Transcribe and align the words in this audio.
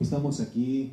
Estamos 0.00 0.40
aquí 0.40 0.92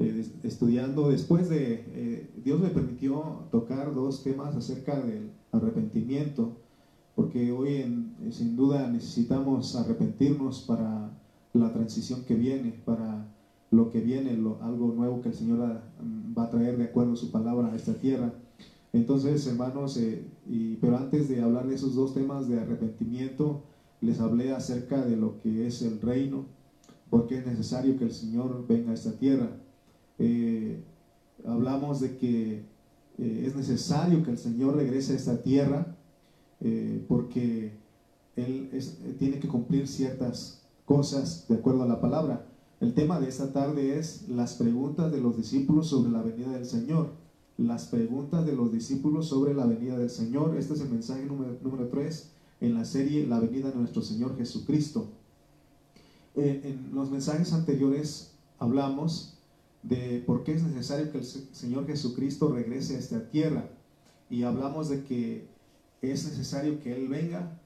eh, 0.00 0.26
estudiando, 0.42 1.08
después 1.08 1.48
de, 1.48 1.84
eh, 1.86 2.30
Dios 2.44 2.60
me 2.60 2.70
permitió 2.70 3.44
tocar 3.52 3.94
dos 3.94 4.24
temas 4.24 4.56
acerca 4.56 5.00
del 5.00 5.30
arrepentimiento, 5.52 6.56
porque 7.14 7.52
hoy 7.52 7.76
en, 7.76 8.16
sin 8.30 8.56
duda 8.56 8.90
necesitamos 8.90 9.76
arrepentirnos 9.76 10.62
para 10.62 11.10
la 11.52 11.72
transición 11.72 12.24
que 12.24 12.34
viene, 12.34 12.72
para 12.84 13.26
lo 13.70 13.90
que 13.90 14.00
viene, 14.00 14.30
algo 14.62 14.94
nuevo 14.96 15.22
que 15.22 15.28
el 15.28 15.34
Señor 15.34 15.60
va 16.36 16.42
a 16.42 16.50
traer 16.50 16.76
de 16.76 16.84
acuerdo 16.84 17.12
a 17.12 17.16
su 17.16 17.30
palabra 17.30 17.68
a 17.68 17.76
esta 17.76 17.94
tierra. 17.94 18.32
Entonces, 18.92 19.46
hermanos, 19.46 19.96
eh, 19.96 20.24
pero 20.80 20.96
antes 20.96 21.28
de 21.28 21.40
hablar 21.40 21.68
de 21.68 21.76
esos 21.76 21.94
dos 21.94 22.14
temas 22.14 22.48
de 22.48 22.58
arrepentimiento, 22.58 23.62
les 24.00 24.18
hablé 24.18 24.52
acerca 24.52 25.04
de 25.04 25.16
lo 25.16 25.40
que 25.40 25.68
es 25.68 25.82
el 25.82 26.00
reino, 26.00 26.46
porque 27.10 27.38
es 27.38 27.46
necesario 27.46 27.98
que 27.98 28.04
el 28.04 28.12
Señor 28.12 28.66
venga 28.66 28.92
a 28.92 28.94
esta 28.94 29.12
tierra. 29.12 29.50
Eh, 30.18 30.82
hablamos 31.44 32.00
de 32.00 32.16
que 32.16 32.62
eh, 33.18 33.44
es 33.46 33.54
necesario 33.56 34.22
que 34.22 34.30
el 34.30 34.38
Señor 34.38 34.76
regrese 34.76 35.12
a 35.12 35.16
esta 35.16 35.42
tierra, 35.42 35.96
porque 37.08 37.72
Él 38.36 38.68
tiene 39.18 39.38
que 39.38 39.48
cumplir 39.48 39.88
ciertas 39.88 40.62
cosas 40.84 41.46
de 41.48 41.54
acuerdo 41.54 41.82
a 41.84 41.86
la 41.86 42.02
palabra. 42.02 42.46
El 42.80 42.92
tema 42.92 43.18
de 43.18 43.28
esta 43.28 43.50
tarde 43.54 43.98
es 43.98 44.28
las 44.28 44.54
preguntas 44.54 45.10
de 45.10 45.22
los 45.22 45.38
discípulos 45.38 45.88
sobre 45.88 46.10
la 46.10 46.22
venida 46.22 46.52
del 46.52 46.66
Señor 46.66 47.12
las 47.60 47.86
preguntas 47.86 48.46
de 48.46 48.54
los 48.54 48.72
discípulos 48.72 49.28
sobre 49.28 49.52
la 49.52 49.66
venida 49.66 49.98
del 49.98 50.08
Señor. 50.08 50.56
Este 50.56 50.72
es 50.72 50.80
el 50.80 50.88
mensaje 50.88 51.26
número 51.26 51.88
3 51.88 52.30
en 52.62 52.74
la 52.74 52.86
serie 52.86 53.26
La 53.26 53.38
venida 53.38 53.70
de 53.70 53.76
nuestro 53.76 54.00
Señor 54.00 54.36
Jesucristo. 54.38 55.08
Eh, 56.36 56.60
en 56.64 56.94
los 56.94 57.10
mensajes 57.10 57.52
anteriores 57.52 58.32
hablamos 58.58 59.38
de 59.82 60.22
por 60.26 60.44
qué 60.44 60.54
es 60.54 60.62
necesario 60.62 61.10
que 61.10 61.18
el 61.18 61.24
Señor 61.24 61.86
Jesucristo 61.86 62.52
regrese 62.52 62.96
a 62.96 62.98
esta 62.98 63.28
tierra 63.30 63.68
y 64.28 64.42
hablamos 64.42 64.88
de 64.88 65.02
que 65.04 65.48
es 66.02 66.24
necesario 66.24 66.80
que 66.80 66.94
Él 66.94 67.08
venga 67.08 67.60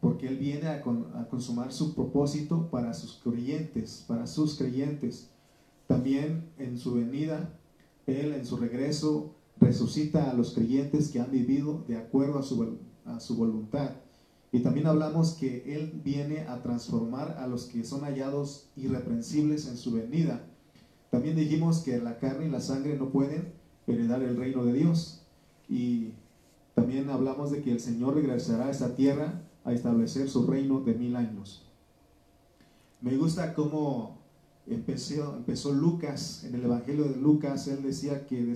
porque 0.00 0.28
Él 0.28 0.38
viene 0.38 0.68
a, 0.68 0.82
consumar 1.28 1.72
su 1.72 1.94
propósito 1.94 2.68
para 2.70 2.94
sus 2.94 3.20
creyentes, 3.22 4.04
para 4.08 4.26
sus 4.26 4.56
creyentes. 4.56 5.28
También 5.86 6.50
en 6.58 6.78
su 6.78 6.94
venida, 6.94 7.54
Él 8.06 8.32
en 8.32 8.46
su 8.46 8.56
regreso 8.56 9.34
resucita 9.60 10.30
a 10.30 10.34
los 10.34 10.54
creyentes 10.54 11.10
que 11.10 11.20
han 11.20 11.30
vivido 11.30 11.84
de 11.86 11.98
acuerdo 11.98 12.38
a 12.38 12.42
su, 12.42 12.78
a 13.04 13.20
su 13.20 13.36
voluntad. 13.36 13.90
Y 14.52 14.60
también 14.60 14.86
hablamos 14.86 15.34
que 15.34 15.76
Él 15.76 16.00
viene 16.04 16.40
a 16.40 16.62
transformar 16.62 17.36
a 17.38 17.46
los 17.46 17.66
que 17.66 17.84
son 17.84 18.02
hallados 18.02 18.68
irreprensibles 18.76 19.68
en 19.68 19.76
su 19.76 19.92
venida. 19.92 20.44
También 21.10 21.36
dijimos 21.36 21.80
que 21.80 21.98
la 21.98 22.18
carne 22.18 22.46
y 22.46 22.50
la 22.50 22.60
sangre 22.60 22.96
no 22.96 23.10
pueden 23.10 23.52
heredar 23.86 24.22
el 24.22 24.36
reino 24.36 24.64
de 24.64 24.72
Dios. 24.72 25.22
Y 25.68 26.14
también 26.74 27.10
hablamos 27.10 27.50
de 27.50 27.62
que 27.62 27.72
el 27.72 27.80
Señor 27.80 28.14
regresará 28.14 28.66
a 28.66 28.70
esta 28.70 28.96
tierra 28.96 29.42
a 29.64 29.72
establecer 29.72 30.28
su 30.28 30.46
reino 30.46 30.80
de 30.80 30.94
mil 30.94 31.14
años. 31.14 31.66
Me 33.00 33.16
gusta 33.16 33.54
cómo 33.54 34.18
empezó, 34.66 35.72
Lucas, 35.72 36.44
en 36.44 36.54
el 36.54 36.64
Evangelio 36.64 37.04
de 37.04 37.16
Lucas, 37.16 37.66
él 37.68 37.82
decía 37.82 38.26
que 38.26 38.54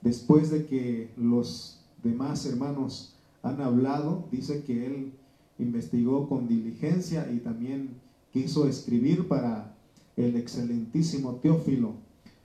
después 0.00 0.50
de 0.50 0.66
que 0.66 1.12
los 1.16 1.80
demás 2.02 2.46
hermanos 2.46 3.13
han 3.44 3.60
hablado, 3.60 4.26
dice 4.32 4.64
que 4.64 4.86
él 4.86 5.12
investigó 5.58 6.28
con 6.28 6.48
diligencia 6.48 7.30
y 7.30 7.38
también 7.38 7.90
quiso 8.32 8.66
escribir 8.66 9.28
para 9.28 9.76
el 10.16 10.36
excelentísimo 10.36 11.36
Teófilo. 11.36 11.94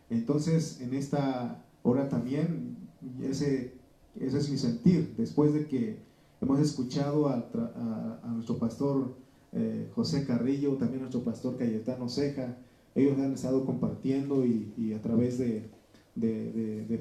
Entonces, 0.09 0.81
en 0.81 0.93
esta 0.93 1.63
hora 1.83 2.09
también, 2.09 2.77
ese, 3.23 3.73
es 4.19 4.49
mi 4.49 4.57
sentir, 4.57 5.15
después 5.17 5.53
de 5.53 5.67
que 5.67 5.97
hemos 6.41 6.59
escuchado 6.59 7.27
a, 7.29 7.49
nuestro 8.33 8.57
pastor 8.59 9.15
eh, 9.53 9.89
José 9.95 10.25
Carrillo, 10.25 10.73
también 10.73 10.99
a 10.99 11.03
nuestro 11.03 11.23
pastor 11.23 11.57
Cayetano 11.57 12.09
Ceja, 12.09 12.57
ellos 12.93 13.17
han 13.17 13.33
estado 13.33 13.65
compartiendo 13.65 14.45
y 14.45 14.93
a 14.93 15.01
través 15.01 15.37
de, 15.37 15.69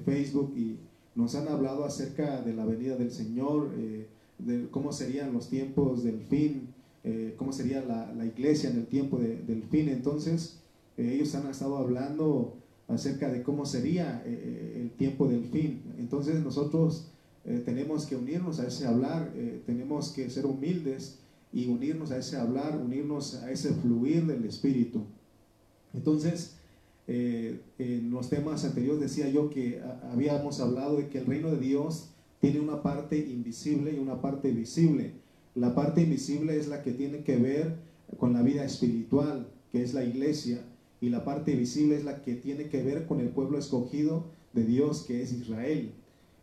Facebook 0.05 0.53
y 0.57 0.79
nos 1.19 1.35
han 1.35 1.49
hablado 1.49 1.85
acerca 1.85 2.43
de 2.43 2.55
la 2.55 2.65
venida 2.65 2.95
del 2.95 3.11
Señor, 3.11 3.73
eh, 3.77 4.07
de 4.39 4.69
cómo 4.71 4.93
serían 4.93 5.33
los 5.33 5.49
tiempos 5.49 6.05
del 6.05 6.21
fin, 6.21 6.69
eh, 7.03 7.35
cómo 7.37 7.53
sería 7.53 7.85
la, 7.85 8.25
iglesia 8.25 8.71
en 8.71 8.77
el 8.77 8.87
tiempo 8.87 9.19
del 9.19 9.65
fin. 9.65 9.89
Entonces, 9.89 10.61
eh, 10.97 11.15
ellos 11.15 11.35
han 11.35 11.49
estado 11.49 11.77
hablando 11.77 12.55
acerca 12.87 13.31
de 13.31 13.43
cómo 13.43 13.67
sería 13.67 14.23
el 14.25 14.93
tiempo 14.93 15.27
del 15.27 15.45
fin. 15.47 15.83
Entonces, 15.99 16.43
nosotros 16.43 17.09
tenemos 17.65 18.07
que 18.07 18.15
unirnos 18.15 18.61
a 18.61 18.69
ese 18.69 18.87
hablar, 18.87 19.31
tenemos 19.67 20.13
que 20.13 20.31
ser 20.31 20.47
humildes 20.47 21.19
y 21.53 21.67
unirnos 21.67 22.13
a 22.13 22.19
ese 22.19 22.37
hablar, 22.37 22.81
unirnos 22.81 23.35
a 23.43 23.51
ese 23.51 23.75
fluir 23.75 24.25
del 24.25 24.45
Espíritu. 24.45 25.03
Entonces, 25.93 26.58
eh, 27.11 27.63
en 27.79 28.11
los 28.11 28.29
temas 28.29 28.67
anteriores 28.67 29.01
decía 29.01 29.31
yo 29.31 29.49
que 29.49 29.81
habíamos 30.13 30.61
hablado 30.61 30.99
de 30.99 31.09
que 31.09 31.19
el 31.19 31.27
reino 31.27 31.51
de 31.51 31.59
Dios 31.59 32.11
tiene 32.39 32.61
una 32.61 32.83
parte 32.83 33.19
invisible 33.19 33.95
y 33.95 33.99
una 33.99 34.21
parte 34.21 34.53
visible. 34.53 35.15
La 35.55 35.75
parte 35.75 36.03
invisible 36.03 36.59
es 36.59 36.69
la 36.69 36.83
que 36.83 36.93
tiene 36.93 37.25
que 37.25 37.37
ver 37.37 37.77
con 38.19 38.35
la 38.35 38.43
vida 38.43 38.63
espiritual, 38.63 39.49
que 39.73 39.83
es 39.83 39.95
la 39.95 40.05
iglesia, 40.05 40.63
y 41.01 41.09
la 41.09 41.25
parte 41.25 41.57
visible 41.57 41.97
es 41.97 42.05
la 42.05 42.23
que 42.23 42.35
tiene 42.35 42.69
que 42.69 42.83
ver 42.83 43.07
con 43.07 43.21
el 43.21 43.31
pueblo 43.31 43.59
escogido 43.59 44.27
de 44.53 44.65
Dios, 44.65 45.03
que 45.03 45.23
es 45.23 45.33
Israel. 45.33 45.93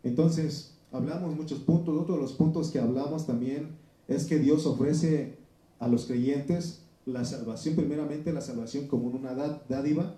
Entonces, 0.04 0.78
hablamos 0.92 1.36
muchos 1.36 1.60
puntos. 1.60 1.96
Otro 1.96 2.16
de 2.16 2.22
los 2.22 2.34
puntos 2.34 2.72
que 2.72 2.80
hablamos 2.80 3.28
también 3.28 3.70
es 4.08 4.26
que 4.26 4.40
Dios 4.40 4.66
ofrece 4.66 5.38
a 5.80 5.88
los 5.88 6.06
creyentes 6.06 6.82
la 7.06 7.24
salvación, 7.24 7.76
primeramente 7.76 8.34
la 8.34 8.42
salvación 8.42 8.88
como 8.88 9.08
una 9.08 9.36
dádiva, 9.70 10.16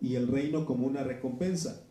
y 0.00 0.14
el 0.14 0.28
reino 0.28 0.64
como 0.66 0.86
una 0.86 1.02
recompensa. 1.02 1.82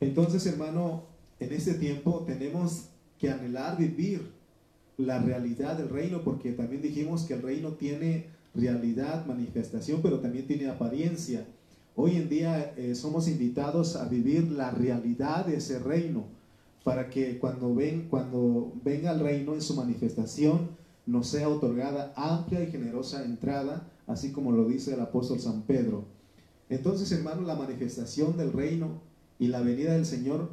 Entonces, 0.00 0.44
hermano, 0.46 1.04
en 1.38 1.52
este 1.52 1.74
tiempo 1.74 2.24
tenemos 2.26 2.86
que 3.18 3.30
anhelar 3.30 3.78
vivir 3.78 4.32
la 4.98 5.20
realidad 5.20 5.76
del 5.76 5.88
reino, 5.88 6.22
porque 6.22 6.52
también 6.52 6.82
dijimos 6.82 7.22
que 7.22 7.34
el 7.34 7.42
reino 7.42 7.72
tiene 7.72 8.26
realidad, 8.54 9.26
manifestación, 9.26 10.02
pero 10.02 10.20
también 10.20 10.46
tiene 10.46 10.68
apariencia. 10.68 11.46
Hoy 11.94 12.16
en 12.16 12.28
día 12.28 12.74
eh, 12.76 12.94
somos 12.94 13.28
invitados 13.28 13.96
a 13.96 14.06
vivir 14.06 14.50
la 14.50 14.70
realidad 14.70 15.46
de 15.46 15.56
ese 15.56 15.78
reino, 15.78 16.24
para 16.84 17.08
que 17.08 17.38
cuando, 17.38 17.74
ven, 17.74 18.08
cuando 18.10 18.72
venga 18.84 19.12
el 19.12 19.20
reino 19.20 19.54
en 19.54 19.62
su 19.62 19.74
manifestación, 19.76 20.70
nos 21.06 21.28
sea 21.28 21.48
otorgada 21.48 22.12
amplia 22.16 22.62
y 22.62 22.70
generosa 22.70 23.24
entrada 23.24 23.88
así 24.12 24.32
como 24.32 24.52
lo 24.52 24.66
dice 24.66 24.94
el 24.94 25.00
apóstol 25.00 25.40
San 25.40 25.62
Pedro. 25.62 26.04
Entonces, 26.68 27.10
hermano, 27.12 27.42
la 27.42 27.54
manifestación 27.54 28.36
del 28.36 28.52
reino 28.52 29.00
y 29.38 29.48
la 29.48 29.60
venida 29.60 29.94
del 29.94 30.06
Señor 30.06 30.50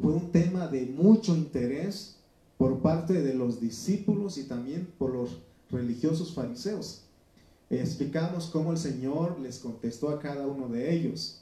fue 0.00 0.12
un 0.12 0.30
tema 0.30 0.68
de 0.68 0.86
mucho 0.86 1.34
interés 1.34 2.16
por 2.56 2.80
parte 2.80 3.22
de 3.22 3.34
los 3.34 3.60
discípulos 3.60 4.38
y 4.38 4.44
también 4.44 4.88
por 4.98 5.12
los 5.12 5.40
religiosos 5.70 6.34
fariseos. 6.34 7.02
Explicamos 7.70 8.46
cómo 8.46 8.72
el 8.72 8.78
Señor 8.78 9.40
les 9.40 9.58
contestó 9.58 10.10
a 10.10 10.20
cada 10.20 10.46
uno 10.46 10.68
de 10.68 10.94
ellos. 10.94 11.40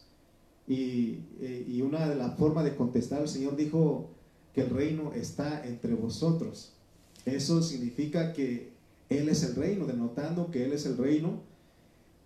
Y, 0.66 1.18
eh, 1.40 1.66
y 1.68 1.82
una 1.82 2.08
de 2.08 2.14
las 2.14 2.36
formas 2.38 2.64
de 2.64 2.76
contestar, 2.76 3.22
el 3.22 3.28
Señor 3.28 3.56
dijo 3.56 4.08
que 4.54 4.62
el 4.62 4.70
reino 4.70 5.12
está 5.12 5.66
entre 5.66 5.94
vosotros. 5.94 6.72
Eso 7.24 7.62
significa 7.62 8.32
que 8.32 8.71
él 9.18 9.28
es 9.28 9.42
el 9.42 9.54
reino, 9.54 9.86
denotando 9.86 10.50
que 10.50 10.64
Él 10.64 10.72
es 10.72 10.86
el 10.86 10.96
reino. 10.96 11.40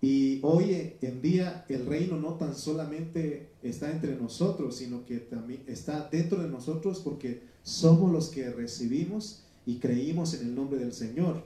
Y 0.00 0.40
hoy 0.42 0.94
en 1.00 1.22
día 1.22 1.64
el 1.68 1.86
reino 1.86 2.16
no 2.16 2.34
tan 2.34 2.54
solamente 2.54 3.48
está 3.62 3.90
entre 3.90 4.14
nosotros, 4.16 4.76
sino 4.76 5.06
que 5.06 5.18
también 5.18 5.62
está 5.66 6.08
dentro 6.10 6.42
de 6.42 6.48
nosotros 6.48 7.00
porque 7.00 7.42
somos 7.62 8.12
los 8.12 8.28
que 8.28 8.50
recibimos 8.50 9.44
y 9.64 9.78
creímos 9.78 10.34
en 10.34 10.48
el 10.48 10.54
nombre 10.54 10.78
del 10.78 10.92
Señor. 10.92 11.42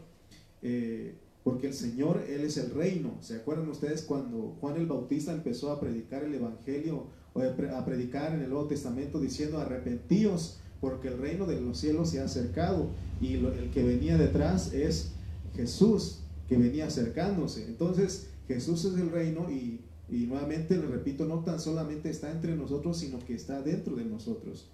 Eh, 0.63 1.15
porque 1.45 1.69
el 1.69 1.75
Señor, 1.75 2.23
Él 2.29 2.43
es 2.43 2.57
el 2.59 2.71
reino. 2.71 3.17
¿Se 3.21 3.37
acuerdan 3.37 3.69
ustedes 3.69 4.03
cuando 4.03 4.57
Juan 4.61 4.77
el 4.77 4.87
Bautista 4.87 5.33
empezó 5.33 5.73
a 5.73 5.81
predicar 5.81 6.25
el 6.25 6.35
Evangelio 6.35 7.07
o 7.33 7.41
a 7.43 7.85
predicar 7.85 8.35
en 8.35 8.43
el 8.43 8.51
Nuevo 8.51 8.67
Testamento 8.67 9.21
diciendo 9.21 9.59
arrepentíos 9.59 10.61
porque 10.81 11.09
el 11.09 11.19
reino 11.19 11.47
de 11.47 11.61
los 11.61 11.79
cielos 11.79 12.11
se 12.11 12.21
ha 12.21 12.25
acercado 12.25 12.89
y 13.21 13.35
el 13.35 13.71
que 13.73 13.85
venía 13.85 14.17
detrás 14.17 14.73
es 14.73 15.13
Jesús 15.55 16.21
que 16.49 16.57
venía 16.57 16.87
acercándose. 16.87 17.67
Entonces 17.67 18.29
Jesús 18.49 18.85
es 18.85 18.95
el 18.95 19.11
reino 19.11 19.51
y, 19.51 19.81
nuevamente 20.09 20.77
le 20.77 20.87
repito, 20.87 21.25
no 21.25 21.45
tan 21.45 21.61
solamente 21.61 22.11
está 22.11 22.31
entre 22.33 22.57
nosotros, 22.57 22.99
sino 22.99 23.19
que 23.25 23.35
está 23.35 23.63
dentro 23.63 23.97
de 23.97 24.05
nosotros. 24.05 24.69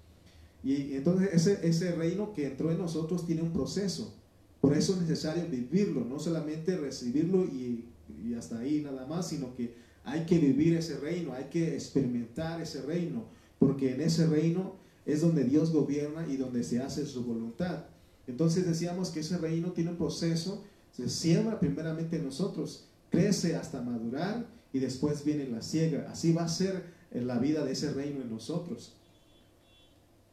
Y 0.64 0.94
entonces 0.94 1.30
ese, 1.32 1.68
ese 1.68 1.92
reino 1.92 2.32
que 2.32 2.46
entró 2.46 2.70
en 2.70 2.78
nosotros 2.78 3.26
tiene 3.26 3.42
un 3.42 3.52
proceso. 3.52 4.14
Por 4.60 4.74
eso 4.74 4.94
es 4.94 5.02
necesario 5.02 5.44
vivirlo, 5.48 6.04
no 6.04 6.18
solamente 6.18 6.76
recibirlo 6.76 7.44
y 7.44 7.84
y 8.24 8.34
hasta 8.34 8.58
ahí 8.58 8.80
nada 8.82 9.06
más, 9.06 9.28
sino 9.28 9.54
que 9.54 9.74
hay 10.04 10.24
que 10.26 10.38
vivir 10.38 10.74
ese 10.74 10.98
reino, 10.98 11.32
hay 11.32 11.44
que 11.44 11.74
experimentar 11.74 12.60
ese 12.60 12.82
reino, 12.82 13.24
porque 13.58 13.94
en 13.94 14.00
ese 14.00 14.26
reino 14.26 14.74
es 15.04 15.20
donde 15.20 15.44
Dios 15.44 15.72
gobierna 15.72 16.26
y 16.28 16.36
donde 16.36 16.62
se 16.62 16.80
hace 16.80 17.06
su 17.06 17.24
voluntad. 17.24 17.84
Entonces 18.26 18.66
decíamos 18.66 19.10
que 19.10 19.20
ese 19.20 19.38
reino 19.38 19.72
tiene 19.72 19.90
un 19.90 19.96
proceso, 19.96 20.64
se 20.92 21.08
siembra 21.08 21.60
primeramente 21.60 22.16
en 22.16 22.24
nosotros, 22.24 22.86
crece 23.10 23.56
hasta 23.56 23.82
madurar 23.82 24.46
y 24.72 24.78
después 24.78 25.24
viene 25.24 25.46
la 25.48 25.62
ciega. 25.62 26.08
Así 26.10 26.32
va 26.32 26.44
a 26.44 26.48
ser 26.48 26.84
en 27.10 27.26
la 27.26 27.38
vida 27.38 27.64
de 27.64 27.72
ese 27.72 27.92
reino 27.92 28.22
en 28.22 28.30
nosotros. 28.30 28.94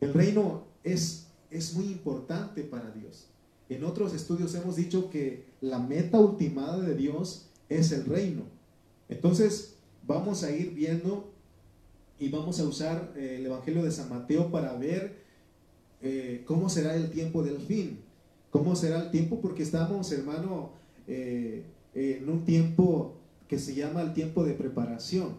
El 0.01 0.13
reino 0.13 0.66
es, 0.84 1.28
es 1.50 1.74
muy 1.75 1.86
importante 1.86 2.63
para 2.63 2.92
Dios. 2.92 3.28
En 3.69 3.84
otros 3.84 4.13
estudios 4.13 4.54
hemos 4.56 4.75
dicho 4.75 5.10
que 5.10 5.45
la 5.62 5.80
meta 5.80 6.19
ultimada 6.19 6.80
de 6.80 6.95
Dios 6.95 7.48
es 7.69 7.92
el 7.92 8.06
reino. 8.06 8.44
Entonces 9.07 9.75
vamos 10.06 10.44
a 10.44 10.51
ir 10.51 10.74
viendo 10.74 11.31
y 12.19 12.30
vamos 12.30 12.60
a 12.60 12.66
usar 12.66 13.13
eh, 13.16 13.38
el 13.40 13.45
Evangelio 13.45 13.84
de 13.84 13.92
San 13.92 14.10
Mateo 14.10 14.51
para 14.51 14.74
ver 14.78 15.23
eh, 16.04 16.44
cómo 16.46 16.70
será 16.70 16.96
el 16.96 17.10
tiempo 17.10 17.44
del 17.44 17.58
fin. 17.60 18.00
¿Cómo 18.52 18.76
será 18.76 19.02
el 19.02 19.12
tiempo? 19.12 19.40
Porque 19.42 19.64
estamos, 19.64 20.12
hermano, 20.12 20.72
eh, 21.08 21.64
en 21.96 22.30
un 22.30 22.46
tiempo 22.46 23.16
que 23.48 23.58
se 23.58 23.74
llama 23.74 24.02
el 24.02 24.14
tiempo 24.14 24.44
de 24.44 24.54
preparación. 24.54 25.38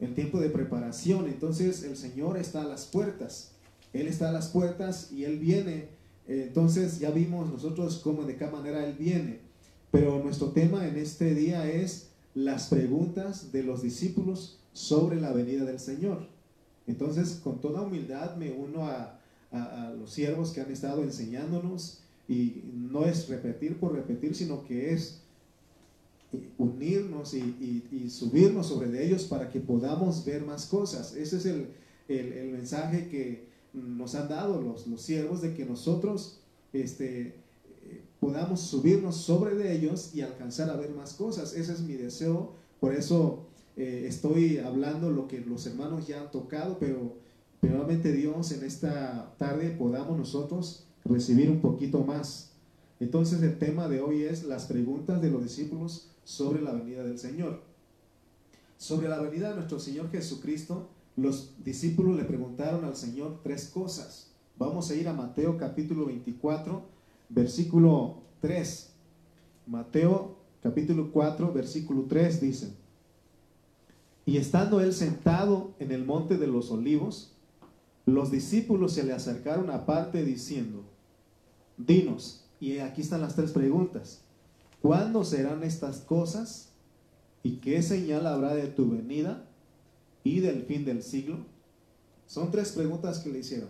El 0.00 0.14
tiempo 0.14 0.40
de 0.40 0.50
preparación. 0.50 1.26
Entonces 1.26 1.84
el 1.84 1.96
Señor 1.96 2.36
está 2.36 2.62
a 2.62 2.66
las 2.66 2.86
puertas. 2.86 3.52
Él 3.92 4.08
está 4.08 4.28
a 4.28 4.32
las 4.32 4.48
puertas 4.48 5.12
y 5.12 5.24
Él 5.24 5.38
viene. 5.38 5.88
Entonces 6.26 6.98
ya 6.98 7.10
vimos 7.10 7.50
nosotros 7.50 8.00
cómo, 8.02 8.24
de 8.24 8.36
qué 8.36 8.46
manera 8.48 8.84
Él 8.84 8.94
viene. 8.98 9.38
Pero 9.90 10.20
nuestro 10.22 10.48
tema 10.48 10.88
en 10.88 10.96
este 10.96 11.34
día 11.34 11.70
es 11.70 12.08
las 12.34 12.66
preguntas 12.66 13.52
de 13.52 13.62
los 13.62 13.82
discípulos 13.82 14.58
sobre 14.72 15.20
la 15.20 15.32
venida 15.32 15.64
del 15.64 15.78
Señor. 15.78 16.26
Entonces, 16.86 17.40
con 17.42 17.60
toda 17.60 17.82
humildad 17.82 18.36
me 18.36 18.50
uno 18.50 18.86
a, 18.86 19.20
los 19.98 20.10
siervos 20.12 20.52
que 20.52 20.60
han 20.60 20.70
estado 20.70 21.02
enseñándonos 21.02 22.00
y 22.28 22.62
no 22.72 23.04
es 23.04 23.28
repetir 23.28 23.78
por 23.78 23.92
repetir, 23.92 24.34
sino 24.34 24.64
que 24.64 24.92
es 24.92 25.20
unirnos 26.58 27.34
y, 27.34 28.08
subirnos 28.10 28.66
sobre 28.66 28.88
de 28.88 29.06
ellos 29.06 29.24
para 29.24 29.50
que 29.50 29.60
podamos 29.60 30.24
ver 30.24 30.44
más 30.44 30.66
cosas. 30.66 31.14
Ese 31.14 31.36
es 31.36 31.46
el, 31.46 32.52
mensaje 32.52 33.08
que 33.08 33.46
nos 33.72 34.14
han 34.14 34.28
dado 34.28 34.60
los, 34.60 34.86
los 34.86 35.00
siervos 35.02 35.42
de 35.42 35.54
que 35.54 35.64
nosotros 35.64 36.40
este, 36.72 37.34
podamos 38.20 38.60
subirnos 38.60 39.16
sobre 39.16 39.54
de 39.54 39.76
ellos 39.76 40.14
y 40.14 40.22
alcanzar 40.22 40.70
a 40.70 40.76
ver 40.76 40.90
más 40.90 41.14
cosas. 41.14 41.54
Ese 41.54 41.72
es 41.72 41.80
mi 41.80 41.94
deseo. 41.94 42.52
Por 42.80 42.94
eso 42.94 43.46
eh, 43.76 44.06
estoy 44.08 44.58
hablando 44.58 45.10
lo 45.10 45.28
que 45.28 45.40
los 45.40 45.66
hermanos 45.66 46.06
ya 46.06 46.20
han 46.20 46.30
tocado, 46.30 46.78
pero 46.78 47.16
probablemente 47.68 48.12
Dios 48.12 48.52
en 48.52 48.64
esta 48.64 49.34
tarde 49.38 49.70
podamos 49.70 50.18
nosotros 50.18 50.86
recibir 51.04 51.50
un 51.50 51.60
poquito 51.60 52.04
más. 52.04 52.52
Entonces 53.00 53.42
el 53.42 53.58
tema 53.58 53.88
de 53.88 54.00
hoy 54.00 54.22
es 54.22 54.44
las 54.44 54.66
preguntas 54.66 55.22
de 55.22 55.30
los 55.30 55.42
discípulos 55.42 56.10
sobre 56.24 56.60
la 56.60 56.72
venida 56.72 57.02
del 57.04 57.18
Señor. 57.18 57.62
Sobre 58.76 59.08
la 59.08 59.20
venida 59.20 59.50
de 59.50 59.56
nuestro 59.56 59.78
Señor 59.78 60.10
Jesucristo, 60.10 60.88
los 61.16 61.52
discípulos 61.64 62.16
le 62.16 62.24
preguntaron 62.24 62.84
al 62.84 62.96
Señor 62.96 63.40
tres 63.42 63.68
cosas. 63.68 64.30
Vamos 64.58 64.90
a 64.90 64.94
ir 64.94 65.08
a 65.08 65.12
Mateo 65.12 65.56
capítulo 65.56 66.06
24, 66.06 66.82
versículo 67.30 68.16
3. 68.40 68.90
Mateo 69.66 70.36
capítulo 70.62 71.10
4, 71.12 71.52
versículo 71.52 72.04
3 72.08 72.40
dice, 72.40 72.74
y 74.26 74.38
estando 74.38 74.80
él 74.80 74.94
sentado 74.94 75.72
en 75.78 75.92
el 75.92 76.04
monte 76.04 76.38
de 76.38 76.46
los 76.46 76.70
olivos, 76.70 77.33
los 78.06 78.30
discípulos 78.30 78.92
se 78.92 79.04
le 79.04 79.12
acercaron 79.12 79.70
aparte 79.70 80.24
diciendo, 80.24 80.84
dinos, 81.78 82.44
y 82.60 82.78
aquí 82.78 83.00
están 83.00 83.22
las 83.22 83.34
tres 83.34 83.52
preguntas, 83.52 84.22
¿cuándo 84.82 85.24
serán 85.24 85.62
estas 85.64 86.00
cosas? 86.00 86.70
¿Y 87.42 87.56
qué 87.56 87.82
señal 87.82 88.26
habrá 88.26 88.54
de 88.54 88.68
tu 88.68 88.90
venida 88.90 89.44
y 90.22 90.40
del 90.40 90.62
fin 90.62 90.84
del 90.84 91.02
siglo? 91.02 91.38
Son 92.26 92.50
tres 92.50 92.72
preguntas 92.72 93.18
que 93.18 93.30
le 93.30 93.40
hicieron. 93.40 93.68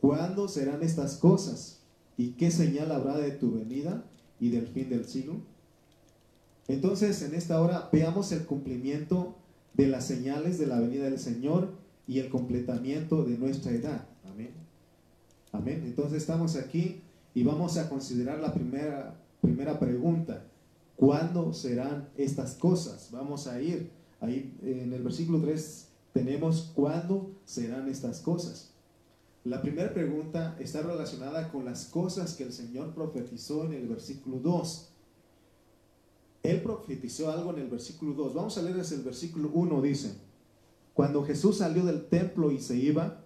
¿Cuándo 0.00 0.48
serán 0.48 0.82
estas 0.82 1.16
cosas? 1.16 1.80
¿Y 2.16 2.32
qué 2.32 2.50
señal 2.50 2.92
habrá 2.92 3.16
de 3.16 3.30
tu 3.30 3.52
venida 3.52 4.04
y 4.40 4.50
del 4.50 4.66
fin 4.68 4.88
del 4.88 5.04
siglo? 5.04 5.36
Entonces, 6.68 7.22
en 7.22 7.34
esta 7.34 7.60
hora 7.60 7.88
veamos 7.92 8.32
el 8.32 8.44
cumplimiento 8.46 9.36
de 9.74 9.86
las 9.86 10.06
señales 10.06 10.58
de 10.58 10.66
la 10.66 10.80
venida 10.80 11.04
del 11.04 11.18
Señor 11.18 11.72
y 12.06 12.18
el 12.18 12.28
completamiento 12.28 13.24
de 13.24 13.38
nuestra 13.38 13.72
edad. 13.72 14.06
Amén. 14.24 14.50
Amén. 15.52 15.82
Entonces 15.84 16.18
estamos 16.18 16.56
aquí 16.56 17.00
y 17.34 17.42
vamos 17.42 17.76
a 17.76 17.88
considerar 17.88 18.40
la 18.40 18.52
primera, 18.52 19.20
primera 19.40 19.78
pregunta. 19.78 20.44
¿Cuándo 20.96 21.52
serán 21.52 22.08
estas 22.16 22.54
cosas? 22.54 23.08
Vamos 23.12 23.46
a 23.46 23.60
ir. 23.60 23.90
Ahí 24.20 24.56
en 24.62 24.92
el 24.92 25.02
versículo 25.02 25.40
3 25.40 25.88
tenemos 26.12 26.72
cuándo 26.74 27.32
serán 27.44 27.88
estas 27.88 28.20
cosas. 28.20 28.70
La 29.44 29.60
primera 29.60 29.92
pregunta 29.92 30.56
está 30.58 30.80
relacionada 30.80 31.50
con 31.50 31.64
las 31.64 31.86
cosas 31.86 32.34
que 32.34 32.44
el 32.44 32.52
Señor 32.52 32.94
profetizó 32.94 33.64
en 33.64 33.74
el 33.74 33.88
versículo 33.88 34.38
2. 34.38 34.88
Él 36.44 36.62
profetizó 36.62 37.30
algo 37.30 37.52
en 37.52 37.60
el 37.60 37.68
versículo 37.68 38.14
2. 38.14 38.34
Vamos 38.34 38.56
a 38.56 38.62
leer 38.62 38.76
el 38.76 39.02
versículo 39.02 39.50
1, 39.52 39.82
dice, 39.82 40.14
cuando 40.94 41.24
Jesús 41.24 41.58
salió 41.58 41.84
del 41.84 42.06
templo 42.06 42.52
y 42.52 42.60
se 42.60 42.76
iba, 42.76 43.20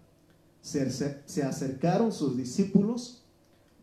se, 0.62 1.42
acercaron 1.42 2.12
sus 2.12 2.36
discípulos 2.36 3.22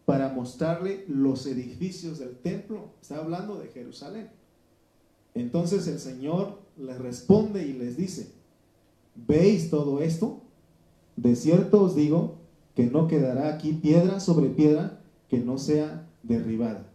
para 0.06 0.30
mostrarle 0.30 1.06
los 1.08 1.46
edificios 1.46 2.20
del 2.20 2.36
templo. 2.36 2.90
Está 3.02 3.18
hablando 3.18 3.60
de 3.60 3.68
Jerusalén. 3.68 4.30
Entonces 5.36 5.88
el 5.88 6.00
Señor 6.00 6.60
les 6.78 6.98
responde 6.98 7.66
y 7.66 7.74
les 7.74 7.96
dice, 7.96 8.32
¿veis 9.16 9.70
todo 9.70 10.02
esto? 10.02 10.42
De 11.16 11.36
cierto 11.36 11.84
os 11.84 11.96
digo 11.96 12.36
que 12.76 12.86
no 12.86 13.08
quedará 13.08 13.54
aquí 13.54 13.74
piedra 13.74 14.20
sobre 14.20 14.50
piedra 14.50 15.02
que 15.30 15.40
no 15.40 15.58
sea 15.58 16.08
derribada. 16.24 16.88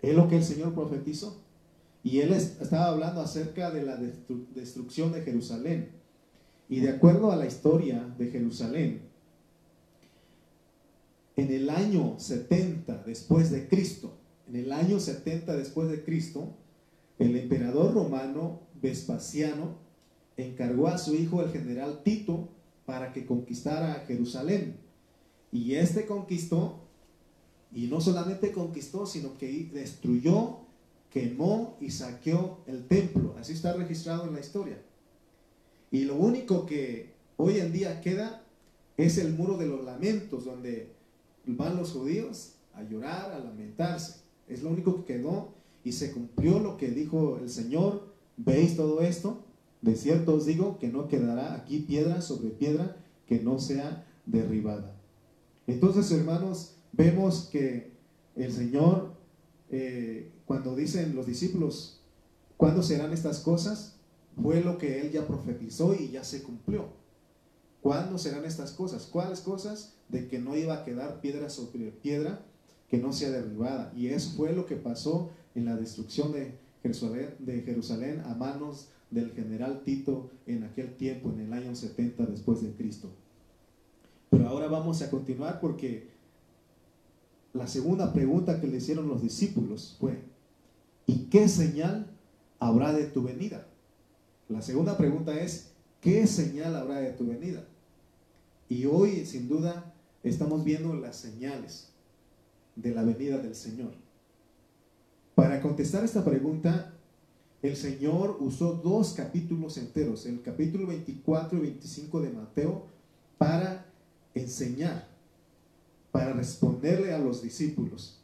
Es 0.00 0.16
lo 0.16 0.28
que 0.28 0.36
el 0.38 0.44
Señor 0.44 0.74
profetizó. 0.74 1.40
Y 2.04 2.20
él 2.20 2.32
estaba 2.32 2.86
hablando 2.86 3.20
acerca 3.20 3.70
de 3.70 3.82
la 3.82 3.96
destrucción 3.96 5.12
de 5.12 5.22
Jerusalén. 5.22 5.90
Y 6.68 6.80
de 6.80 6.90
acuerdo 6.90 7.30
a 7.30 7.36
la 7.36 7.46
historia 7.46 8.14
de 8.18 8.28
Jerusalén, 8.28 9.02
en 11.36 11.52
el 11.52 11.70
año 11.70 12.18
70 12.18 13.04
después 13.04 13.50
de 13.50 13.68
Cristo, 13.68 14.18
en 14.48 14.56
el 14.56 14.72
año 14.72 14.98
70 14.98 15.56
después 15.56 15.88
de 15.88 16.02
Cristo, 16.04 16.56
el 17.18 17.36
emperador 17.36 17.94
romano 17.94 18.60
Vespasiano 18.80 19.76
encargó 20.36 20.88
a 20.88 20.98
su 20.98 21.14
hijo 21.14 21.42
el 21.42 21.50
general 21.50 22.02
Tito 22.02 22.48
para 22.84 23.12
que 23.12 23.26
conquistara 23.26 24.04
Jerusalén. 24.06 24.76
Y 25.52 25.74
este 25.74 26.06
conquistó, 26.06 26.80
y 27.72 27.86
no 27.86 28.00
solamente 28.00 28.52
conquistó, 28.52 29.06
sino 29.06 29.38
que 29.38 29.70
destruyó, 29.72 30.61
quemó 31.12 31.76
y 31.80 31.90
saqueó 31.90 32.60
el 32.66 32.86
templo. 32.86 33.34
Así 33.38 33.52
está 33.52 33.74
registrado 33.74 34.26
en 34.26 34.34
la 34.34 34.40
historia. 34.40 34.80
Y 35.90 36.04
lo 36.04 36.16
único 36.16 36.64
que 36.64 37.12
hoy 37.36 37.58
en 37.58 37.72
día 37.72 38.00
queda 38.00 38.42
es 38.96 39.18
el 39.18 39.34
muro 39.34 39.56
de 39.58 39.66
los 39.66 39.84
lamentos, 39.84 40.44
donde 40.44 40.92
van 41.44 41.76
los 41.76 41.92
judíos 41.92 42.54
a 42.74 42.82
llorar, 42.82 43.32
a 43.32 43.38
lamentarse. 43.38 44.22
Es 44.48 44.62
lo 44.62 44.70
único 44.70 45.04
que 45.04 45.14
quedó 45.14 45.52
y 45.84 45.92
se 45.92 46.12
cumplió 46.12 46.58
lo 46.58 46.76
que 46.76 46.90
dijo 46.90 47.38
el 47.38 47.50
Señor. 47.50 48.12
¿Veis 48.36 48.76
todo 48.76 49.02
esto? 49.02 49.44
De 49.82 49.96
cierto 49.96 50.34
os 50.34 50.46
digo 50.46 50.78
que 50.78 50.88
no 50.88 51.08
quedará 51.08 51.54
aquí 51.54 51.80
piedra 51.80 52.22
sobre 52.22 52.50
piedra 52.50 52.96
que 53.26 53.40
no 53.40 53.58
sea 53.58 54.06
derribada. 54.26 54.96
Entonces, 55.66 56.10
hermanos, 56.12 56.76
vemos 56.92 57.48
que 57.52 57.92
el 58.36 58.52
Señor, 58.52 59.12
eh, 59.70 60.30
cuando 60.52 60.76
dicen 60.76 61.16
los 61.16 61.24
discípulos, 61.24 61.98
¿cuándo 62.58 62.82
serán 62.82 63.14
estas 63.14 63.40
cosas? 63.40 63.96
Fue 64.38 64.60
lo 64.60 64.76
que 64.76 65.00
Él 65.00 65.10
ya 65.10 65.26
profetizó 65.26 65.94
y 65.94 66.10
ya 66.10 66.24
se 66.24 66.42
cumplió. 66.42 66.88
¿Cuándo 67.80 68.18
serán 68.18 68.44
estas 68.44 68.72
cosas? 68.72 69.08
¿Cuáles 69.10 69.40
cosas? 69.40 69.94
De 70.10 70.28
que 70.28 70.38
no 70.38 70.54
iba 70.54 70.74
a 70.74 70.84
quedar 70.84 71.22
piedra 71.22 71.48
sobre 71.48 71.90
piedra 71.90 72.44
que 72.90 72.98
no 72.98 73.14
sea 73.14 73.30
derribada. 73.30 73.94
Y 73.96 74.08
eso 74.08 74.36
fue 74.36 74.52
lo 74.52 74.66
que 74.66 74.76
pasó 74.76 75.30
en 75.54 75.64
la 75.64 75.74
destrucción 75.74 76.32
de 76.32 76.58
Jerusalén, 76.82 77.34
de 77.38 77.62
Jerusalén 77.62 78.20
a 78.26 78.34
manos 78.34 78.88
del 79.10 79.30
general 79.30 79.80
Tito 79.84 80.28
en 80.46 80.64
aquel 80.64 80.98
tiempo, 80.98 81.30
en 81.30 81.40
el 81.40 81.52
año 81.54 81.74
70 81.74 82.26
después 82.26 82.60
de 82.60 82.72
Cristo. 82.72 83.08
Pero 84.28 84.46
ahora 84.46 84.66
vamos 84.66 85.00
a 85.00 85.08
continuar 85.08 85.60
porque 85.62 86.10
la 87.54 87.66
segunda 87.66 88.12
pregunta 88.12 88.60
que 88.60 88.66
le 88.66 88.76
hicieron 88.76 89.08
los 89.08 89.22
discípulos 89.22 89.96
fue, 89.98 90.30
¿y 91.06 91.26
qué 91.26 91.48
señal 91.48 92.06
habrá 92.58 92.92
de 92.92 93.04
tu 93.04 93.22
venida? 93.22 93.66
La 94.48 94.62
segunda 94.62 94.96
pregunta 94.96 95.38
es, 95.40 95.72
¿qué 96.00 96.26
señal 96.26 96.76
habrá 96.76 97.00
de 97.00 97.12
tu 97.12 97.26
venida? 97.26 97.64
Y 98.68 98.86
hoy, 98.86 99.26
sin 99.26 99.48
duda, 99.48 99.94
estamos 100.22 100.64
viendo 100.64 100.94
las 100.94 101.16
señales 101.16 101.88
de 102.76 102.94
la 102.94 103.02
venida 103.02 103.38
del 103.38 103.54
Señor. 103.54 103.92
Para 105.34 105.60
contestar 105.60 106.04
esta 106.04 106.24
pregunta, 106.24 106.94
el 107.62 107.76
Señor 107.76 108.36
usó 108.40 108.74
dos 108.74 109.14
capítulos 109.14 109.76
enteros, 109.76 110.26
el 110.26 110.42
capítulo 110.42 110.86
24 110.86 111.58
y 111.58 111.60
25 111.62 112.20
de 112.20 112.30
Mateo, 112.30 112.86
para 113.38 113.86
enseñar, 114.34 115.08
para 116.10 116.32
responderle 116.32 117.12
a 117.12 117.18
los 117.18 117.42
discípulos. 117.42 118.20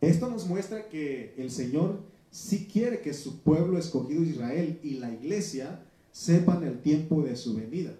Esto 0.00 0.28
nos 0.28 0.46
muestra 0.46 0.88
que 0.88 1.34
el 1.36 1.50
Señor 1.50 2.00
sí 2.32 2.66
quiere 2.66 3.00
que 3.02 3.12
su 3.12 3.42
pueblo 3.42 3.78
escogido 3.78 4.24
Israel 4.24 4.80
y 4.82 4.94
la 4.94 5.12
iglesia 5.12 5.84
sepan 6.10 6.64
el 6.64 6.80
tiempo 6.80 7.22
de 7.22 7.36
su 7.36 7.54
venida. 7.54 7.94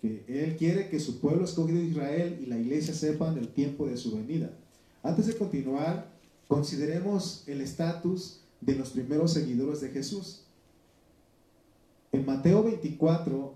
Que 0.00 0.24
Él 0.28 0.56
quiere 0.56 0.88
que 0.88 1.00
su 1.00 1.20
pueblo 1.20 1.44
escogido 1.44 1.82
Israel 1.82 2.38
y 2.40 2.46
la 2.46 2.58
iglesia 2.58 2.94
sepan 2.94 3.38
el 3.38 3.48
tiempo 3.48 3.86
de 3.86 3.96
su 3.96 4.14
venida. 4.14 4.50
Antes 5.02 5.26
de 5.26 5.36
continuar, 5.36 6.12
consideremos 6.48 7.44
el 7.46 7.62
estatus 7.62 8.42
de 8.60 8.74
los 8.76 8.90
primeros 8.90 9.32
seguidores 9.32 9.80
de 9.80 9.88
Jesús. 9.88 10.44
En 12.12 12.26
Mateo 12.26 12.62
24, 12.62 13.54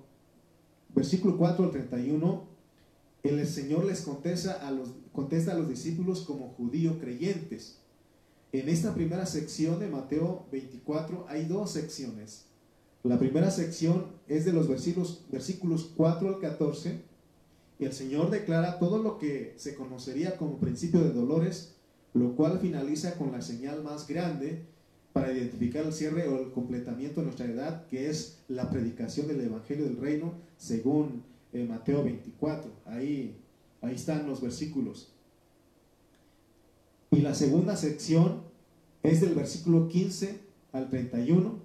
versículo 0.95 1.37
4 1.37 1.65
al 1.65 1.71
31, 1.73 2.45
el 3.23 3.47
Señor 3.47 3.85
les 3.85 4.01
contesta 4.01 4.67
a 4.67 4.71
los, 4.71 4.91
contesta 5.13 5.53
a 5.53 5.59
los 5.59 5.69
discípulos 5.69 6.23
como 6.23 6.49
judíos 6.51 6.97
creyentes. 7.01 7.84
En 8.55 8.69
esta 8.69 8.95
primera 8.95 9.27
sección 9.27 9.81
de 9.81 9.89
Mateo 9.89 10.47
24 10.53 11.27
hay 11.29 11.47
dos 11.47 11.73
secciones. 11.73 12.45
La 13.03 13.19
primera 13.19 13.51
sección 13.51 14.13
es 14.29 14.45
de 14.45 14.53
los 14.53 14.69
versículos, 14.69 15.25
versículos 15.29 15.91
4 15.97 16.29
al 16.29 16.41
14 16.41 17.01
y 17.81 17.85
el 17.85 17.93
Señor 17.93 18.31
declara 18.31 18.79
todo 18.79 19.03
lo 19.03 19.19
que 19.19 19.55
se 19.57 19.75
conocería 19.75 20.37
como 20.37 20.61
principio 20.61 21.01
de 21.01 21.11
dolores, 21.11 21.75
lo 22.13 22.37
cual 22.37 22.61
finaliza 22.61 23.19
con 23.19 23.33
la 23.33 23.43
señal 23.43 23.83
más 23.83 24.07
grande 24.07 24.63
para 25.13 25.33
identificar 25.33 25.85
el 25.85 25.93
cierre 25.93 26.29
o 26.29 26.39
el 26.41 26.53
completamiento 26.53 27.23
de 27.23 27.25
nuestra 27.25 27.47
edad, 27.47 27.89
que 27.89 28.09
es 28.09 28.39
la 28.47 28.71
predicación 28.71 29.27
del 29.27 29.41
Evangelio 29.41 29.87
del 29.87 29.97
Reino 29.97 30.33
según 30.59 31.25
eh, 31.53 31.67
Mateo 31.69 32.05
24. 32.05 32.71
Ahí, 32.85 33.37
ahí 33.81 33.97
están 33.97 34.29
los 34.29 34.41
versículos. 34.41 35.14
Y 37.15 37.21
la 37.21 37.35
segunda 37.35 37.77
sección 37.77 38.43
es 39.05 39.21
del 39.21 39.35
versículo 39.35 39.87
15 39.87 40.41
al 40.73 40.91
31. 40.91 41.61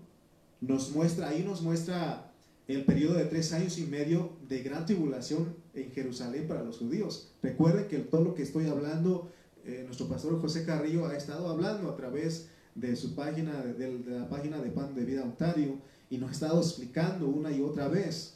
Nos 0.61 0.91
muestra, 0.91 1.29
ahí 1.29 1.43
nos 1.43 1.63
muestra 1.63 2.31
el 2.67 2.85
periodo 2.85 3.15
de 3.15 3.25
tres 3.25 3.51
años 3.53 3.79
y 3.79 3.85
medio 3.85 4.33
de 4.47 4.61
gran 4.61 4.85
tribulación 4.85 5.55
en 5.73 5.91
Jerusalén 5.91 6.47
para 6.47 6.63
los 6.63 6.77
judíos. 6.77 7.31
Recuerden 7.41 7.87
que 7.87 7.97
todo 7.97 8.23
lo 8.23 8.35
que 8.35 8.43
estoy 8.43 8.67
hablando, 8.67 9.31
eh, 9.65 9.81
nuestro 9.85 10.07
pastor 10.07 10.39
José 10.39 10.65
Carrillo 10.65 11.07
ha 11.07 11.17
estado 11.17 11.49
hablando 11.49 11.89
a 11.89 11.95
través 11.95 12.49
de 12.75 12.95
su 12.95 13.15
página, 13.15 13.63
de, 13.63 14.03
la 14.05 14.29
página 14.29 14.61
de 14.61 14.69
Pan 14.69 14.93
de 14.93 15.03
Vida 15.03 15.23
Ontario, 15.23 15.79
y 16.11 16.19
nos 16.19 16.29
ha 16.29 16.33
estado 16.33 16.59
explicando 16.59 17.27
una 17.27 17.51
y 17.51 17.61
otra 17.61 17.87
vez 17.87 18.35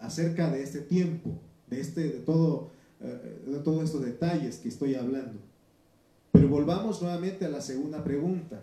acerca 0.00 0.50
de 0.50 0.62
este 0.62 0.80
tiempo, 0.80 1.38
de, 1.68 1.80
este, 1.82 2.04
de, 2.04 2.20
todo, 2.20 2.70
eh, 3.02 3.42
de 3.46 3.58
todos 3.58 3.84
estos 3.84 4.02
detalles 4.02 4.56
que 4.56 4.70
estoy 4.70 4.94
hablando. 4.94 5.38
Pero 6.36 6.48
volvamos 6.48 7.00
nuevamente 7.00 7.46
a 7.46 7.48
la 7.48 7.62
segunda 7.62 8.04
pregunta. 8.04 8.62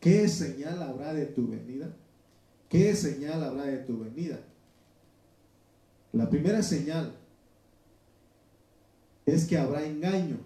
¿Qué 0.00 0.28
señal 0.28 0.82
habrá 0.82 1.14
de 1.14 1.24
tu 1.24 1.48
venida? 1.48 1.96
¿Qué 2.68 2.94
señal 2.94 3.42
habrá 3.42 3.64
de 3.64 3.78
tu 3.78 4.00
venida? 4.00 4.38
La 6.12 6.28
primera 6.28 6.62
señal 6.62 7.14
es 9.24 9.46
que 9.46 9.56
habrá 9.56 9.86
engaño 9.86 10.36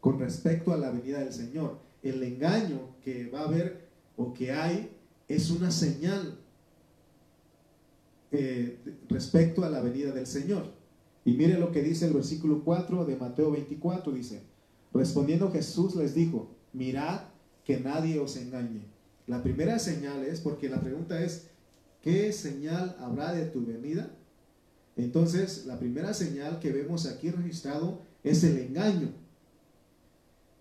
con 0.00 0.18
respecto 0.18 0.72
a 0.72 0.78
la 0.78 0.90
venida 0.90 1.18
del 1.18 1.32
Señor 1.34 1.78
el 2.02 2.22
engaño 2.22 2.96
que 3.04 3.28
va 3.28 3.40
a 3.40 3.44
haber 3.44 3.88
o 4.16 4.32
que 4.32 4.50
hay 4.50 4.90
es 5.28 5.50
una 5.50 5.70
señal 5.70 6.38
eh, 8.32 8.78
respecto 9.10 9.62
a 9.62 9.68
la 9.68 9.82
venida 9.82 10.12
del 10.12 10.26
Señor. 10.26 10.72
Y 11.26 11.34
mire 11.34 11.58
lo 11.58 11.70
que 11.70 11.82
dice 11.82 12.06
el 12.06 12.14
versículo 12.14 12.64
4 12.64 13.04
de 13.04 13.16
Mateo 13.16 13.50
24, 13.50 14.10
dice, 14.12 14.47
respondiendo 14.92 15.50
Jesús 15.50 15.94
les 15.94 16.14
dijo, 16.14 16.50
mirad 16.72 17.22
que 17.64 17.80
nadie 17.80 18.18
os 18.18 18.36
engañe. 18.36 18.86
La 19.26 19.42
primera 19.42 19.78
señal 19.78 20.24
es, 20.24 20.40
porque 20.40 20.68
la 20.68 20.80
pregunta 20.80 21.22
es, 21.22 21.48
¿qué 22.02 22.32
señal 22.32 22.96
habrá 22.98 23.32
de 23.32 23.44
tu 23.44 23.64
venida? 23.64 24.10
Entonces, 24.96 25.66
la 25.66 25.78
primera 25.78 26.14
señal 26.14 26.58
que 26.60 26.72
vemos 26.72 27.06
aquí 27.06 27.30
registrado 27.30 28.00
es 28.24 28.42
el 28.42 28.58
engaño. 28.58 29.12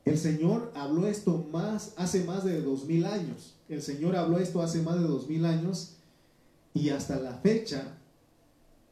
El 0.06 0.18
Señor 0.18 0.72
habló 0.74 1.08
esto 1.08 1.48
más 1.52 1.94
hace 1.98 2.24
más 2.24 2.46
de 2.46 2.62
dos 2.62 2.86
mil 2.86 3.06
años. 3.06 3.56
El 3.68 3.82
Señor 3.82 4.16
habló 4.16 4.38
esto 4.38 4.62
hace 4.62 4.82
más 4.82 4.96
de 4.96 5.08
dos 5.08 5.28
mil 5.28 5.44
años 5.44 5.98
y 6.74 6.90
hasta 6.90 7.20
la 7.20 7.34
fecha 7.34 7.98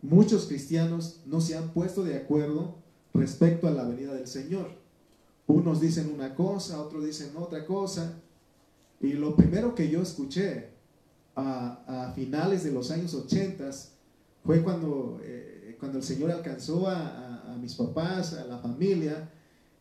muchos 0.02 0.48
cristianos 0.48 1.22
no 1.26 1.40
se 1.40 1.56
han 1.56 1.70
puesto 1.70 2.04
de 2.04 2.16
acuerdo 2.16 2.76
respecto 3.14 3.68
a 3.68 3.72
la 3.72 3.84
venida 3.84 4.14
del 4.14 4.28
Señor. 4.28 4.85
Unos 5.48 5.80
dicen 5.82 6.12
una 6.14 6.34
cosa, 6.34 6.82
otros 6.82 7.06
dicen 7.06 7.32
otra 7.38 7.66
cosa. 7.66 8.14
Y 9.02 9.14
lo 9.14 9.36
primero 9.36 9.76
que 9.76 9.90
yo 9.90 10.02
escuché 10.02 10.70
a, 11.36 12.12
finales 12.16 12.64
de 12.64 12.72
los 12.72 12.92
años 12.92 13.14
80 13.14 13.70
fue 14.44 14.62
cuando, 14.64 15.20
eh, 15.24 15.76
cuando 15.80 15.98
el 15.98 16.04
Señor 16.04 16.32
alcanzó 16.32 16.88
a 16.88 17.58
mis 17.62 17.74
papás, 17.76 18.34
a 18.34 18.46
la 18.46 18.58
familia, 18.58 19.30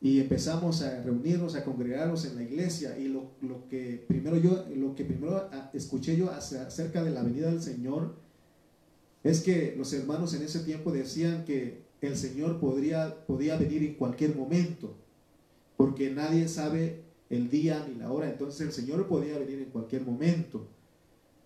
y 0.05 0.21
empezamos 0.21 0.83
a 0.83 1.03
reunirnos, 1.03 1.55
a 1.55 1.65
congregarnos 1.65 2.27
en 2.27 2.37
la 2.37 2.43
iglesia 2.43 2.99
y 2.99 3.09
lo, 3.09 3.31
lo, 3.41 3.67
que 3.71 4.05
primero 4.07 4.37
yo, 4.37 4.67
lo 4.77 4.95
que 4.95 5.03
primero 5.03 5.49
escuché 5.73 6.15
yo 6.15 6.31
acerca 6.31 7.03
de 7.03 7.11
la 7.11 7.23
venida 7.23 7.51
del 7.51 7.63
Señor 7.63 8.15
es 9.23 9.41
que 9.41 9.75
los 9.79 9.95
hermanos 9.95 10.35
en 10.35 10.43
ese 10.43 10.61
tiempo 10.61 10.93
decían 10.93 11.47
que 11.47 11.85
el 12.03 12.19
Señor 12.19 12.61
podría, 12.61 13.25
podía 13.27 13.57
venir 13.57 13.83
en 13.83 13.95
cualquier 13.95 14.37
momento, 14.37 14.95
porque 15.77 16.11
nadie 16.11 16.49
sabe 16.49 17.03
el 17.31 17.51
día 17.51 17.85
ni 17.89 17.97
la 17.97 18.13
hora, 18.13 18.31
entonces 18.31 18.61
el 18.61 18.73
Señor 18.73 19.07
podía 19.07 19.39
venir 19.39 19.59
en 19.59 19.71
cualquier 19.71 20.03
momento. 20.03 20.67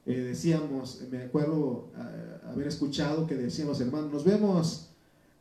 Eh, 0.07 0.21
decíamos, 0.21 1.03
me 1.11 1.23
acuerdo 1.23 1.91
ah, 1.95 2.51
haber 2.51 2.67
escuchado 2.67 3.27
que 3.27 3.35
decían 3.35 3.69
los 3.69 3.81
hermanos, 3.81 4.13
nos 4.13 4.25
vemos 4.25 4.91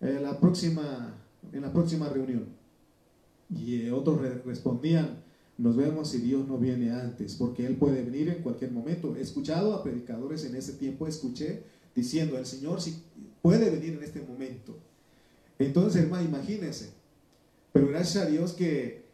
eh, 0.01 0.19
la 0.21 0.39
próxima, 0.39 1.15
en 1.51 1.61
la 1.61 1.71
próxima 1.71 2.09
reunión. 2.09 2.45
Y 3.49 3.81
eh, 3.81 3.91
otros 3.91 4.21
respondían, 4.45 5.23
nos 5.57 5.75
vemos 5.75 6.09
si 6.09 6.19
Dios 6.19 6.47
no 6.47 6.57
viene 6.57 6.91
antes, 6.91 7.35
porque 7.35 7.65
Él 7.65 7.77
puede 7.77 8.03
venir 8.03 8.29
en 8.29 8.43
cualquier 8.43 8.71
momento. 8.71 9.15
He 9.15 9.21
escuchado 9.21 9.73
a 9.73 9.83
predicadores 9.83 10.45
en 10.45 10.55
ese 10.55 10.73
tiempo, 10.73 11.07
escuché 11.07 11.63
diciendo, 11.95 12.37
el 12.37 12.45
Señor 12.45 12.79
sí 12.79 13.01
puede 13.41 13.69
venir 13.69 13.93
en 13.93 14.03
este 14.03 14.21
momento. 14.21 14.77
Entonces, 15.57 16.03
hermano, 16.03 16.27
imagínense. 16.27 16.96
Pero 17.77 17.89
gracias 17.89 18.25
a 18.25 18.27
Dios 18.27 18.53
que 18.53 19.05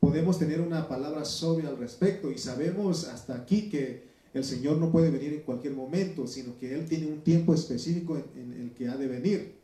podemos 0.00 0.38
tener 0.38 0.60
una 0.60 0.86
palabra 0.86 1.24
sobria 1.24 1.70
al 1.70 1.78
respecto 1.78 2.30
y 2.30 2.36
sabemos 2.36 3.08
hasta 3.08 3.34
aquí 3.34 3.70
que 3.70 4.02
el 4.34 4.44
Señor 4.44 4.76
no 4.76 4.92
puede 4.92 5.10
venir 5.10 5.32
en 5.32 5.40
cualquier 5.40 5.72
momento, 5.72 6.26
sino 6.26 6.58
que 6.58 6.74
Él 6.74 6.84
tiene 6.84 7.06
un 7.06 7.22
tiempo 7.22 7.54
específico 7.54 8.18
en 8.36 8.52
el 8.52 8.72
que 8.72 8.88
ha 8.88 8.98
de 8.98 9.06
venir. 9.06 9.54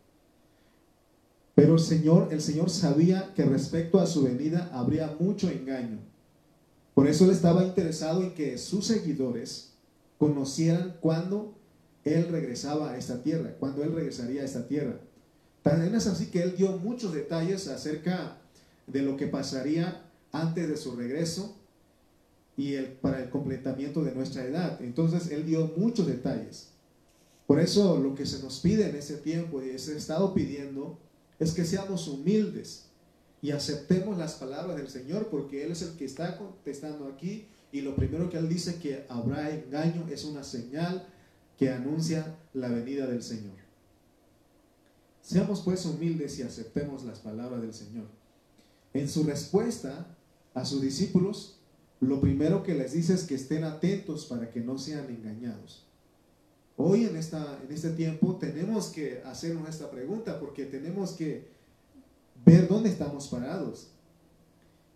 Pero 1.54 1.74
el 1.74 1.80
Señor, 1.80 2.28
el 2.30 2.40
Señor 2.40 2.70
sabía 2.70 3.34
que 3.34 3.44
respecto 3.44 4.00
a 4.00 4.06
su 4.06 4.22
venida 4.22 4.70
habría 4.72 5.14
mucho 5.20 5.50
engaño. 5.50 5.98
Por 6.94 7.08
eso 7.08 7.26
él 7.26 7.32
estaba 7.32 7.64
interesado 7.64 8.22
en 8.22 8.32
que 8.32 8.56
sus 8.56 8.86
seguidores 8.86 9.74
conocieran 10.16 10.96
cuándo 11.02 11.52
él 12.02 12.28
regresaba 12.28 12.92
a 12.92 12.96
esta 12.96 13.22
tierra, 13.22 13.56
cuándo 13.60 13.84
él 13.84 13.92
regresaría 13.92 14.40
a 14.40 14.46
esta 14.46 14.66
tierra. 14.66 14.98
También 15.62 15.95
es 15.95 16.07
así 16.07 16.26
que 16.26 16.42
él 16.42 16.57
dio 16.57 16.76
muchos 16.78 17.14
detalles 17.14 17.69
acerca 17.69 18.38
de 18.87 19.02
lo 19.02 19.16
que 19.16 19.28
pasaría 19.28 20.02
antes 20.33 20.69
de 20.69 20.76
su 20.76 20.97
regreso 20.97 21.57
y 22.57 22.76
para 23.00 23.23
el 23.23 23.31
completamiento 23.31 24.02
de 24.02 24.14
nuestra 24.14 24.45
edad. 24.45 24.83
Entonces 24.83 25.31
él 25.31 25.47
dio 25.47 25.73
muchos 25.76 26.07
detalles. 26.07 26.69
Por 27.47 27.61
eso 27.61 27.99
lo 27.99 28.14
que 28.14 28.26
se 28.26 28.42
nos 28.42 28.61
pide 28.61 28.88
en 28.88 28.97
ese 28.97 29.16
tiempo 29.16 29.62
y 29.62 29.78
se 29.78 29.95
ha 29.95 29.97
estado 29.97 30.35
pidiendo 30.35 30.99
es 31.38 31.52
que 31.52 31.64
seamos 31.64 32.09
humildes 32.09 32.87
y 33.42 33.50
aceptemos 33.50 34.16
las 34.16 34.35
palabras 34.35 34.76
del 34.76 34.88
Señor 34.88 35.28
porque 35.28 35.64
Él 35.64 35.73
es 35.73 35.83
el 35.83 35.97
que 35.97 36.04
está 36.04 36.38
contestando 36.38 37.09
aquí 37.09 37.47
y 37.73 37.81
lo 37.81 37.97
primero 37.97 38.31
que 38.31 38.38
Él 38.38 38.49
dice 38.49 38.76
que 38.76 39.04
habrá 39.09 39.50
engaño 39.50 40.07
es 40.11 40.25
una 40.25 40.45
señal 40.45 41.07
que 41.59 41.71
anuncia 41.71 42.37
la 42.54 42.69
venida 42.69 43.07
del 43.07 43.23
Señor. 43.23 43.62
Seamos 45.22 45.60
pues 45.60 45.86
humildes 45.86 46.38
y 46.38 46.42
aceptemos 46.42 47.04
las 47.04 47.20
palabras 47.20 47.62
del 47.62 47.72
Señor. 47.72 48.06
En 48.92 49.08
su 49.08 49.22
respuesta 49.22 50.14
a 50.52 50.64
sus 50.64 50.82
discípulos, 50.82 51.60
lo 52.00 52.20
primero 52.20 52.64
que 52.64 52.74
les 52.74 52.92
dice 52.92 53.14
es 53.14 53.22
que 53.22 53.36
estén 53.36 53.62
atentos 53.62 54.26
para 54.26 54.50
que 54.50 54.60
no 54.60 54.76
sean 54.76 55.08
engañados. 55.08 55.86
Hoy 56.76 57.04
en, 57.04 57.16
esta, 57.16 57.60
en 57.64 57.72
este 57.72 57.90
tiempo 57.90 58.36
tenemos 58.36 58.88
que 58.88 59.22
hacernos 59.24 59.68
esta 59.68 59.90
pregunta 59.90 60.40
porque 60.40 60.64
tenemos 60.64 61.12
que 61.12 61.48
ver 62.44 62.66
dónde 62.66 62.88
estamos 62.88 63.28
parados. 63.28 63.92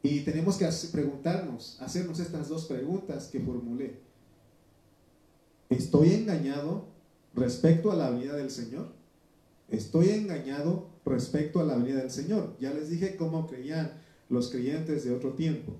Y 0.02 0.20
tenemos 0.20 0.56
que 0.56 0.68
preguntarnos, 0.90 1.80
hacernos 1.80 2.18
estas 2.18 2.48
dos 2.48 2.66
preguntas 2.66 3.28
que 3.28 3.40
formulé. 3.40 4.00
¿Estoy 5.68 6.12
engañado 6.12 6.86
respecto 7.34 7.92
a 7.92 7.96
la 7.96 8.10
venida 8.10 8.34
del 8.34 8.50
Señor? 8.50 8.95
¿Estoy 9.68 10.10
engañado 10.10 10.88
respecto 11.04 11.60
a 11.60 11.64
la 11.64 11.76
venida 11.76 11.98
del 11.98 12.10
Señor? 12.10 12.56
Ya 12.60 12.72
les 12.72 12.88
dije 12.88 13.16
cómo 13.16 13.46
creían 13.46 13.92
los 14.28 14.50
creyentes 14.50 15.04
de 15.04 15.14
otro 15.14 15.32
tiempo, 15.32 15.72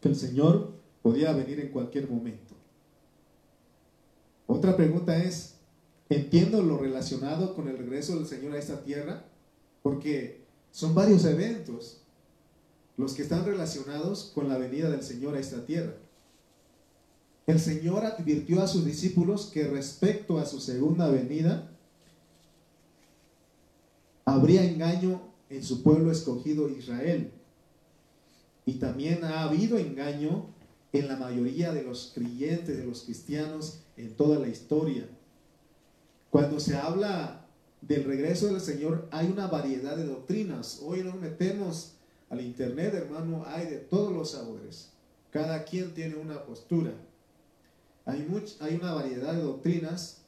que 0.00 0.08
el 0.08 0.16
Señor 0.16 0.72
podía 1.02 1.32
venir 1.32 1.60
en 1.60 1.68
cualquier 1.68 2.08
momento. 2.08 2.54
Otra 4.46 4.76
pregunta 4.76 5.22
es, 5.22 5.54
¿entiendo 6.08 6.62
lo 6.62 6.78
relacionado 6.78 7.54
con 7.54 7.68
el 7.68 7.78
regreso 7.78 8.16
del 8.16 8.26
Señor 8.26 8.54
a 8.54 8.58
esta 8.58 8.82
tierra? 8.82 9.24
Porque 9.82 10.44
son 10.70 10.94
varios 10.94 11.24
eventos 11.24 12.00
los 12.96 13.14
que 13.14 13.22
están 13.22 13.44
relacionados 13.44 14.30
con 14.34 14.48
la 14.48 14.58
venida 14.58 14.90
del 14.90 15.02
Señor 15.02 15.34
a 15.34 15.40
esta 15.40 15.64
tierra. 15.66 15.94
El 17.46 17.60
Señor 17.60 18.04
advirtió 18.04 18.62
a 18.62 18.68
sus 18.68 18.84
discípulos 18.84 19.50
que 19.52 19.66
respecto 19.66 20.38
a 20.38 20.46
su 20.46 20.60
segunda 20.60 21.08
venida, 21.08 21.70
habría 24.24 24.64
engaño 24.64 25.20
en 25.50 25.62
su 25.62 25.82
pueblo 25.82 26.10
escogido 26.10 26.68
Israel. 26.68 27.32
Y 28.66 28.74
también 28.74 29.24
ha 29.24 29.44
habido 29.44 29.78
engaño 29.78 30.46
en 30.92 31.08
la 31.08 31.16
mayoría 31.16 31.72
de 31.72 31.82
los 31.82 32.12
creyentes, 32.14 32.76
de 32.78 32.86
los 32.86 33.02
cristianos 33.02 33.80
en 33.96 34.16
toda 34.16 34.38
la 34.38 34.48
historia. 34.48 35.08
Cuando 36.30 36.58
se 36.60 36.76
habla 36.76 37.46
del 37.80 38.04
regreso 38.04 38.46
del 38.46 38.60
Señor, 38.60 39.08
hay 39.10 39.26
una 39.26 39.46
variedad 39.46 39.96
de 39.96 40.06
doctrinas. 40.06 40.80
Hoy 40.82 41.02
nos 41.02 41.16
metemos 41.16 41.92
al 42.30 42.40
internet, 42.40 42.94
hermano, 42.94 43.44
hay 43.46 43.66
de 43.66 43.76
todos 43.76 44.12
los 44.12 44.30
sabores. 44.30 44.90
Cada 45.30 45.64
quien 45.64 45.92
tiene 45.94 46.16
una 46.16 46.44
postura. 46.44 46.92
Hay, 48.06 48.26
hay 48.60 48.74
una 48.76 48.94
variedad 48.94 49.34
de 49.34 49.42
doctrinas. 49.42 50.22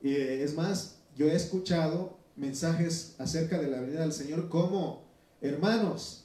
y 0.00 0.14
es 0.14 0.54
más, 0.54 0.98
yo 1.16 1.26
he 1.26 1.34
escuchado 1.34 2.15
mensajes 2.36 3.14
acerca 3.18 3.58
de 3.58 3.68
la 3.68 3.80
venida 3.80 4.00
del 4.00 4.12
Señor 4.12 4.48
como, 4.48 5.04
hermanos, 5.40 6.24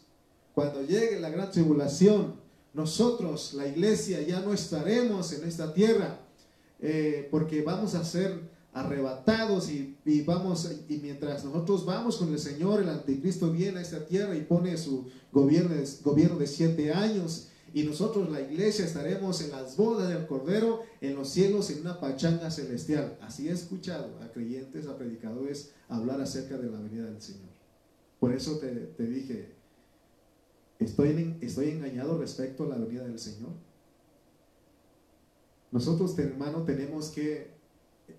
cuando 0.54 0.82
llegue 0.82 1.20
la 1.20 1.30
gran 1.30 1.52
tribulación, 1.52 2.36
nosotros, 2.74 3.54
la 3.54 3.68
iglesia, 3.68 4.22
ya 4.22 4.42
no 4.42 4.54
estaremos 4.54 5.34
en 5.34 5.48
esta 5.48 5.74
tierra, 5.74 6.20
eh, 6.80 7.28
porque 7.32 7.62
vamos 7.62 7.96
a 7.96 8.04
ser 8.04 8.50
arrebatados 8.74 9.70
y, 9.70 9.98
vamos, 10.26 10.70
y 10.88 10.98
mientras 10.98 11.44
nosotros 11.44 11.86
vamos 11.86 12.18
con 12.18 12.32
el 12.32 12.40
Señor, 12.40 12.82
el 12.82 12.90
anticristo 12.90 13.52
viene 13.52 13.80
a 13.80 13.82
esta 13.82 14.06
tierra 14.06 14.36
y 14.36 14.42
pone 14.42 14.78
su 14.78 15.10
gobierno, 15.32 15.76
gobierno 16.04 16.38
de 16.38 16.48
siete 16.48 16.94
años 16.94 17.50
y 17.74 17.84
nosotros, 17.84 18.30
la 18.30 18.42
iglesia, 18.42 18.86
estaremos 18.86 19.42
en 19.42 19.52
las 19.52 19.78
bodas 19.78 20.10
del 20.10 20.28
Cordero, 20.28 20.82
en 21.00 21.16
los 21.16 21.30
cielos, 21.30 21.70
en 21.70 21.82
una 21.82 22.00
pachanga 22.00 22.52
celestial. 22.52 23.18
Así 23.22 23.48
he 23.48 23.52
escuchado 23.52 24.20
a 24.22 24.32
creyentes, 24.32 24.88
a 24.88 24.98
predicadores 24.98 25.72
hablar 25.88 26.20
acerca 26.20 26.58
de 26.58 26.70
la 26.70 26.80
venida 26.80 27.06
del 27.06 27.22
Señor. 27.22 27.50
Por 28.20 28.34
eso 28.34 28.58
te, 28.60 28.68
te 28.70 29.04
dije, 29.04 29.54
¿estoy, 30.80 31.38
¿estoy 31.40 31.70
engañado 31.70 32.18
respecto 32.18 32.66
a 32.66 32.68
la 32.68 32.76
venida 32.76 33.06
del 33.06 33.20
Señor? 33.20 33.52
Nosotros, 35.72 36.20
hermano, 36.20 36.64
tenemos 36.64 37.10
que 37.10 37.52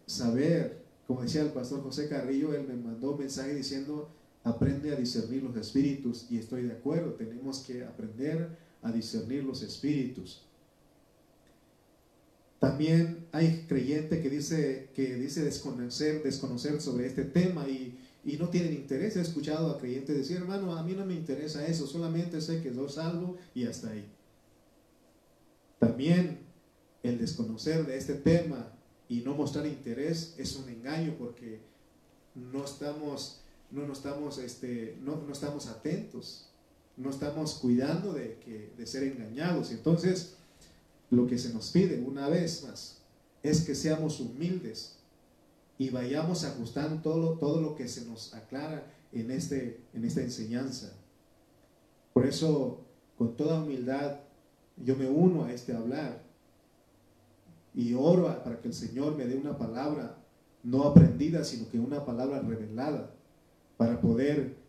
saber, 0.06 0.82
como 1.06 1.22
decía 1.22 1.42
el 1.42 1.52
pastor 1.52 1.82
José 1.82 2.08
Carrillo, 2.08 2.54
él 2.54 2.66
me 2.66 2.74
mandó 2.74 3.12
un 3.12 3.18
mensaje 3.18 3.54
diciendo, 3.54 4.08
aprende 4.44 4.92
a 4.92 4.96
discernir 4.96 5.42
los 5.42 5.54
espíritus 5.56 6.26
y 6.30 6.38
estoy 6.38 6.62
de 6.62 6.72
acuerdo, 6.72 7.12
tenemos 7.12 7.60
que 7.60 7.84
aprender 7.84 8.56
a 8.82 8.92
discernir 8.92 9.44
los 9.44 9.62
espíritus. 9.62 10.42
También 12.58 13.26
hay 13.32 13.64
creyente 13.68 14.22
que 14.22 14.30
dice, 14.30 14.90
que 14.94 15.14
dice 15.14 15.42
desconocer, 15.42 16.22
desconocer 16.22 16.80
sobre 16.80 17.06
este 17.06 17.24
tema 17.24 17.68
y, 17.68 17.98
no 18.38 18.48
tienen 18.50 18.72
interés. 18.74 19.16
He 19.16 19.20
escuchado 19.20 19.70
a 19.70 19.78
creyentes 19.78 20.16
decir, 20.16 20.36
hermano, 20.36 20.76
a 20.76 20.82
mí 20.84 20.92
no 20.92 21.04
me 21.04 21.14
interesa 21.14 21.66
eso, 21.66 21.88
solamente 21.88 22.40
sé 22.40 22.62
que 22.62 22.72
soy 22.72 22.88
salvo 22.88 23.36
y 23.52 23.64
hasta 23.64 23.90
ahí. 23.90 24.08
También 25.80 26.38
el 27.02 27.18
desconocer 27.18 27.84
de 27.84 27.96
este 27.96 28.14
tema 28.14 28.72
y 29.08 29.22
no 29.22 29.34
mostrar 29.34 29.66
interés 29.66 30.36
es 30.38 30.54
un 30.54 30.68
engaño 30.68 31.16
porque 31.18 31.60
no 32.36 32.64
estamos, 32.64 33.40
no, 33.72 33.84
no 33.84 33.92
estamos, 33.92 34.38
este, 34.38 34.96
no, 35.02 35.16
no 35.16 35.32
estamos 35.32 35.66
atentos 35.66 36.51
no 36.96 37.10
estamos 37.10 37.54
cuidando 37.54 38.12
de, 38.12 38.38
que, 38.44 38.72
de 38.76 38.86
ser 38.86 39.04
engañados. 39.04 39.70
Entonces, 39.70 40.34
lo 41.10 41.26
que 41.26 41.38
se 41.38 41.52
nos 41.52 41.70
pide 41.70 42.00
una 42.00 42.28
vez 42.28 42.64
más 42.64 42.98
es 43.42 43.62
que 43.62 43.74
seamos 43.74 44.20
humildes 44.20 44.96
y 45.78 45.90
vayamos 45.90 46.44
ajustando 46.44 47.02
todo, 47.02 47.38
todo 47.38 47.60
lo 47.60 47.74
que 47.74 47.88
se 47.88 48.04
nos 48.04 48.34
aclara 48.34 48.86
en, 49.12 49.30
este, 49.30 49.80
en 49.92 50.04
esta 50.04 50.22
enseñanza. 50.22 50.92
Por 52.12 52.26
eso, 52.26 52.80
con 53.16 53.36
toda 53.36 53.62
humildad, 53.62 54.20
yo 54.76 54.96
me 54.96 55.08
uno 55.08 55.44
a 55.44 55.52
este 55.52 55.74
hablar 55.74 56.22
y 57.74 57.94
oro 57.94 58.26
para 58.44 58.60
que 58.60 58.68
el 58.68 58.74
Señor 58.74 59.16
me 59.16 59.26
dé 59.26 59.36
una 59.36 59.56
palabra 59.56 60.18
no 60.62 60.84
aprendida, 60.84 61.44
sino 61.44 61.68
que 61.68 61.78
una 61.78 62.04
palabra 62.04 62.40
revelada 62.40 63.10
para 63.76 64.00
poder 64.00 64.61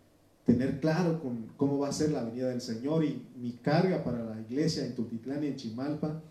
tener 0.46 0.80
claro 0.80 1.22
con 1.22 1.48
cómo 1.58 1.80
va 1.80 1.90
a 1.90 1.94
ser 1.94 2.12
la 2.12 2.24
venida 2.24 2.50
del 2.50 2.62
Señor 2.62 3.04
y 3.04 3.26
mi 3.38 3.54
carga 3.54 4.04
para 4.04 4.24
la 4.24 4.42
iglesia 4.42 4.86
en 4.86 4.96
Tultitlán 4.96 5.44
y 5.44 5.48
en 5.48 5.56
Chimalpa 5.56 6.22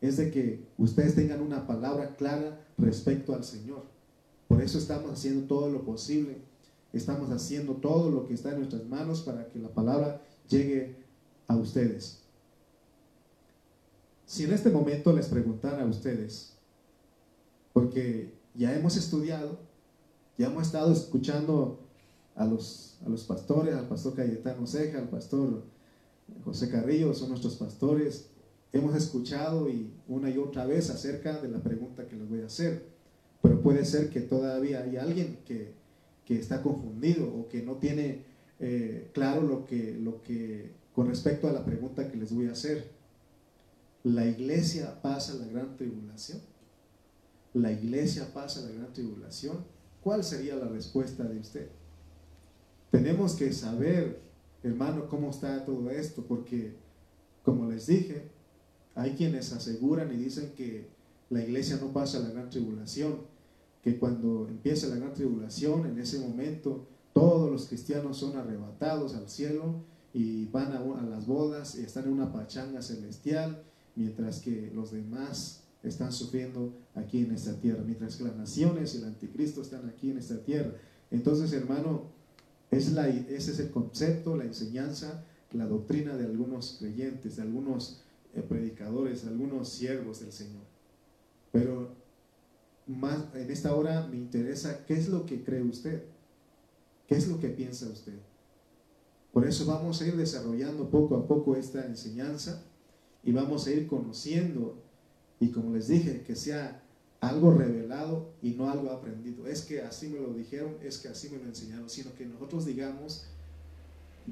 es 0.00 0.16
de 0.16 0.30
que 0.30 0.66
ustedes 0.78 1.14
tengan 1.14 1.40
una 1.40 1.66
palabra 1.66 2.16
clara 2.16 2.60
respecto 2.76 3.34
al 3.34 3.44
Señor. 3.44 3.84
Por 4.48 4.60
eso 4.60 4.78
estamos 4.78 5.10
haciendo 5.10 5.46
todo 5.46 5.70
lo 5.70 5.84
posible, 5.84 6.38
estamos 6.92 7.30
haciendo 7.30 7.74
todo 7.74 8.10
lo 8.10 8.26
que 8.26 8.34
está 8.34 8.50
en 8.50 8.58
nuestras 8.58 8.84
manos 8.84 9.22
para 9.22 9.48
que 9.48 9.58
la 9.58 9.68
palabra 9.68 10.20
llegue 10.48 10.96
a 11.46 11.56
ustedes. 11.56 12.22
Si 14.26 14.44
en 14.44 14.52
este 14.52 14.70
momento 14.70 15.12
les 15.12 15.28
preguntara 15.28 15.82
a 15.82 15.86
ustedes, 15.86 16.54
porque 17.72 18.34
ya 18.54 18.74
hemos 18.74 18.96
estudiado, 18.96 19.58
ya 20.36 20.48
hemos 20.48 20.66
estado 20.66 20.92
escuchando 20.92 21.80
a 22.34 22.46
los, 22.46 22.98
a 23.04 23.08
los 23.08 23.24
pastores, 23.24 23.74
al 23.74 23.88
pastor 23.88 24.14
Cayetano 24.14 24.66
Ceja, 24.66 24.98
al 24.98 25.08
pastor 25.08 25.64
José 26.44 26.70
Carrillo, 26.70 27.14
son 27.14 27.30
nuestros 27.30 27.56
pastores. 27.56 28.28
Hemos 28.72 28.94
escuchado 28.96 29.68
y 29.68 29.92
una 30.08 30.30
y 30.30 30.38
otra 30.38 30.64
vez 30.66 30.90
acerca 30.90 31.40
de 31.40 31.48
la 31.48 31.62
pregunta 31.62 32.06
que 32.06 32.16
les 32.16 32.28
voy 32.28 32.40
a 32.40 32.46
hacer, 32.46 32.86
pero 33.42 33.60
puede 33.60 33.84
ser 33.84 34.08
que 34.08 34.20
todavía 34.20 34.82
hay 34.82 34.96
alguien 34.96 35.40
que, 35.44 35.74
que 36.24 36.38
está 36.38 36.62
confundido 36.62 37.26
o 37.26 37.48
que 37.48 37.62
no 37.62 37.76
tiene 37.76 38.24
eh, 38.60 39.10
claro 39.12 39.42
lo 39.42 39.64
que, 39.66 39.98
lo 40.00 40.22
que 40.22 40.72
con 40.94 41.08
respecto 41.08 41.48
a 41.48 41.52
la 41.52 41.64
pregunta 41.64 42.10
que 42.10 42.16
les 42.16 42.32
voy 42.32 42.46
a 42.46 42.52
hacer. 42.52 42.90
¿La 44.04 44.26
iglesia 44.26 45.00
pasa 45.00 45.34
la 45.34 45.46
gran 45.46 45.76
tribulación? 45.76 46.40
¿La 47.54 47.72
iglesia 47.72 48.32
pasa 48.32 48.62
la 48.62 48.70
gran 48.70 48.92
tribulación? 48.92 49.64
¿Cuál 50.02 50.24
sería 50.24 50.56
la 50.56 50.68
respuesta 50.68 51.24
de 51.24 51.38
usted? 51.38 51.68
Tenemos 52.92 53.36
que 53.36 53.54
saber, 53.54 54.20
hermano, 54.62 55.08
cómo 55.08 55.30
está 55.30 55.64
todo 55.64 55.88
esto, 55.88 56.26
porque, 56.28 56.76
como 57.42 57.64
les 57.70 57.86
dije, 57.86 58.28
hay 58.94 59.12
quienes 59.12 59.50
aseguran 59.54 60.12
y 60.12 60.18
dicen 60.18 60.52
que 60.54 60.90
la 61.30 61.42
iglesia 61.42 61.78
no 61.80 61.90
pasa 61.94 62.18
la 62.18 62.28
gran 62.28 62.50
tribulación, 62.50 63.22
que 63.82 63.98
cuando 63.98 64.46
empieza 64.46 64.88
la 64.88 64.96
gran 64.96 65.14
tribulación, 65.14 65.86
en 65.86 65.98
ese 65.98 66.18
momento, 66.18 66.86
todos 67.14 67.50
los 67.50 67.66
cristianos 67.66 68.18
son 68.18 68.36
arrebatados 68.36 69.14
al 69.14 69.30
cielo 69.30 69.76
y 70.12 70.44
van 70.48 70.72
a, 70.72 70.80
a 70.80 71.02
las 71.02 71.26
bodas 71.26 71.74
y 71.76 71.84
están 71.84 72.04
en 72.04 72.12
una 72.12 72.30
pachanga 72.30 72.82
celestial, 72.82 73.62
mientras 73.96 74.40
que 74.40 74.70
los 74.74 74.92
demás 74.92 75.62
están 75.82 76.12
sufriendo 76.12 76.74
aquí 76.94 77.20
en 77.20 77.32
esta 77.32 77.58
tierra, 77.58 77.82
mientras 77.86 78.16
que 78.16 78.24
las 78.24 78.36
naciones 78.36 78.94
y 78.94 78.98
el 78.98 79.04
anticristo 79.04 79.62
están 79.62 79.88
aquí 79.88 80.10
en 80.10 80.18
esta 80.18 80.44
tierra. 80.44 80.74
Entonces, 81.10 81.54
hermano, 81.54 82.20
es 82.72 82.88
ese 82.88 83.52
es 83.52 83.58
el 83.60 83.70
concepto, 83.70 84.36
la 84.36 84.44
enseñanza, 84.44 85.24
la 85.52 85.66
doctrina 85.66 86.16
de 86.16 86.24
algunos 86.24 86.76
creyentes, 86.78 87.36
de 87.36 87.42
algunos 87.42 88.02
eh, 88.34 88.40
predicadores, 88.40 89.24
de 89.24 89.30
algunos 89.30 89.68
siervos 89.68 90.20
del 90.20 90.32
Señor. 90.32 90.62
Pero 91.52 91.94
más 92.86 93.26
en 93.34 93.50
esta 93.50 93.74
hora 93.74 94.06
me 94.06 94.16
interesa 94.16 94.84
qué 94.86 94.94
es 94.94 95.08
lo 95.08 95.26
que 95.26 95.44
cree 95.44 95.62
usted, 95.62 96.02
qué 97.06 97.14
es 97.14 97.28
lo 97.28 97.38
que 97.38 97.48
piensa 97.48 97.88
usted. 97.88 98.18
Por 99.32 99.46
eso 99.46 99.66
vamos 99.66 100.00
a 100.00 100.06
ir 100.06 100.16
desarrollando 100.16 100.88
poco 100.90 101.16
a 101.16 101.26
poco 101.26 101.56
esta 101.56 101.86
enseñanza 101.86 102.64
y 103.22 103.32
vamos 103.32 103.66
a 103.66 103.72
ir 103.72 103.86
conociendo 103.86 104.82
y 105.40 105.48
como 105.48 105.74
les 105.74 105.88
dije, 105.88 106.22
que 106.22 106.36
sea 106.36 106.81
algo 107.22 107.52
revelado 107.52 108.32
y 108.42 108.50
no 108.50 108.68
algo 108.68 108.90
aprendido. 108.90 109.46
Es 109.46 109.62
que 109.62 109.80
así 109.80 110.08
me 110.08 110.18
lo 110.18 110.34
dijeron, 110.34 110.76
es 110.82 110.98
que 110.98 111.08
así 111.08 111.30
me 111.30 111.38
lo 111.38 111.44
enseñaron, 111.44 111.88
sino 111.88 112.12
que 112.14 112.26
nosotros 112.26 112.66
digamos, 112.66 113.26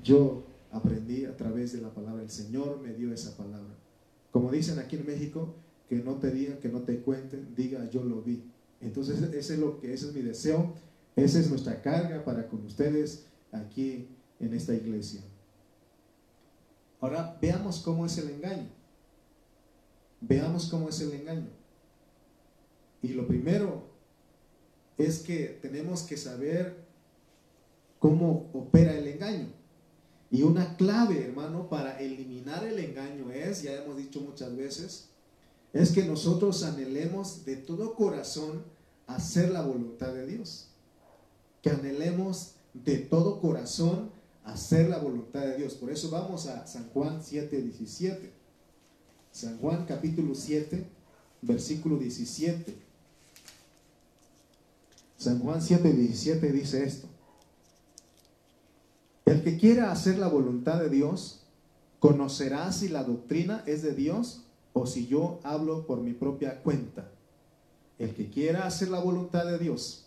yo 0.02 0.44
aprendí 0.72 1.24
a 1.24 1.36
través 1.36 1.72
de 1.72 1.80
la 1.80 1.94
palabra, 1.94 2.20
el 2.20 2.30
Señor 2.30 2.80
me 2.80 2.92
dio 2.92 3.14
esa 3.14 3.36
palabra. 3.36 3.76
Como 4.32 4.50
dicen 4.50 4.80
aquí 4.80 4.96
en 4.96 5.06
México, 5.06 5.54
que 5.88 5.96
no 5.96 6.16
te 6.16 6.32
digan, 6.32 6.58
que 6.58 6.68
no 6.68 6.80
te 6.80 7.00
cuenten, 7.00 7.54
diga 7.54 7.88
yo 7.90 8.02
lo 8.02 8.22
vi. 8.22 8.42
Entonces 8.80 9.22
ese 9.22 9.54
es 9.54 9.60
lo 9.60 9.78
que 9.78 9.94
ese 9.94 10.08
es 10.08 10.14
mi 10.14 10.22
deseo, 10.22 10.74
esa 11.14 11.38
es 11.38 11.48
nuestra 11.48 11.82
carga 11.82 12.24
para 12.24 12.48
con 12.48 12.64
ustedes 12.66 13.26
aquí 13.52 14.08
en 14.40 14.52
esta 14.52 14.74
iglesia. 14.74 15.20
Ahora 17.00 17.38
veamos 17.40 17.78
cómo 17.78 18.04
es 18.04 18.18
el 18.18 18.30
engaño. 18.30 18.68
Veamos 20.20 20.68
cómo 20.68 20.88
es 20.88 21.00
el 21.00 21.12
engaño. 21.12 21.59
Y 23.02 23.08
lo 23.08 23.26
primero 23.26 23.84
es 24.98 25.20
que 25.20 25.58
tenemos 25.62 26.02
que 26.02 26.16
saber 26.16 26.76
cómo 27.98 28.50
opera 28.52 28.96
el 28.96 29.06
engaño. 29.06 29.48
Y 30.30 30.42
una 30.42 30.76
clave, 30.76 31.24
hermano, 31.24 31.68
para 31.68 31.98
eliminar 31.98 32.64
el 32.64 32.78
engaño 32.78 33.30
es, 33.32 33.62
ya 33.62 33.82
hemos 33.82 33.96
dicho 33.96 34.20
muchas 34.20 34.56
veces, 34.56 35.08
es 35.72 35.92
que 35.92 36.04
nosotros 36.04 36.62
anhelemos 36.62 37.44
de 37.44 37.56
todo 37.56 37.94
corazón 37.94 38.64
hacer 39.06 39.50
la 39.50 39.62
voluntad 39.62 40.12
de 40.12 40.26
Dios. 40.26 40.68
Que 41.62 41.70
anhelemos 41.70 42.54
de 42.74 42.98
todo 42.98 43.40
corazón 43.40 44.10
hacer 44.44 44.88
la 44.88 44.98
voluntad 44.98 45.40
de 45.40 45.56
Dios. 45.56 45.74
Por 45.74 45.90
eso 45.90 46.10
vamos 46.10 46.46
a 46.46 46.66
San 46.66 46.88
Juan 46.90 47.22
7, 47.22 47.62
17. 47.62 48.32
San 49.32 49.58
Juan 49.58 49.84
capítulo 49.86 50.34
7, 50.34 50.84
versículo 51.42 51.98
17. 51.98 52.89
San 55.20 55.40
Juan 55.40 55.60
7, 55.60 55.92
17 55.92 56.50
dice 56.50 56.82
esto. 56.82 57.06
El 59.26 59.42
que 59.42 59.58
quiera 59.58 59.92
hacer 59.92 60.16
la 60.16 60.28
voluntad 60.28 60.80
de 60.80 60.88
Dios, 60.88 61.42
conocerá 61.98 62.72
si 62.72 62.88
la 62.88 63.04
doctrina 63.04 63.62
es 63.66 63.82
de 63.82 63.94
Dios 63.94 64.46
o 64.72 64.86
si 64.86 65.08
yo 65.08 65.38
hablo 65.42 65.86
por 65.86 66.00
mi 66.00 66.14
propia 66.14 66.62
cuenta. 66.62 67.10
El 67.98 68.14
que 68.14 68.30
quiera 68.30 68.64
hacer 68.66 68.88
la 68.88 69.00
voluntad 69.00 69.44
de 69.44 69.58
Dios, 69.58 70.06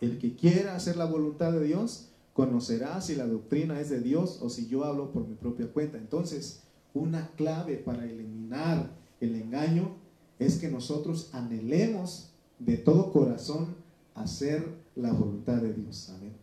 el 0.00 0.18
que 0.18 0.34
quiera 0.34 0.74
hacer 0.74 0.96
la 0.96 1.04
voluntad 1.04 1.52
de 1.52 1.62
Dios, 1.62 2.08
conocerá 2.32 3.02
si 3.02 3.14
la 3.14 3.26
doctrina 3.26 3.78
es 3.78 3.90
de 3.90 4.00
Dios 4.00 4.38
o 4.40 4.48
si 4.48 4.68
yo 4.68 4.84
hablo 4.84 5.12
por 5.12 5.28
mi 5.28 5.34
propia 5.34 5.70
cuenta. 5.70 5.98
Entonces, 5.98 6.62
una 6.94 7.28
clave 7.36 7.76
para 7.76 8.06
eliminar 8.06 8.90
el 9.20 9.34
engaño 9.34 9.96
es 10.38 10.56
que 10.56 10.70
nosotros 10.70 11.28
anhelemos 11.34 12.30
de 12.58 12.78
todo 12.78 13.12
corazón 13.12 13.84
hacer 14.16 14.66
la 14.96 15.12
voluntad 15.12 15.56
de 15.56 15.72
Dios. 15.72 16.10
Amén. 16.14 16.34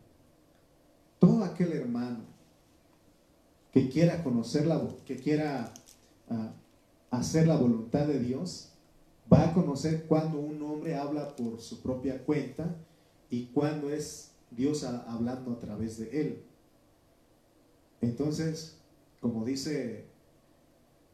Todo 1.20 1.44
aquel 1.44 1.74
hermano 1.74 2.20
que 3.72 3.90
quiera 3.90 4.24
conocer 4.24 4.68
la 4.68 4.82
que 5.06 5.18
quiera 5.18 5.74
ah, 6.30 6.54
hacer 7.10 7.48
la 7.48 7.58
voluntad 7.58 8.08
de 8.08 8.20
Dios, 8.20 8.70
va 9.32 9.50
a 9.50 9.54
conocer 9.54 10.06
cuando 10.08 10.40
un 10.40 10.62
hombre 10.64 10.96
habla 10.96 11.36
por 11.36 11.62
su 11.62 11.82
propia 11.82 12.24
cuenta 12.24 12.76
y 13.30 13.46
cuando 13.48 13.92
es 13.92 14.32
Dios 14.52 14.84
hablando 14.84 15.52
a 15.52 15.60
través 15.60 15.98
de 15.98 16.22
él. 16.22 16.44
Entonces, 18.02 18.78
como 19.22 19.46
dice 19.46 20.06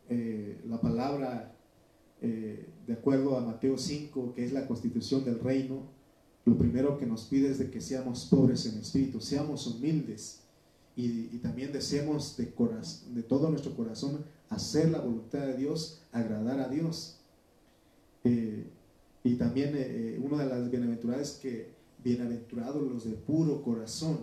eh, 0.10 0.62
la 0.66 0.82
palabra 0.82 1.56
eh, 2.22 2.68
de 2.88 2.94
acuerdo 2.94 3.38
a 3.38 3.42
Mateo 3.42 3.78
5, 3.78 4.34
que 4.34 4.44
es 4.44 4.52
la 4.52 4.68
constitución 4.68 5.24
del 5.24 5.40
reino, 5.40 5.99
lo 6.50 6.58
primero 6.58 6.98
que 6.98 7.06
nos 7.06 7.26
pide 7.26 7.50
es 7.50 7.60
de 7.60 7.70
que 7.70 7.82
seamos 7.82 8.26
pobres 8.26 8.66
en 8.66 8.80
espíritu, 8.80 9.22
seamos 9.22 9.68
humildes 9.68 10.42
y, 10.96 11.38
también 11.38 11.72
deseemos 11.72 12.36
de, 12.36 12.52
de 13.14 13.24
todo 13.24 13.50
nuestro 13.50 13.76
corazón 13.76 14.26
hacer 14.50 14.90
la 14.90 15.00
voluntad 15.00 15.40
de 15.40 15.56
Dios, 15.56 16.02
agradar 16.12 16.60
a 16.60 16.68
Dios. 16.68 17.20
Eh, 18.24 18.68
y 19.24 19.36
también 19.36 19.76
una 20.22 20.44
de 20.44 20.50
las 20.50 20.70
bienaventuradas 20.70 21.40
que 21.42 21.80
bienaventurados 22.04 22.82
los 22.90 23.06
de 23.06 23.12
puro 23.12 23.62
corazón. 23.62 24.20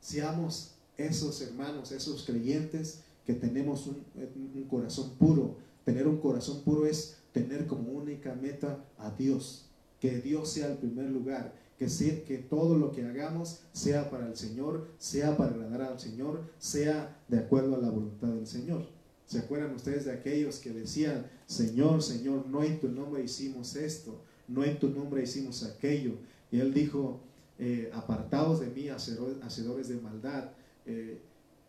Seamos 0.00 0.74
esos 0.96 1.40
hermanos, 1.40 1.92
esos 1.92 2.24
creyentes 2.24 3.00
que 3.26 3.34
tenemos 3.34 3.86
un, 3.86 4.64
corazón 4.68 5.10
puro. 5.18 5.56
Tener 5.84 6.06
un 6.06 6.18
corazón 6.18 6.62
puro 6.62 6.86
es 6.86 7.18
tener 7.32 7.66
como 7.66 7.90
única 7.92 8.34
meta 8.34 8.84
a 8.98 9.10
Dios. 9.10 9.68
Que 10.02 10.18
Dios 10.18 10.48
sea 10.48 10.66
el 10.66 10.78
primer 10.78 11.08
lugar. 11.10 11.54
Que, 11.78 11.88
sea, 11.88 12.24
que 12.24 12.38
todo 12.38 12.76
lo 12.76 12.90
que 12.90 13.04
hagamos 13.04 13.60
sea 13.72 14.10
para 14.10 14.26
el 14.26 14.36
Señor, 14.36 14.88
sea 14.98 15.36
para 15.36 15.52
agradar 15.52 15.82
al 15.82 16.00
Señor, 16.00 16.42
sea 16.58 17.22
de 17.28 17.38
acuerdo 17.38 17.76
a 17.76 17.78
la 17.78 17.88
voluntad 17.88 18.26
del 18.26 18.48
Señor. 18.48 18.84
¿Se 19.26 19.38
acuerdan 19.38 19.76
ustedes 19.76 20.06
de 20.06 20.10
aquellos 20.10 20.58
que 20.58 20.70
decían, 20.70 21.30
Señor, 21.46 22.02
Señor, 22.02 22.48
no 22.48 22.64
en 22.64 22.80
tu 22.80 22.88
nombre 22.88 23.22
hicimos 23.22 23.76
esto, 23.76 24.20
no 24.48 24.64
en 24.64 24.80
tu 24.80 24.88
nombre 24.88 25.22
hicimos 25.22 25.62
aquello? 25.62 26.14
Y 26.50 26.58
él 26.58 26.74
dijo, 26.74 27.20
eh, 27.60 27.88
apartados 27.94 28.58
de 28.58 28.66
mí, 28.66 28.88
hacedores 28.88 29.88
de 29.88 30.00
maldad. 30.00 30.50
Eh, 30.84 31.20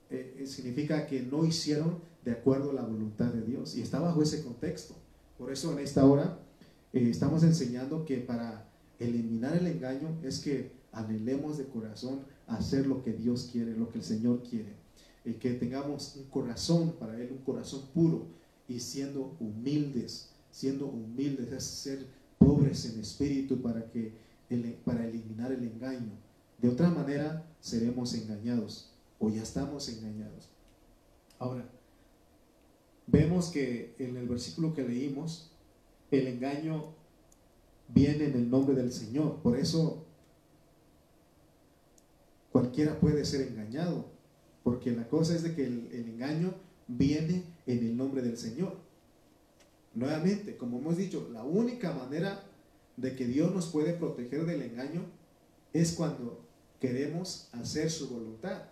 eh, 0.09 0.43
significa 0.47 1.05
que 1.05 1.21
no 1.21 1.45
hicieron 1.45 1.99
de 2.25 2.31
acuerdo 2.31 2.71
a 2.71 2.73
la 2.73 2.81
voluntad 2.81 3.31
de 3.31 3.43
Dios. 3.43 3.75
Y 3.75 3.83
está 3.83 3.99
bajo 3.99 4.23
ese 4.23 4.43
contexto. 4.43 4.95
Por 5.37 5.51
eso 5.51 5.71
en 5.71 5.77
esta 5.77 6.03
hora 6.03 6.39
estamos 6.93 7.43
enseñando 7.43 8.05
que 8.05 8.17
para 8.17 8.69
eliminar 8.99 9.57
el 9.57 9.67
engaño 9.67 10.17
es 10.23 10.39
que 10.39 10.71
anhelemos 10.91 11.57
de 11.57 11.65
corazón 11.65 12.21
hacer 12.47 12.85
lo 12.85 13.03
que 13.03 13.13
Dios 13.13 13.49
quiere, 13.51 13.75
lo 13.75 13.89
que 13.89 13.97
el 13.97 14.03
Señor 14.03 14.43
quiere. 14.43 14.73
Y 15.25 15.33
que 15.33 15.53
tengamos 15.53 16.15
un 16.17 16.25
corazón 16.25 16.95
para 16.99 17.19
Él, 17.19 17.29
un 17.31 17.43
corazón 17.43 17.81
puro 17.93 18.27
y 18.67 18.79
siendo 18.79 19.35
humildes, 19.39 20.29
siendo 20.51 20.87
humildes 20.87 21.51
es 21.51 21.63
ser 21.63 22.05
pobres 22.37 22.85
en 22.85 22.99
espíritu 22.99 23.61
para 23.61 23.89
que 23.89 24.21
para 24.85 25.07
eliminar 25.07 25.51
el 25.51 25.63
engaño. 25.63 26.11
De 26.61 26.69
otra 26.69 26.89
manera, 26.89 27.45
seremos 27.59 28.13
engañados 28.13 28.91
o 29.19 29.29
ya 29.29 29.41
estamos 29.41 29.89
engañados. 29.89 30.49
Ahora, 31.39 31.67
vemos 33.07 33.49
que 33.49 33.95
en 33.97 34.15
el 34.17 34.27
versículo 34.27 34.73
que 34.73 34.87
leímos, 34.87 35.52
el 36.19 36.27
engaño 36.27 36.93
viene 37.87 38.25
en 38.25 38.33
el 38.35 38.49
nombre 38.49 38.75
del 38.75 38.91
Señor. 38.91 39.41
Por 39.41 39.57
eso, 39.57 40.05
cualquiera 42.51 42.99
puede 42.99 43.25
ser 43.25 43.47
engañado, 43.47 44.05
porque 44.63 44.91
la 44.91 45.07
cosa 45.07 45.35
es 45.35 45.43
de 45.43 45.55
que 45.55 45.65
el, 45.65 45.89
el 45.91 46.09
engaño 46.09 46.53
viene 46.87 47.43
en 47.65 47.79
el 47.79 47.97
nombre 47.97 48.21
del 48.21 48.37
Señor. 48.37 48.75
Nuevamente, 49.93 50.57
como 50.57 50.79
hemos 50.79 50.97
dicho, 50.97 51.29
la 51.31 51.43
única 51.43 51.93
manera 51.93 52.43
de 52.97 53.15
que 53.15 53.27
Dios 53.27 53.53
nos 53.53 53.67
puede 53.67 53.93
proteger 53.93 54.45
del 54.45 54.61
engaño 54.61 55.05
es 55.71 55.93
cuando 55.93 56.43
queremos 56.79 57.49
hacer 57.51 57.89
su 57.89 58.09
voluntad. 58.09 58.63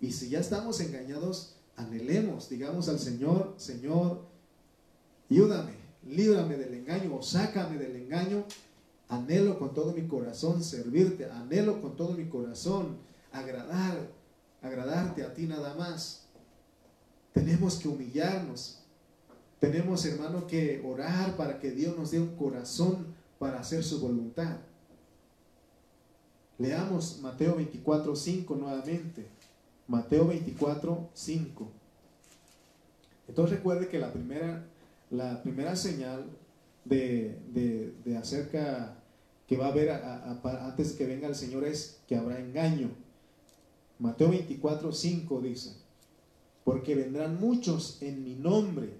Y 0.00 0.12
si 0.12 0.28
ya 0.28 0.40
estamos 0.40 0.80
engañados, 0.80 1.56
anhelemos, 1.76 2.48
digamos 2.48 2.88
al 2.88 2.98
Señor, 2.98 3.54
Señor, 3.56 4.24
ayúdame, 5.30 5.81
líbrame 6.06 6.56
del 6.56 6.74
engaño 6.74 7.16
o 7.16 7.22
sácame 7.22 7.78
del 7.78 7.96
engaño. 7.96 8.44
Anhelo 9.08 9.58
con 9.58 9.74
todo 9.74 9.92
mi 9.92 10.06
corazón 10.06 10.64
servirte, 10.64 11.26
anhelo 11.30 11.82
con 11.82 11.96
todo 11.96 12.12
mi 12.12 12.26
corazón 12.26 12.96
agradar, 13.32 14.10
agradarte 14.62 15.22
a 15.24 15.34
ti 15.34 15.46
nada 15.46 15.74
más. 15.74 16.26
Tenemos 17.32 17.76
que 17.76 17.88
humillarnos. 17.88 18.78
Tenemos, 19.58 20.04
hermano, 20.04 20.46
que 20.46 20.82
orar 20.84 21.36
para 21.36 21.60
que 21.60 21.70
Dios 21.70 21.96
nos 21.96 22.10
dé 22.10 22.20
un 22.20 22.36
corazón 22.36 23.14
para 23.38 23.60
hacer 23.60 23.84
su 23.84 24.00
voluntad. 24.00 24.56
Leamos 26.58 27.20
Mateo 27.20 27.56
24, 27.56 28.14
5 28.14 28.56
nuevamente. 28.56 29.26
Mateo 29.88 30.26
24, 30.28 31.10
5. 31.12 31.68
Entonces 33.28 33.56
recuerde 33.56 33.88
que 33.88 33.98
la 33.98 34.12
primera, 34.12 34.64
la 35.12 35.42
primera 35.42 35.76
señal 35.76 36.24
de, 36.86 37.38
de, 38.04 38.16
acerca 38.16 38.98
que 39.46 39.56
va 39.58 39.66
a 39.66 39.68
haber 39.68 39.90
antes 39.90 40.92
de 40.92 40.98
que 40.98 41.06
venga 41.06 41.28
el 41.28 41.34
Señor 41.34 41.64
es 41.64 42.00
que 42.08 42.16
habrá 42.16 42.40
engaño. 42.40 42.90
Mateo 43.98 44.30
24, 44.30 44.90
5 44.90 45.40
dice, 45.42 45.74
porque 46.64 46.94
vendrán 46.94 47.38
muchos 47.38 48.00
en 48.00 48.24
mi 48.24 48.34
nombre, 48.34 48.94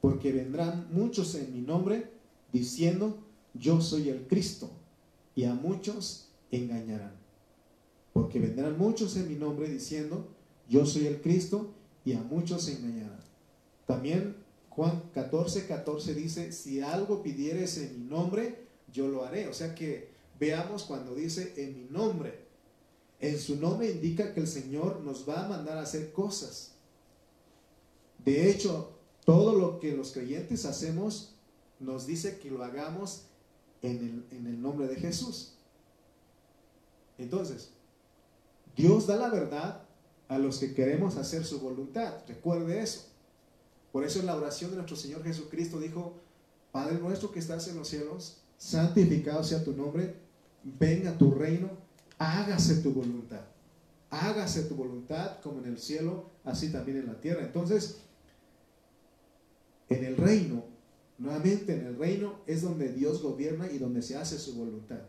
porque 0.00 0.32
vendrán 0.32 0.88
muchos 0.90 1.36
en 1.36 1.54
mi 1.54 1.60
nombre 1.60 2.10
diciendo, 2.52 3.18
yo 3.54 3.80
soy 3.80 4.08
el 4.08 4.26
Cristo, 4.26 4.70
y 5.36 5.44
a 5.44 5.54
muchos 5.54 6.32
engañarán. 6.50 7.14
Porque 8.12 8.40
vendrán 8.40 8.76
muchos 8.76 9.16
en 9.16 9.28
mi 9.28 9.36
nombre 9.36 9.68
diciendo, 9.68 10.26
yo 10.68 10.84
soy 10.86 11.06
el 11.06 11.20
Cristo, 11.20 11.70
y 12.04 12.14
a 12.14 12.20
muchos 12.20 12.68
engañarán. 12.68 13.20
También 13.86 14.34
Juan 14.70 15.02
14, 15.12 15.66
14 15.66 16.14
dice, 16.14 16.52
si 16.52 16.80
algo 16.80 17.22
pidieres 17.22 17.76
en 17.78 17.98
mi 17.98 18.08
nombre, 18.08 18.66
yo 18.92 19.08
lo 19.08 19.24
haré. 19.24 19.48
O 19.48 19.52
sea 19.52 19.74
que 19.74 20.10
veamos 20.38 20.84
cuando 20.84 21.14
dice 21.14 21.52
en 21.56 21.74
mi 21.74 21.84
nombre. 21.90 22.46
En 23.18 23.38
su 23.38 23.56
nombre 23.56 23.90
indica 23.90 24.32
que 24.32 24.40
el 24.40 24.46
Señor 24.46 25.00
nos 25.00 25.28
va 25.28 25.44
a 25.44 25.48
mandar 25.48 25.76
a 25.76 25.82
hacer 25.82 26.12
cosas. 26.12 26.72
De 28.24 28.48
hecho, 28.48 28.92
todo 29.24 29.58
lo 29.58 29.80
que 29.80 29.96
los 29.96 30.12
creyentes 30.12 30.64
hacemos 30.64 31.34
nos 31.80 32.06
dice 32.06 32.38
que 32.38 32.50
lo 32.50 32.62
hagamos 32.62 33.24
en 33.82 34.24
el, 34.30 34.38
en 34.38 34.46
el 34.46 34.62
nombre 34.62 34.86
de 34.86 34.96
Jesús. 34.96 35.54
Entonces, 37.18 37.70
Dios 38.76 39.06
da 39.06 39.16
la 39.16 39.28
verdad 39.28 39.82
a 40.28 40.38
los 40.38 40.58
que 40.58 40.74
queremos 40.74 41.16
hacer 41.16 41.44
su 41.44 41.60
voluntad. 41.60 42.14
Recuerde 42.28 42.80
eso. 42.80 43.09
Por 43.92 44.04
eso 44.04 44.20
en 44.20 44.26
la 44.26 44.36
oración 44.36 44.70
de 44.70 44.76
nuestro 44.76 44.96
Señor 44.96 45.22
Jesucristo 45.24 45.80
dijo, 45.80 46.14
Padre 46.72 46.98
nuestro 46.98 47.32
que 47.32 47.40
estás 47.40 47.66
en 47.68 47.76
los 47.76 47.88
cielos, 47.88 48.38
santificado 48.56 49.42
sea 49.42 49.64
tu 49.64 49.72
nombre, 49.72 50.14
venga 50.62 51.16
tu 51.16 51.32
reino, 51.32 51.70
hágase 52.18 52.76
tu 52.76 52.92
voluntad. 52.92 53.40
Hágase 54.10 54.64
tu 54.64 54.74
voluntad 54.74 55.40
como 55.40 55.60
en 55.60 55.66
el 55.66 55.78
cielo, 55.78 56.30
así 56.44 56.70
también 56.70 56.98
en 56.98 57.06
la 57.06 57.20
tierra. 57.20 57.42
Entonces, 57.42 57.98
en 59.88 60.04
el 60.04 60.16
reino, 60.16 60.64
nuevamente 61.18 61.74
en 61.74 61.86
el 61.86 61.96
reino 61.96 62.40
es 62.46 62.62
donde 62.62 62.92
Dios 62.92 63.22
gobierna 63.22 63.70
y 63.70 63.78
donde 63.78 64.02
se 64.02 64.16
hace 64.16 64.38
su 64.38 64.54
voluntad. 64.54 65.00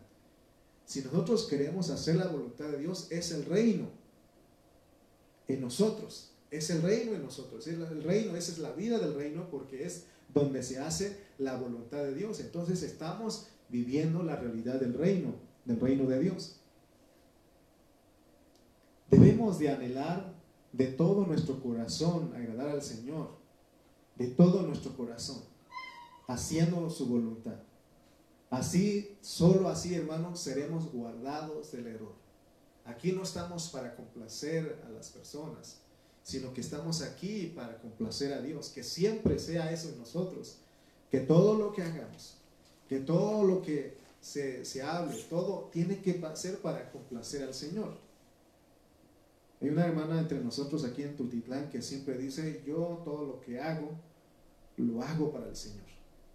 Si 0.84 1.02
nosotros 1.02 1.46
queremos 1.46 1.90
hacer 1.90 2.16
la 2.16 2.26
voluntad 2.26 2.66
de 2.66 2.78
Dios, 2.78 3.08
es 3.10 3.32
el 3.32 3.44
reino 3.44 3.88
en 5.48 5.60
nosotros. 5.60 6.31
Es 6.52 6.68
el 6.68 6.82
reino 6.82 7.14
en 7.14 7.22
nosotros. 7.22 7.66
El 7.66 8.04
reino, 8.04 8.36
esa 8.36 8.52
es 8.52 8.58
la 8.58 8.72
vida 8.72 8.98
del 8.98 9.14
reino 9.14 9.48
porque 9.50 9.84
es 9.84 10.04
donde 10.32 10.62
se 10.62 10.78
hace 10.78 11.18
la 11.38 11.56
voluntad 11.56 12.04
de 12.04 12.14
Dios. 12.14 12.40
Entonces 12.40 12.82
estamos 12.82 13.48
viviendo 13.70 14.22
la 14.22 14.36
realidad 14.36 14.78
del 14.78 14.92
reino, 14.92 15.34
del 15.64 15.80
reino 15.80 16.04
de 16.04 16.20
Dios. 16.20 16.60
Debemos 19.10 19.58
de 19.58 19.70
anhelar 19.70 20.34
de 20.72 20.88
todo 20.88 21.26
nuestro 21.26 21.58
corazón 21.62 22.34
agradar 22.34 22.68
al 22.68 22.82
Señor, 22.82 23.30
de 24.16 24.26
todo 24.28 24.62
nuestro 24.62 24.94
corazón, 24.94 25.42
haciendo 26.26 26.90
su 26.90 27.06
voluntad. 27.06 27.56
Así, 28.50 29.16
solo 29.22 29.70
así, 29.70 29.94
hermanos, 29.94 30.38
seremos 30.38 30.92
guardados 30.92 31.72
del 31.72 31.86
error. 31.86 32.12
Aquí 32.84 33.12
no 33.12 33.22
estamos 33.22 33.70
para 33.70 33.96
complacer 33.96 34.82
a 34.86 34.90
las 34.90 35.08
personas, 35.10 35.81
sino 36.22 36.52
que 36.52 36.60
estamos 36.60 37.02
aquí 37.02 37.52
para 37.54 37.78
complacer 37.78 38.32
a 38.32 38.40
Dios. 38.40 38.70
Que 38.70 38.82
siempre 38.82 39.38
sea 39.38 39.72
eso 39.72 39.88
en 39.88 39.98
nosotros. 39.98 40.58
Que 41.10 41.20
todo 41.20 41.58
lo 41.58 41.72
que 41.72 41.82
hagamos, 41.82 42.38
que 42.88 43.00
todo 43.00 43.44
lo 43.44 43.62
que 43.62 43.94
se, 44.20 44.64
se 44.64 44.82
hable, 44.82 45.14
todo 45.28 45.68
tiene 45.72 46.00
que 46.00 46.22
ser 46.34 46.58
para 46.58 46.90
complacer 46.90 47.42
al 47.42 47.52
Señor. 47.52 47.96
Hay 49.60 49.68
una 49.68 49.84
hermana 49.84 50.18
entre 50.18 50.40
nosotros 50.40 50.84
aquí 50.84 51.02
en 51.02 51.16
Tultitlán 51.16 51.70
que 51.70 51.82
siempre 51.82 52.18
dice, 52.18 52.62
yo 52.66 53.02
todo 53.04 53.24
lo 53.24 53.40
que 53.40 53.60
hago, 53.60 53.90
lo 54.76 55.02
hago 55.02 55.30
para 55.30 55.48
el 55.48 55.54
Señor. 55.54 55.86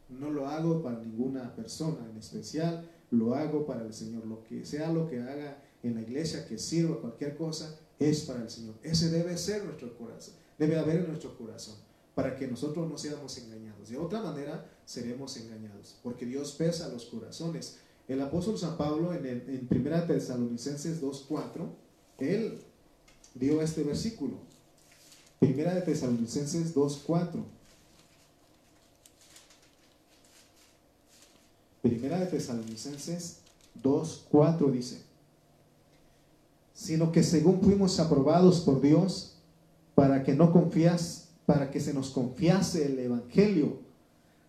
No 0.10 0.30
lo 0.30 0.48
hago 0.48 0.82
para 0.82 1.00
ninguna 1.00 1.54
persona 1.54 2.08
en 2.10 2.18
especial, 2.18 2.90
lo 3.12 3.36
hago 3.36 3.66
para 3.66 3.82
el 3.82 3.94
Señor. 3.94 4.26
Lo 4.26 4.44
que 4.44 4.66
sea 4.66 4.92
lo 4.92 5.10
que 5.10 5.20
haga 5.20 5.62
en 5.84 5.96
la 5.96 6.02
iglesia, 6.02 6.48
que 6.48 6.58
sirva 6.58 7.02
cualquier 7.02 7.36
cosa, 7.36 7.78
es 8.00 8.22
para 8.22 8.42
el 8.42 8.50
Señor. 8.50 8.76
Ese 8.84 9.10
debe 9.10 9.38
ser 9.38 9.64
nuestro 9.66 9.98
corazón, 9.98 10.36
debe 10.58 10.78
haber 10.78 10.98
en 10.98 11.08
nuestro 11.08 11.38
corazón, 11.38 11.76
para 12.16 12.36
que 12.36 12.48
nosotros 12.48 12.90
no 12.90 12.98
seamos 12.98 13.38
engañados. 13.38 13.90
De 13.90 13.98
otra 13.98 14.22
manera, 14.22 14.70
seremos 14.86 15.38
engañados, 15.38 15.98
porque 16.04 16.26
Dios 16.26 16.54
pesa 16.54 16.90
los 16.90 17.06
corazones. 17.06 17.78
El 18.08 18.22
apóstol 18.22 18.58
San 18.58 18.78
Pablo 18.78 19.14
en, 19.14 19.26
el, 19.26 19.42
en 19.50 19.68
1 19.70 20.04
Tesalonicenses 20.04 21.02
2.4, 21.02 21.68
él 22.20 22.60
dio 23.36 23.62
este 23.62 23.84
versículo. 23.84 24.38
Primera 25.40 25.76
de 25.76 25.82
Tesalonicenses 25.82 26.74
2.4. 26.74 27.44
Primera 31.82 32.20
de 32.20 32.26
Tesalonicenses 32.26 33.38
2.4 33.84 34.72
dice, 34.72 35.02
sino 36.78 37.12
que 37.12 37.24
según 37.24 37.60
fuimos 37.60 38.00
aprobados 38.00 38.60
por 38.60 38.82
Dios 38.82 39.34
para 39.96 40.22
que 40.22 40.36
no 40.36 40.54
confías, 40.54 41.30
para 41.48 41.72
que 41.72 41.80
se 41.80 41.92
nos 41.92 42.12
confiase 42.12 42.86
el 42.86 43.00
Evangelio, 43.00 43.80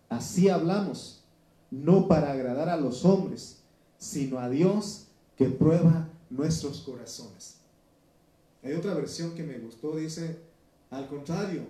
así 0.09 0.47
hablamos, 0.47 1.23
no 1.71 2.07
para 2.07 2.31
agradar 2.31 2.69
a 2.69 2.77
los 2.77 3.03
hombres, 3.03 3.63
sino 3.97 4.37
a 4.37 4.47
Dios 4.47 5.07
que 5.35 5.45
prueba 5.47 6.07
nuestros 6.29 6.81
corazones. 6.81 7.55
Hay 8.61 8.73
otra 8.73 8.93
versión 8.93 9.33
que 9.33 9.41
me 9.41 9.57
gustó, 9.57 9.95
dice, 9.95 10.37
al 10.91 11.07
contrario, 11.07 11.63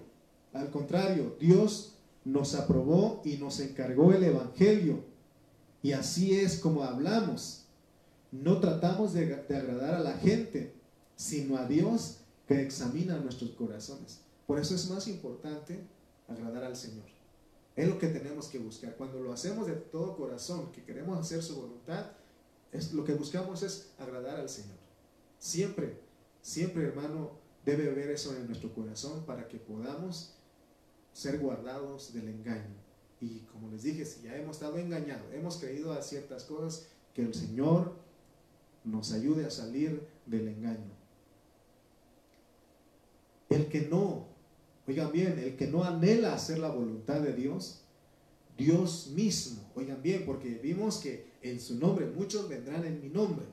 al 0.52 0.70
contrario, 0.72 1.38
Dios 1.40 1.94
nos 2.26 2.54
aprobó 2.54 3.22
y 3.24 3.38
nos 3.38 3.62
encargó 3.62 4.12
el 4.12 4.26
Evangelio 4.26 5.06
y 5.82 5.94
así 5.94 6.38
es 6.38 6.60
como 6.60 6.84
hablamos. 6.84 7.59
No 8.32 8.60
tratamos 8.60 9.14
de, 9.14 9.34
agradar 9.50 9.96
a 9.96 10.00
la 10.00 10.14
gente, 10.14 10.74
sino 11.16 11.58
a 11.58 11.66
Dios 11.66 12.20
que 12.48 12.62
examina 12.62 13.18
nuestros 13.18 13.52
corazones. 13.52 14.20
Por 14.46 14.60
eso 14.60 14.76
es 14.76 14.90
más 14.90 15.08
importante 15.08 15.80
agradar 16.28 16.64
al 16.64 16.76
Señor. 16.76 17.06
Es 17.76 17.88
lo 17.88 17.98
que 17.98 18.08
tenemos 18.08 18.48
que 18.48 18.60
buscar. 18.60 18.96
Cuando 18.96 19.20
lo 19.20 19.34
hacemos 19.34 19.68
de 19.68 19.74
todo 19.74 20.16
corazón, 20.16 20.72
que 20.72 20.84
queremos 20.84 21.18
hacer 21.18 21.42
su 21.42 21.56
voluntad, 21.56 22.08
es, 22.72 22.94
lo 22.94 23.04
que 23.04 23.14
buscamos 23.14 23.64
es 23.64 23.90
agradar 23.98 24.40
al 24.40 24.50
Señor. 24.50 24.78
Siempre, 25.40 25.98
siempre 26.42 26.84
hermano, 26.84 27.32
debe 27.66 27.90
haber 27.90 28.12
eso 28.12 28.36
en 28.36 28.48
nuestro 28.48 28.74
corazón 28.74 29.26
para 29.26 29.48
que 29.48 29.58
podamos 29.58 30.36
ser 31.14 31.40
guardados 31.40 32.14
del 32.14 32.28
engaño. 32.28 32.76
Y 33.22 33.40
como 33.52 33.70
les 33.70 33.84
dije, 33.84 34.06
si 34.06 34.22
ya 34.22 34.36
hemos 34.36 34.58
estado 34.58 34.78
engañados, 34.78 35.34
hemos 35.34 35.58
creído 35.58 35.94
a 35.94 36.02
ciertas 36.02 36.44
cosas, 36.44 36.88
que 37.14 37.24
el 37.24 37.34
Señor 37.34 37.96
nos 38.84 39.12
ayude 39.12 39.46
a 39.46 39.52
salir 39.52 40.02
del 40.26 40.48
engaño. 40.48 40.92
El 43.50 43.68
que 43.68 43.82
no, 43.82 44.28
oigan 44.88 45.12
bien, 45.12 45.40
el 45.40 45.56
que 45.56 45.68
no 45.68 45.84
anhela 45.84 46.34
hacer 46.34 46.60
la 46.60 46.70
voluntad 46.70 47.22
de 47.22 47.34
Dios, 47.34 47.82
Dios 48.58 49.12
mismo, 49.16 49.72
oigan 49.76 50.02
bien, 50.02 50.24
porque 50.26 50.60
vimos 50.62 50.98
que 50.98 51.30
en 51.42 51.60
su 51.60 51.76
nombre 51.76 52.06
muchos 52.06 52.48
vendrán 52.48 52.86
en 52.86 53.02
mi 53.02 53.10
nombre. 53.10 53.46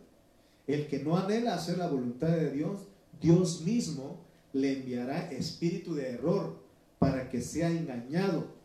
El 0.67 0.89
que 0.89 0.99
no 0.99 1.17
anhela 1.17 1.55
hacer 1.55 1.79
la 1.79 1.89
voluntad 1.89 2.29
de 2.29 2.51
Dios, 2.51 2.89
Dios 3.21 3.63
mismo 3.63 4.25
le 4.53 4.79
enviará 4.79 5.31
espíritu 5.31 5.95
de 5.95 6.11
error 6.11 6.59
para 6.99 7.29
que 7.31 7.41
sea 7.41 7.71
engañado 7.71 8.57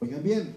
Oigan 0.00 0.22
bien, 0.22 0.56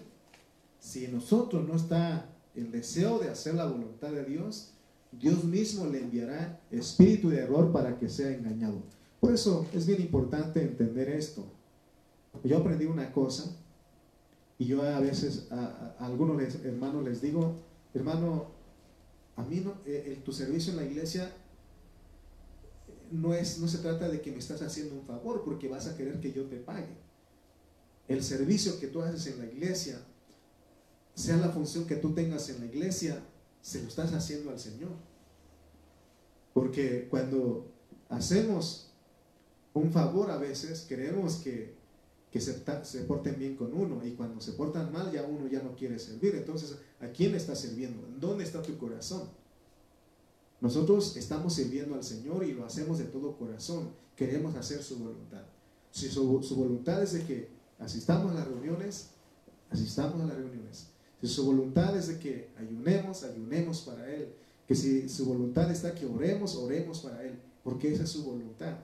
si 0.80 1.06
nosotros 1.08 1.68
no 1.68 1.76
está 1.76 2.33
el 2.54 2.70
deseo 2.70 3.18
de 3.18 3.28
hacer 3.28 3.54
la 3.54 3.66
voluntad 3.66 4.10
de 4.10 4.24
Dios, 4.24 4.72
Dios 5.12 5.44
mismo 5.44 5.86
le 5.86 6.00
enviará 6.00 6.60
espíritu 6.70 7.28
de 7.28 7.38
error 7.38 7.72
para 7.72 7.98
que 7.98 8.08
sea 8.08 8.32
engañado. 8.32 8.82
Por 9.20 9.32
eso 9.32 9.66
es 9.72 9.86
bien 9.86 10.00
importante 10.00 10.62
entender 10.62 11.08
esto. 11.08 11.44
Yo 12.42 12.58
aprendí 12.58 12.84
una 12.84 13.12
cosa 13.12 13.56
y 14.58 14.66
yo 14.66 14.82
a 14.82 15.00
veces 15.00 15.48
a, 15.50 15.96
algunos 15.98 16.40
hermanos 16.64 17.04
les 17.04 17.20
digo, 17.20 17.56
hermano, 17.94 18.46
a 19.36 19.44
mí 19.44 19.60
no, 19.60 19.74
eh, 19.86 20.20
tu 20.24 20.32
servicio 20.32 20.72
en 20.72 20.78
la 20.78 20.84
iglesia 20.84 21.32
no, 23.10 23.34
es, 23.34 23.58
no 23.58 23.68
se 23.68 23.78
trata 23.78 24.08
de 24.08 24.20
que 24.20 24.30
me 24.30 24.38
estás 24.38 24.62
haciendo 24.62 24.94
un 24.94 25.02
favor 25.02 25.42
porque 25.44 25.68
vas 25.68 25.86
a 25.86 25.96
querer 25.96 26.20
que 26.20 26.32
yo 26.32 26.44
te 26.44 26.56
pague 26.56 27.04
el 28.08 28.22
servicio 28.22 28.78
que 28.78 28.88
tú 28.88 29.02
haces 29.02 29.26
en 29.26 29.38
la 29.38 29.46
iglesia, 29.46 30.00
sea 31.14 31.36
la 31.36 31.50
función 31.50 31.86
que 31.86 31.96
tú 31.96 32.12
tengas 32.12 32.48
en 32.48 32.60
la 32.60 32.66
iglesia, 32.66 33.22
se 33.62 33.82
lo 33.82 33.88
estás 33.88 34.12
haciendo 34.12 34.50
al 34.50 34.58
Señor. 34.58 34.90
Porque 36.52 37.08
cuando 37.08 37.72
hacemos 38.08 38.92
un 39.72 39.90
favor 39.90 40.30
a 40.30 40.38
veces, 40.38 40.82
queremos 40.82 41.36
que, 41.36 41.74
se, 42.32 42.62
se, 42.84 43.00
porten 43.04 43.38
bien 43.38 43.56
con 43.56 43.72
uno 43.72 44.04
y 44.04 44.12
cuando 44.12 44.40
se 44.40 44.52
portan 44.52 44.92
mal 44.92 45.12
ya 45.12 45.22
uno 45.22 45.46
ya 45.48 45.62
no 45.62 45.74
quiere 45.76 45.98
servir. 45.98 46.34
Entonces, 46.34 46.76
¿a 47.00 47.08
quién 47.08 47.34
estás 47.34 47.60
sirviendo? 47.60 48.06
¿Dónde 48.18 48.44
está 48.44 48.62
tu 48.62 48.76
corazón? 48.76 49.28
Nosotros 50.60 51.16
estamos 51.16 51.54
sirviendo 51.54 51.94
al 51.94 52.04
Señor 52.04 52.44
y 52.44 52.52
lo 52.52 52.64
hacemos 52.64 52.98
de 52.98 53.04
todo 53.04 53.36
corazón. 53.36 53.90
Queremos 54.16 54.54
hacer 54.56 54.82
su 54.82 54.98
voluntad. 54.98 55.42
Si 55.90 56.08
su, 56.08 56.42
su 56.42 56.56
voluntad 56.56 57.02
es 57.02 57.12
de 57.12 57.24
que 57.24 57.48
asistamos 57.78 58.32
a 58.32 58.34
las 58.34 58.48
reuniones, 58.48 59.10
asistamos 59.70 60.20
a 60.22 60.26
las 60.26 60.36
reuniones. 60.36 60.93
Si 61.24 61.30
su 61.30 61.46
voluntad 61.46 61.96
es 61.96 62.08
de 62.08 62.18
que 62.18 62.50
ayunemos, 62.58 63.22
ayunemos 63.22 63.80
para 63.80 64.12
Él. 64.12 64.34
Que 64.68 64.74
si 64.74 65.08
su 65.08 65.24
voluntad 65.24 65.70
está 65.70 65.94
que 65.94 66.04
oremos, 66.04 66.54
oremos 66.54 67.00
para 67.00 67.22
Él. 67.22 67.40
Porque 67.62 67.90
esa 67.90 68.02
es 68.02 68.10
su 68.10 68.24
voluntad. 68.24 68.76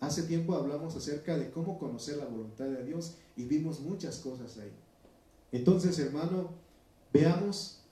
Hace 0.00 0.22
tiempo 0.22 0.54
hablamos 0.54 0.96
acerca 0.96 1.36
de 1.36 1.50
cómo 1.50 1.78
conocer 1.78 2.16
la 2.16 2.24
voluntad 2.24 2.64
de 2.64 2.84
Dios 2.84 3.16
y 3.36 3.44
vimos 3.44 3.80
muchas 3.80 4.16
cosas 4.20 4.56
ahí. 4.56 4.72
Entonces, 5.52 5.98
hermano, 5.98 6.52
veamos 7.12 7.82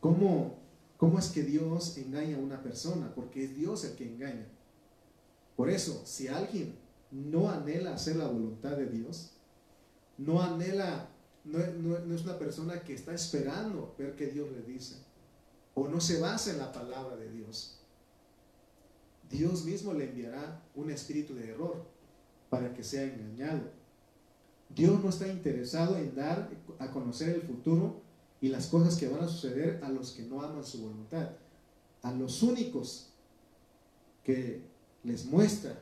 cómo, 0.00 0.58
cómo 0.96 1.20
es 1.20 1.28
que 1.28 1.44
Dios 1.44 1.96
engaña 1.96 2.38
a 2.38 2.40
una 2.40 2.60
persona, 2.60 3.14
porque 3.14 3.44
es 3.44 3.54
Dios 3.54 3.84
el 3.84 3.94
que 3.94 4.12
engaña. 4.12 4.48
Por 5.54 5.70
eso, 5.70 6.02
si 6.04 6.26
alguien 6.26 6.74
no 7.12 7.48
anhela 7.48 7.94
hacer 7.94 8.16
la 8.16 8.26
voluntad 8.26 8.76
de 8.76 8.86
Dios, 8.86 9.30
no 10.16 10.42
anhela, 10.42 11.08
no, 11.48 12.14
es 12.14 12.22
una 12.24 12.38
persona 12.38 12.82
que 12.82 12.94
está 12.94 13.14
esperando 13.14 13.94
ver 13.98 14.14
qué 14.16 14.26
Dios 14.26 14.50
le 14.52 14.62
dice, 14.62 14.96
o 15.74 15.88
no 15.88 16.00
se 16.00 16.20
basa 16.20 16.50
en 16.50 16.58
la 16.58 16.72
palabra 16.72 17.16
de 17.16 17.30
Dios, 17.30 17.78
Dios 19.30 19.64
mismo 19.64 19.92
le 19.92 20.04
enviará 20.04 20.62
un 20.74 20.90
espíritu 20.90 21.34
de 21.34 21.50
error 21.50 21.84
para 22.50 22.72
que 22.72 22.82
sea 22.82 23.04
engañado. 23.04 23.62
Dios 24.74 25.02
no 25.02 25.10
está 25.10 25.28
interesado 25.28 25.96
en 25.96 26.14
dar 26.14 26.50
a 26.78 26.90
conocer 26.90 27.30
el 27.30 27.42
futuro 27.42 28.00
y 28.40 28.48
las 28.48 28.66
cosas 28.68 28.96
que 28.96 29.08
van 29.08 29.22
a 29.22 29.28
suceder 29.28 29.82
a 29.82 29.88
los 29.88 30.12
que 30.12 30.22
no 30.22 30.42
aman 30.42 30.64
su 30.64 30.82
voluntad. 30.82 31.30
A 32.02 32.12
los 32.12 32.42
únicos 32.42 33.10
que 34.24 34.62
les 35.04 35.26
muestra 35.26 35.78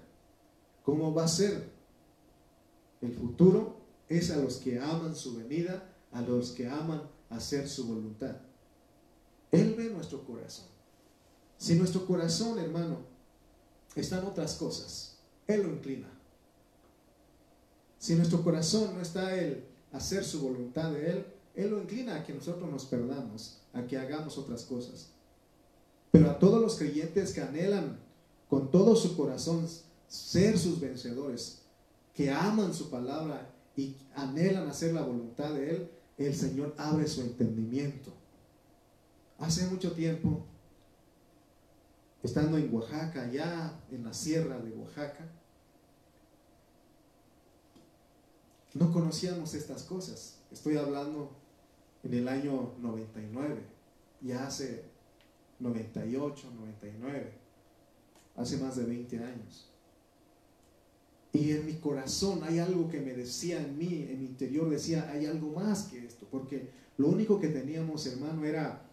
cómo 0.85 1.13
va 1.13 1.25
a 1.25 1.29
ser 1.29 1.69
el 3.01 3.13
futuro 3.13 3.76
es 4.09 4.31
a 4.31 4.37
los 4.37 4.57
que 4.57 4.79
aman 4.79 5.15
su 5.15 5.37
venida, 5.37 5.93
a 6.13 6.21
los 6.23 6.51
que 6.53 6.69
aman 6.69 7.03
hacer 7.31 7.69
su 7.69 7.87
voluntad. 7.87 8.37
Él 9.51 9.75
ve 9.77 9.91
nuestro 9.91 10.25
corazón. 10.25 10.67
Si 11.59 11.75
nuestro 11.75 12.07
corazón, 12.07 12.59
hermano, 12.59 12.99
están 13.95 14.25
otras 14.25 14.55
cosas. 14.55 15.17
Él 15.47 15.63
lo 15.63 15.71
inclina. 15.71 16.09
Si 17.99 18.13
en 18.13 18.19
nuestro 18.19 18.43
corazón 18.43 18.95
no 18.95 19.01
está 19.01 19.35
el 19.37 19.65
hacer 19.93 20.25
su 20.25 20.41
voluntad 20.41 20.93
de 20.93 21.11
Él, 21.11 21.27
Él 21.55 21.71
lo 21.71 21.81
inclina 21.81 22.17
a 22.17 22.25
que 22.25 22.35
nosotros 22.35 22.71
nos 22.71 22.85
perdamos, 22.85 23.63
a 23.73 23.87
que 23.87 23.97
hagamos 23.97 24.37
otras 24.37 24.65
cosas. 24.65 25.11
Pero 26.11 26.31
a 26.31 26.39
todos 26.39 26.61
los 26.61 26.77
creyentes 26.77 27.33
que 27.33 27.41
anhelan 27.41 27.99
con 28.49 28.71
todo 28.71 28.95
su 28.95 29.17
corazón 29.17 29.67
ser 30.09 30.59
sus 30.59 30.79
vencedores, 30.79 31.63
que 32.15 32.31
aman 32.31 32.75
su 32.75 32.91
palabra 32.91 33.56
y 33.77 33.97
anhelan 34.15 34.69
hacer 34.69 34.95
la 34.95 35.03
voluntad 35.03 35.53
de 35.53 35.71
Él, 35.71 35.91
el 36.17 36.35
Señor 36.35 36.75
abre 36.79 37.07
su 37.07 37.21
entendimiento. 37.21 38.13
Hace 39.39 39.67
mucho 39.67 39.93
tiempo 39.93 40.47
estando 42.23 42.57
en 42.57 42.75
Oaxaca, 42.75 43.23
allá 43.23 43.79
en 43.91 44.05
la 44.05 44.15
sierra 44.15 44.59
de 44.59 44.73
Oaxaca, 44.73 45.29
no 48.75 48.93
conocíamos 48.93 49.55
estas 49.55 49.85
cosas. 49.85 50.39
Estoy 50.51 50.77
hablando 50.77 51.31
en 52.03 52.15
el 52.15 52.29
año 52.29 52.75
99, 52.81 53.63
ya 54.23 54.47
hace 54.47 54.85
98, 55.59 56.51
99, 56.55 57.33
hace 58.37 58.57
más 58.59 58.77
de 58.77 58.85
20 58.85 59.19
años. 59.19 59.71
Y 61.37 61.53
en 61.53 61.67
mi 61.67 61.75
corazón 61.75 62.43
hay 62.45 62.59
algo 62.59 62.89
que 62.89 63.01
me 63.01 63.13
decía 63.13 63.61
en 63.61 63.77
mí, 63.77 64.07
en 64.09 64.21
mi 64.21 64.27
interior 64.27 64.69
decía, 64.71 65.11
hay 65.11 65.27
algo 65.27 65.53
más 65.53 65.85
que 65.85 66.05
esto, 66.05 66.27
porque 66.31 66.71
lo 66.99 67.09
único 67.09 67.41
que 67.41 67.49
teníamos, 67.49 68.07
hermano, 68.07 68.45
era 68.45 68.87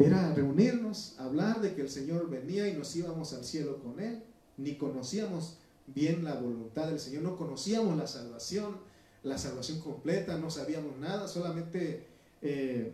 era 0.00 0.32
reunirnos, 0.34 1.14
hablar 1.18 1.60
de 1.60 1.74
que 1.74 1.82
el 1.82 1.90
Señor 1.90 2.30
venía 2.30 2.66
y 2.68 2.74
nos 2.74 2.96
íbamos 2.96 3.34
al 3.34 3.44
cielo 3.44 3.82
con 3.82 4.00
Él. 4.00 4.22
Ni 4.56 4.76
conocíamos 4.76 5.58
bien 5.86 6.24
la 6.24 6.34
voluntad 6.34 6.88
del 6.88 6.98
Señor, 6.98 7.22
no 7.22 7.36
conocíamos 7.36 7.96
la 7.98 8.06
salvación, 8.06 8.78
la 9.22 9.36
salvación 9.36 9.80
completa, 9.80 10.38
no 10.38 10.50
sabíamos 10.50 10.96
nada, 10.98 11.28
solamente 11.28 12.06
eh, 12.40 12.92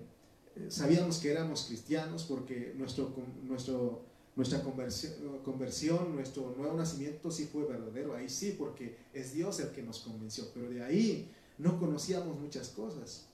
sabíamos 0.68 1.18
que 1.18 1.30
éramos 1.30 1.66
cristianos 1.66 2.24
porque 2.24 2.74
nuestro, 2.76 3.12
nuestro, 3.44 4.02
nuestra 4.36 4.62
conversión, 4.62 6.14
nuestro 6.14 6.54
nuevo 6.56 6.76
nacimiento 6.76 7.30
sí 7.30 7.48
fue 7.50 7.64
verdadero, 7.64 8.14
ahí 8.14 8.28
sí, 8.28 8.54
porque 8.56 8.96
es 9.14 9.32
Dios 9.32 9.58
el 9.60 9.70
que 9.70 9.82
nos 9.82 10.00
convenció, 10.00 10.44
pero 10.52 10.68
de 10.68 10.84
ahí 10.84 11.32
no 11.56 11.80
conocíamos 11.80 12.38
muchas 12.38 12.68
cosas. 12.68 13.26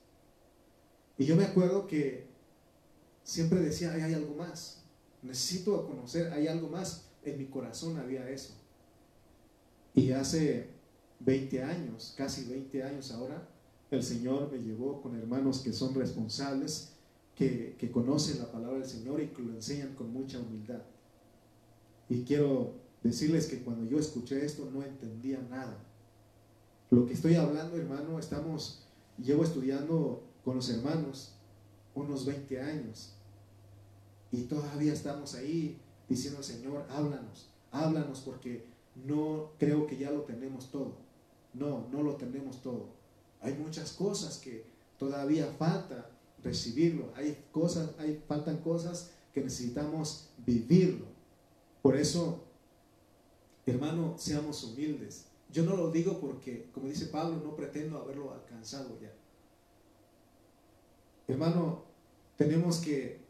Y 1.18 1.24
yo 1.24 1.34
me 1.34 1.44
acuerdo 1.44 1.88
que 1.88 2.26
siempre 3.24 3.60
decía, 3.60 3.92
hay 3.92 4.14
algo 4.14 4.34
más, 4.36 4.84
necesito 5.22 5.86
conocer, 5.86 6.32
hay 6.32 6.46
algo 6.46 6.68
más. 6.68 7.08
En 7.24 7.38
mi 7.38 7.46
corazón 7.46 7.98
había 7.98 8.28
eso. 8.28 8.54
Y 9.94 10.12
hace 10.12 10.68
20 11.20 11.62
años, 11.62 12.14
casi 12.16 12.44
20 12.44 12.82
años 12.82 13.12
ahora, 13.12 13.48
el 13.90 14.02
Señor 14.02 14.50
me 14.50 14.58
llevó 14.58 15.02
con 15.02 15.16
hermanos 15.16 15.60
que 15.60 15.72
son 15.72 15.94
responsables, 15.94 16.91
que, 17.34 17.90
conocen 17.92 18.38
la 18.38 18.50
palabra 18.50 18.78
del 18.78 18.88
Señor 18.88 19.20
y 19.20 19.28
que 19.28 19.42
lo 19.42 19.52
enseñan 19.52 19.94
con 19.94 20.12
mucha 20.12 20.38
humildad. 20.38 20.82
Y 22.08 22.22
quiero 22.24 22.74
decirles 23.02 23.46
que 23.46 23.62
cuando 23.62 23.88
yo 23.88 23.98
escuché 23.98 24.44
esto 24.44 24.68
no 24.72 24.82
entendía 24.82 25.40
nada. 25.50 25.78
Lo 26.90 27.06
que 27.06 27.14
estoy 27.14 27.34
hablando, 27.34 27.76
hermano, 27.76 28.18
estamos, 28.18 28.86
llevo 29.18 29.44
estudiando 29.44 30.22
con 30.44 30.56
los 30.56 30.68
hermanos 30.68 31.34
unos 31.94 32.26
20 32.26 32.60
años. 32.60 33.14
Y 34.30 34.42
todavía 34.42 34.92
estamos 34.92 35.34
ahí 35.34 35.78
diciendo, 36.08 36.42
Señor, 36.42 36.86
háblanos, 36.90 37.48
háblanos 37.70 38.20
porque 38.20 38.66
no 39.06 39.52
creo 39.58 39.86
que 39.86 39.96
ya 39.96 40.10
lo 40.10 40.22
tenemos 40.22 40.70
todo. 40.70 40.96
No, 41.54 41.88
no 41.90 42.02
lo 42.02 42.16
tenemos 42.16 42.62
todo. 42.62 42.88
Hay 43.40 43.54
muchas 43.54 43.92
cosas 43.92 44.38
que 44.38 44.64
todavía 44.98 45.46
falta 45.58 46.11
recibirlo. 46.42 47.12
Hay 47.16 47.44
cosas, 47.52 47.90
hay, 47.98 48.22
faltan 48.26 48.58
cosas 48.58 49.10
que 49.32 49.42
necesitamos 49.42 50.28
vivirlo. 50.44 51.06
Por 51.80 51.96
eso, 51.96 52.44
hermano, 53.66 54.16
seamos 54.18 54.62
humildes. 54.64 55.26
Yo 55.52 55.64
no 55.64 55.76
lo 55.76 55.90
digo 55.90 56.18
porque, 56.18 56.70
como 56.72 56.88
dice 56.88 57.06
Pablo, 57.06 57.40
no 57.44 57.54
pretendo 57.54 57.98
haberlo 57.98 58.32
alcanzado 58.32 58.98
ya. 59.00 59.12
Hermano, 61.28 61.84
tenemos 62.36 62.78
que 62.78 63.20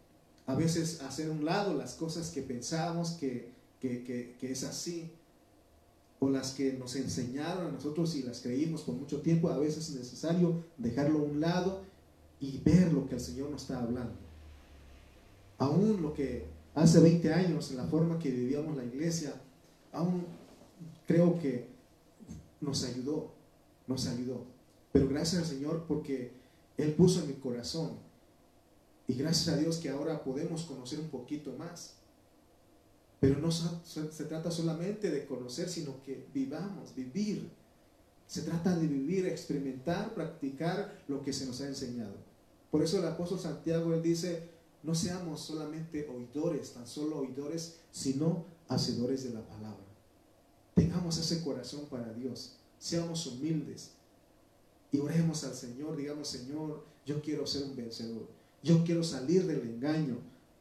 a 0.47 0.55
veces 0.55 1.03
hacer 1.03 1.31
un 1.31 1.45
lado 1.45 1.75
las 1.75 1.95
cosas 1.95 2.31
que 2.31 2.43
pensamos 2.43 3.13
que, 3.13 3.53
que, 3.81 4.37
es 4.41 4.65
así, 4.65 5.11
o 6.21 6.31
las 6.31 6.53
que 6.53 6.75
nos 6.75 6.95
enseñaron 6.95 7.67
a 7.67 7.73
nosotros 7.73 8.15
y 8.15 8.23
las 8.23 8.41
creímos 8.41 8.83
por 8.83 8.95
mucho 8.95 9.21
tiempo, 9.23 9.51
a 9.51 9.59
veces 9.59 9.89
es 9.89 9.97
necesario 9.97 10.65
dejarlo 10.79 11.21
a 11.21 11.23
un 11.23 11.41
lado 11.41 11.83
y 12.43 12.59
ver 12.59 12.93
lo 12.93 13.09
que 13.09 13.15
el 13.15 13.21
Señor 13.21 13.51
nos 13.51 13.63
está 13.63 13.79
hablando. 13.79 14.17
Aún 15.59 16.03
lo 16.03 16.13
que 16.13 16.45
hace 16.75 16.99
20 16.99 17.33
años, 17.33 17.71
en 17.71 17.77
la 17.77 17.85
forma 17.85 18.19
que 18.19 18.31
vivíamos 18.31 18.77
la 18.77 18.85
iglesia, 18.85 19.41
aún 19.93 20.27
creo 21.07 21.39
que 21.39 21.69
nos 22.61 22.83
ayudó, 22.83 23.31
nos 23.87 24.09
ayudó. 24.09 24.45
Pero 24.93 25.09
gracias 25.09 25.43
al 25.43 25.49
Señor 25.49 25.85
porque 25.87 26.33
Él 26.77 26.93
puso 26.95 27.21
en 27.21 27.29
mi 27.29 27.35
corazón 27.35 27.93
y 29.07 29.15
gracias 29.15 29.55
a 29.55 29.59
Dios 29.59 29.77
que 29.77 29.91
ahora 29.91 30.25
podemos 30.25 30.65
conocer 30.65 30.99
un 30.99 31.11
poquito 31.11 31.53
más. 31.53 31.95
Pero 33.21 33.39
no 33.39 33.53
se 33.53 34.25
trata 34.25 34.51
solamente 34.51 35.13
de 35.13 35.27
conocer, 35.27 35.69
sino 35.69 36.03
que 36.03 36.27
vivamos, 36.35 36.93
vivir. 36.93 37.49
Se 38.27 38.43
trata 38.43 38.77
de 38.77 38.89
vivir, 38.89 39.27
experimentar, 39.27 40.13
practicar 40.13 41.05
lo 41.07 41.23
que 41.23 41.33
se 41.33 41.47
nos 41.47 41.61
ha 41.61 41.69
enseñado. 41.69 42.32
Por 42.73 42.83
eso 42.83 42.99
el 42.99 43.07
apóstol 43.07 43.39
Santiago, 43.39 43.93
él 43.93 44.03
dice, 44.03 44.49
no 44.83 44.95
seamos 44.95 45.43
solamente 45.43 46.09
oidores, 46.09 46.73
tan 46.73 46.87
solo 46.87 47.19
oidores, 47.19 47.81
sino 47.93 48.47
hacedores 48.67 49.23
de 49.25 49.35
la 49.35 49.47
palabra. 49.47 49.85
Tengamos 50.75 51.19
ese 51.19 51.45
corazón 51.45 51.87
para 51.91 52.15
Dios, 52.15 52.57
seamos 52.79 53.27
humildes 53.27 53.91
y 54.91 54.99
oremos 54.99 55.45
al 55.45 55.55
Señor, 55.55 55.97
digamos, 55.97 56.29
Señor, 56.29 56.83
yo 57.05 57.21
quiero 57.21 57.47
ser 57.47 57.65
un 57.65 57.77
vencedor. 57.77 58.27
Yo 58.63 58.85
quiero 58.85 59.05
salir 59.05 59.47
del 59.47 59.61
engaño. 59.61 60.17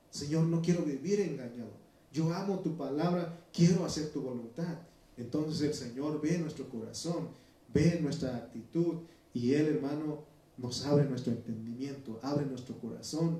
Señor, 0.09 0.43
no 0.43 0.61
quiero 0.61 0.83
vivir 0.83 1.21
engañado. 1.21 1.71
Yo 2.11 2.33
amo 2.33 2.59
tu 2.59 2.75
palabra, 2.75 3.41
quiero 3.53 3.85
hacer 3.85 4.11
tu 4.11 4.21
voluntad. 4.21 4.79
Entonces 5.15 5.61
el 5.61 5.73
Señor 5.73 6.19
ve 6.19 6.37
nuestro 6.39 6.69
corazón, 6.69 7.29
ve 7.73 7.99
nuestra 8.01 8.35
actitud 8.35 8.95
y 9.33 9.53
Él, 9.53 9.67
hermano, 9.67 10.25
nos 10.61 10.85
abre 10.85 11.05
nuestro 11.05 11.33
entendimiento, 11.33 12.19
abre 12.21 12.45
nuestro 12.45 12.77
corazón 12.79 13.39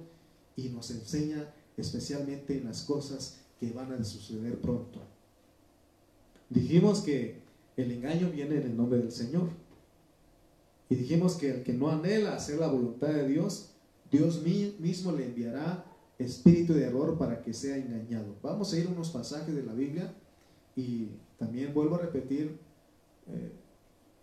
y 0.56 0.70
nos 0.70 0.90
enseña 0.92 1.54
especialmente 1.78 2.58
en 2.58 2.66
las 2.66 2.84
cosas 2.84 3.40
que 3.60 3.72
van 3.72 3.92
a 3.92 4.04
suceder 4.04 4.60
pronto. 4.60 5.00
Dijimos 6.50 7.02
que 7.02 7.42
el 7.78 7.92
engaño 7.92 8.30
viene 8.30 8.58
en 8.58 8.64
el 8.64 8.78
nombre 8.78 9.00
del 9.00 9.12
Señor. 9.12 9.50
Y 10.90 10.96
dijimos 10.96 11.36
que 11.36 11.52
el 11.52 11.64
que 11.64 11.74
no 11.74 11.90
anhela 11.90 12.36
hacer 12.36 12.60
la 12.60 12.68
voluntad 12.68 13.08
de 13.08 13.28
Dios, 13.28 13.70
Dios 14.12 14.42
mismo 14.44 15.14
le 15.14 15.28
enviará 15.28 15.86
espíritu 16.20 16.74
de 16.74 16.84
error 16.84 17.18
para 17.18 17.42
que 17.42 17.54
sea 17.54 17.78
engañado. 17.78 18.36
Vamos 18.44 18.74
a 18.74 18.78
ir 18.78 18.88
a 18.88 18.90
unos 18.90 19.10
pasajes 19.10 19.56
de 19.56 19.64
la 19.64 19.74
Biblia 19.74 20.14
Y 20.76 21.08
también 21.38 21.74
vuelvo 21.74 21.96
a 21.96 22.00
repetir, 22.00 22.58
eh, 23.28 23.52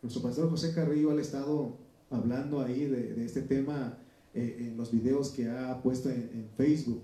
nuestro 0.03 0.23
pastor 0.23 0.49
José 0.51 0.73
Carrillo 0.75 1.11
ha 1.11 1.21
estado 1.21 1.77
hablando 2.11 2.61
ahí 2.61 2.85
de, 2.85 3.25
este 3.25 3.43
tema 3.43 3.99
eh, 4.35 4.57
en 4.61 4.77
los 4.77 4.93
videos 4.93 5.31
que 5.31 5.49
ha 5.49 5.81
puesto 5.83 6.11
en, 6.11 6.49
Facebook. 6.57 7.03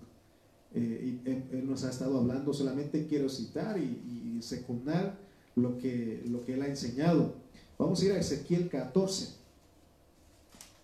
Eh, 0.75 1.21
y 1.25 1.29
él, 1.29 1.67
nos 1.67 1.85
ha 1.85 1.91
estado 1.91 2.19
hablando, 2.19 2.53
solamente 2.53 3.07
quiero 3.07 3.29
citar 3.29 3.79
y, 3.79 4.41
secundar 4.43 5.17
lo 5.57 5.79
que, 5.79 6.23
lo 6.27 6.45
que 6.45 6.55
él 6.55 6.63
ha 6.63 6.67
enseñado. 6.67 7.35
Vamos 7.79 8.03
a 8.03 8.05
ir 8.05 8.13
a 8.13 8.19
Ezequiel 8.19 8.69
14. 8.69 9.29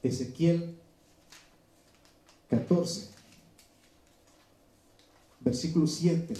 Ezequiel 0.02 0.76
14, 2.48 3.10
versículo 5.40 5.86
7. 5.86 6.34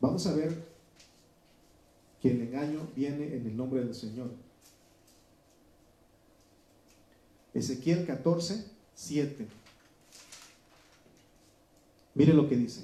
Vamos 0.00 0.26
a 0.26 0.34
ver 0.34 0.64
que 2.22 2.30
el 2.30 2.42
engaño 2.42 2.88
viene 2.94 3.36
en 3.36 3.46
el 3.46 3.56
nombre 3.56 3.84
del 3.84 3.94
Señor. 3.94 4.30
Ezequiel 7.56 8.04
14, 8.04 8.66
7. 8.94 9.46
Mire 12.14 12.34
lo 12.34 12.48
que 12.48 12.56
dice. 12.56 12.82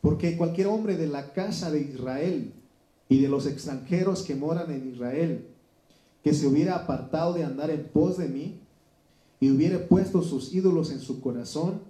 Porque 0.00 0.36
cualquier 0.38 0.68
hombre 0.68 0.96
de 0.96 1.08
la 1.08 1.32
casa 1.34 1.70
de 1.70 1.82
Israel 1.82 2.52
y 3.10 3.20
de 3.20 3.28
los 3.28 3.46
extranjeros 3.46 4.22
que 4.22 4.34
moran 4.34 4.70
en 4.70 4.90
Israel, 4.90 5.46
que 6.24 6.32
se 6.32 6.46
hubiera 6.46 6.76
apartado 6.76 7.34
de 7.34 7.44
andar 7.44 7.70
en 7.70 7.84
pos 7.84 8.16
de 8.16 8.28
mí 8.28 8.60
y 9.38 9.50
hubiera 9.50 9.86
puesto 9.86 10.22
sus 10.22 10.54
ídolos 10.54 10.90
en 10.90 11.00
su 11.00 11.20
corazón 11.20 11.82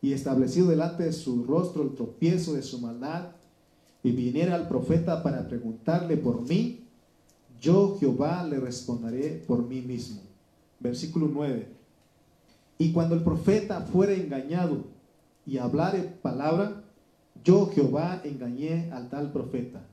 y 0.00 0.14
establecido 0.14 0.68
delante 0.68 1.02
de 1.02 1.12
su 1.12 1.44
rostro 1.44 1.82
el 1.82 1.94
tropiezo 1.94 2.54
de 2.54 2.62
su 2.62 2.80
maldad 2.80 3.32
y 4.02 4.12
viniera 4.12 4.54
al 4.54 4.66
profeta 4.66 5.22
para 5.22 5.46
preguntarle 5.46 6.16
por 6.16 6.40
mí, 6.40 6.87
yo 7.60 7.96
Jehová 7.98 8.44
le 8.44 8.58
responderé 8.60 9.42
por 9.46 9.66
mí 9.66 9.80
mismo. 9.80 10.20
Versículo 10.80 11.28
9. 11.32 11.66
Y 12.78 12.92
cuando 12.92 13.14
el 13.14 13.22
profeta 13.22 13.80
fuera 13.80 14.12
engañado 14.12 14.84
y 15.44 15.58
hablare 15.58 16.00
palabra, 16.00 16.84
yo 17.44 17.70
Jehová 17.70 18.20
engañé 18.24 18.90
al 18.92 19.08
tal 19.08 19.32
profeta 19.32 19.84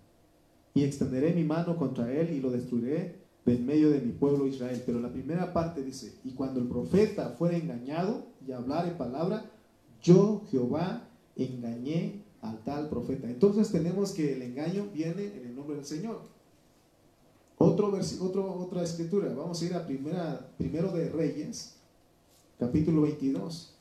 y 0.74 0.84
extenderé 0.84 1.34
mi 1.34 1.44
mano 1.44 1.78
contra 1.78 2.12
él 2.12 2.32
y 2.32 2.42
lo 2.42 2.52
destruiré 2.52 3.16
de 3.46 3.58
medio 3.58 3.90
de 3.90 4.02
mi 4.02 4.12
pueblo 4.12 4.48
Israel. 4.48 4.84
Pero 4.86 5.00
la 5.00 5.12
primera 5.12 5.54
parte 5.54 5.84
dice, 5.84 6.16
y 6.24 6.32
cuando 6.32 6.60
el 6.60 6.68
profeta 6.68 7.30
fuera 7.38 7.58
engañado 7.58 8.26
y 8.46 8.52
hablare 8.52 8.92
palabra, 8.92 9.46
yo 10.02 10.44
Jehová 10.52 11.08
engañé 11.36 12.24
al 12.42 12.60
tal 12.64 12.90
profeta. 12.90 13.28
Entonces 13.28 13.72
tenemos 13.72 14.12
que 14.12 14.34
el 14.34 14.42
engaño 14.42 14.88
viene 14.94 15.34
en 15.38 15.48
el 15.48 15.56
nombre 15.56 15.78
del 15.78 15.86
Señor. 15.86 16.35
Otro 17.66 17.88
otro, 18.22 18.60
otra 18.62 18.84
escritura, 18.84 19.34
vamos 19.34 19.60
a 19.60 19.66
ir 19.66 19.74
a 19.74 19.88
primera, 19.88 20.52
primero 20.56 20.92
de 20.92 21.10
Reyes, 21.10 21.74
capítulo 22.60 23.02
22. 23.02 23.72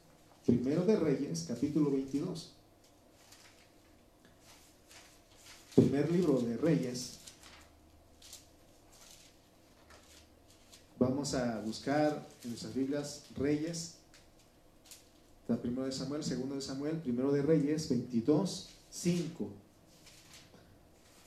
Primero 0.46 0.86
de 0.86 0.96
Reyes, 0.96 1.44
capítulo 1.46 1.90
22. 1.90 2.50
Primer 5.74 6.10
libro 6.10 6.40
de 6.40 6.56
Reyes. 6.56 7.18
Vamos 10.98 11.34
a 11.34 11.60
buscar 11.60 12.26
en 12.42 12.50
nuestras 12.50 12.74
Biblias 12.74 13.24
Reyes. 13.36 13.96
primero 15.60 15.84
de 15.84 15.92
Samuel, 15.92 16.24
segundo 16.24 16.54
de 16.54 16.62
Samuel, 16.62 16.96
primero 17.02 17.32
de 17.32 17.42
Reyes, 17.42 17.90
22, 17.90 18.70
5. 18.88 19.63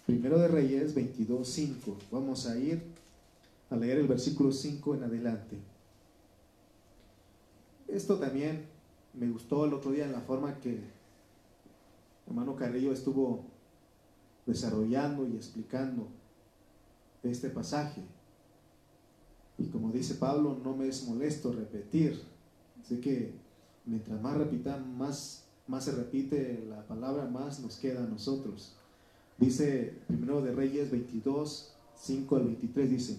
Primero 0.07 0.39
de 0.39 0.47
Reyes 0.47 0.95
22, 0.95 1.45
5. 1.45 1.97
Vamos 2.11 2.47
a 2.47 2.57
ir 2.57 2.81
a 3.69 3.75
leer 3.75 3.97
el 3.97 4.07
versículo 4.07 4.53
5 4.53 4.95
en 4.95 5.03
adelante. 5.03 5.57
Esto 7.89 8.17
también 8.17 8.67
me 9.13 9.29
gustó 9.29 9.65
el 9.65 9.73
otro 9.73 9.91
día 9.91 10.05
en 10.05 10.13
la 10.13 10.21
forma 10.21 10.61
que 10.61 10.79
hermano 12.25 12.55
Carrillo 12.55 12.93
estuvo 12.93 13.43
desarrollando 14.45 15.27
y 15.27 15.35
explicando 15.35 16.07
este 17.21 17.49
pasaje. 17.49 18.01
Y 19.57 19.65
como 19.65 19.91
dice 19.91 20.15
Pablo, 20.15 20.57
no 20.63 20.73
me 20.73 20.87
es 20.87 21.05
molesto 21.05 21.51
repetir. 21.51 22.23
Así 22.81 23.01
que 23.01 23.33
mientras 23.85 24.21
más 24.21 24.37
repitan, 24.37 24.97
más, 24.97 25.43
más 25.67 25.83
se 25.83 25.91
repite 25.91 26.63
la 26.69 26.87
palabra, 26.87 27.25
más 27.25 27.59
nos 27.59 27.75
queda 27.75 28.05
a 28.05 28.07
nosotros. 28.07 28.77
Dice 29.37 29.99
primero 30.07 30.41
de 30.41 30.51
Reyes 30.51 30.89
22, 30.89 31.75
5 31.95 32.35
al 32.35 32.43
23, 32.45 32.89
dice, 32.89 33.17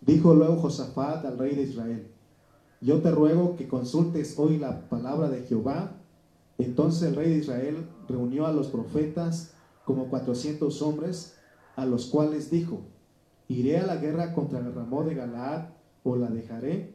dijo 0.00 0.34
luego 0.34 0.56
Josafat 0.56 1.24
al 1.24 1.38
rey 1.38 1.56
de 1.56 1.62
Israel, 1.62 2.06
yo 2.80 3.00
te 3.00 3.10
ruego 3.12 3.56
que 3.56 3.68
consultes 3.68 4.36
hoy 4.38 4.58
la 4.58 4.88
palabra 4.88 5.30
de 5.30 5.42
Jehová. 5.42 5.92
Entonces 6.58 7.08
el 7.08 7.14
rey 7.14 7.30
de 7.30 7.38
Israel 7.38 7.86
reunió 8.08 8.46
a 8.46 8.52
los 8.52 8.68
profetas 8.68 9.54
como 9.84 10.08
cuatrocientos 10.08 10.82
hombres, 10.82 11.36
a 11.76 11.86
los 11.86 12.06
cuales 12.06 12.50
dijo, 12.50 12.80
iré 13.46 13.78
a 13.78 13.86
la 13.86 13.96
guerra 13.96 14.34
contra 14.34 14.58
el 14.58 14.74
Ramón 14.74 15.06
de 15.06 15.14
Galaad 15.14 15.68
o 16.02 16.16
la 16.16 16.28
dejaré. 16.28 16.94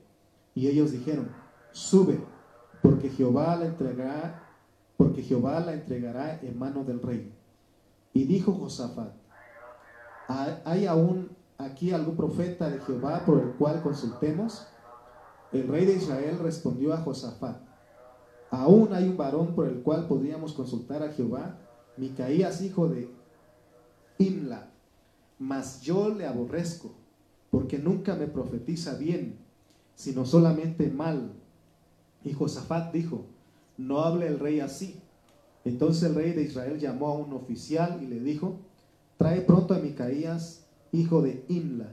Y 0.56 0.68
ellos 0.68 0.92
dijeron, 0.92 1.30
sube, 1.72 2.20
porque 2.82 3.10
Jehová 3.10 3.56
la 3.56 3.68
entregará, 3.68 4.44
porque 4.98 5.22
Jehová 5.22 5.62
la 5.62 5.74
entregará 5.74 6.40
en 6.42 6.60
mano 6.60 6.84
del 6.84 7.02
rey. 7.02 7.34
Y 8.18 8.24
dijo 8.24 8.52
Josafat, 8.52 9.14
¿hay 10.66 10.88
aún 10.88 11.30
aquí 11.60 11.92
algún 11.92 12.18
profeta 12.18 12.68
de 12.68 12.80
Jehová 12.80 13.24
por 13.28 13.40
el 13.40 13.52
cual 13.52 13.84
consultemos? 13.84 14.66
El 15.52 15.68
rey 15.68 15.86
de 15.86 15.98
Israel 15.98 16.40
respondió 16.40 16.96
a 16.96 16.98
Josafat, 16.98 17.62
aún 18.50 18.92
hay 18.96 19.08
un 19.08 19.18
varón 19.18 19.54
por 19.54 19.68
el 19.68 19.84
cual 19.84 20.08
podríamos 20.08 20.54
consultar 20.54 21.04
a 21.04 21.12
Jehová 21.12 21.60
Micaías, 21.96 22.64
hijo 22.64 22.88
de 22.88 23.08
Imla, 24.18 24.72
mas 25.38 25.82
yo 25.82 26.10
le 26.10 26.26
aborrezco, 26.26 26.96
porque 27.52 27.78
nunca 27.78 28.16
me 28.16 28.26
profetiza 28.26 28.96
bien, 28.96 29.38
sino 29.94 30.26
solamente 30.26 30.90
mal. 30.90 31.34
Y 32.24 32.34
Josafat 32.34 32.92
dijo, 32.92 33.28
no 33.78 34.00
hable 34.00 34.26
el 34.26 34.40
rey 34.40 34.60
así. 34.60 35.04
Entonces 35.68 36.04
el 36.04 36.16
rey 36.16 36.32
de 36.32 36.44
Israel 36.44 36.80
llamó 36.80 37.08
a 37.08 37.18
un 37.18 37.34
oficial 37.34 38.00
y 38.02 38.08
le 38.08 38.22
dijo, 38.22 38.60
trae 39.18 39.42
pronto 39.42 39.74
a 39.74 39.80
Micaías, 39.80 40.62
hijo 40.94 41.22
de 41.22 41.44
Imla. 41.50 41.92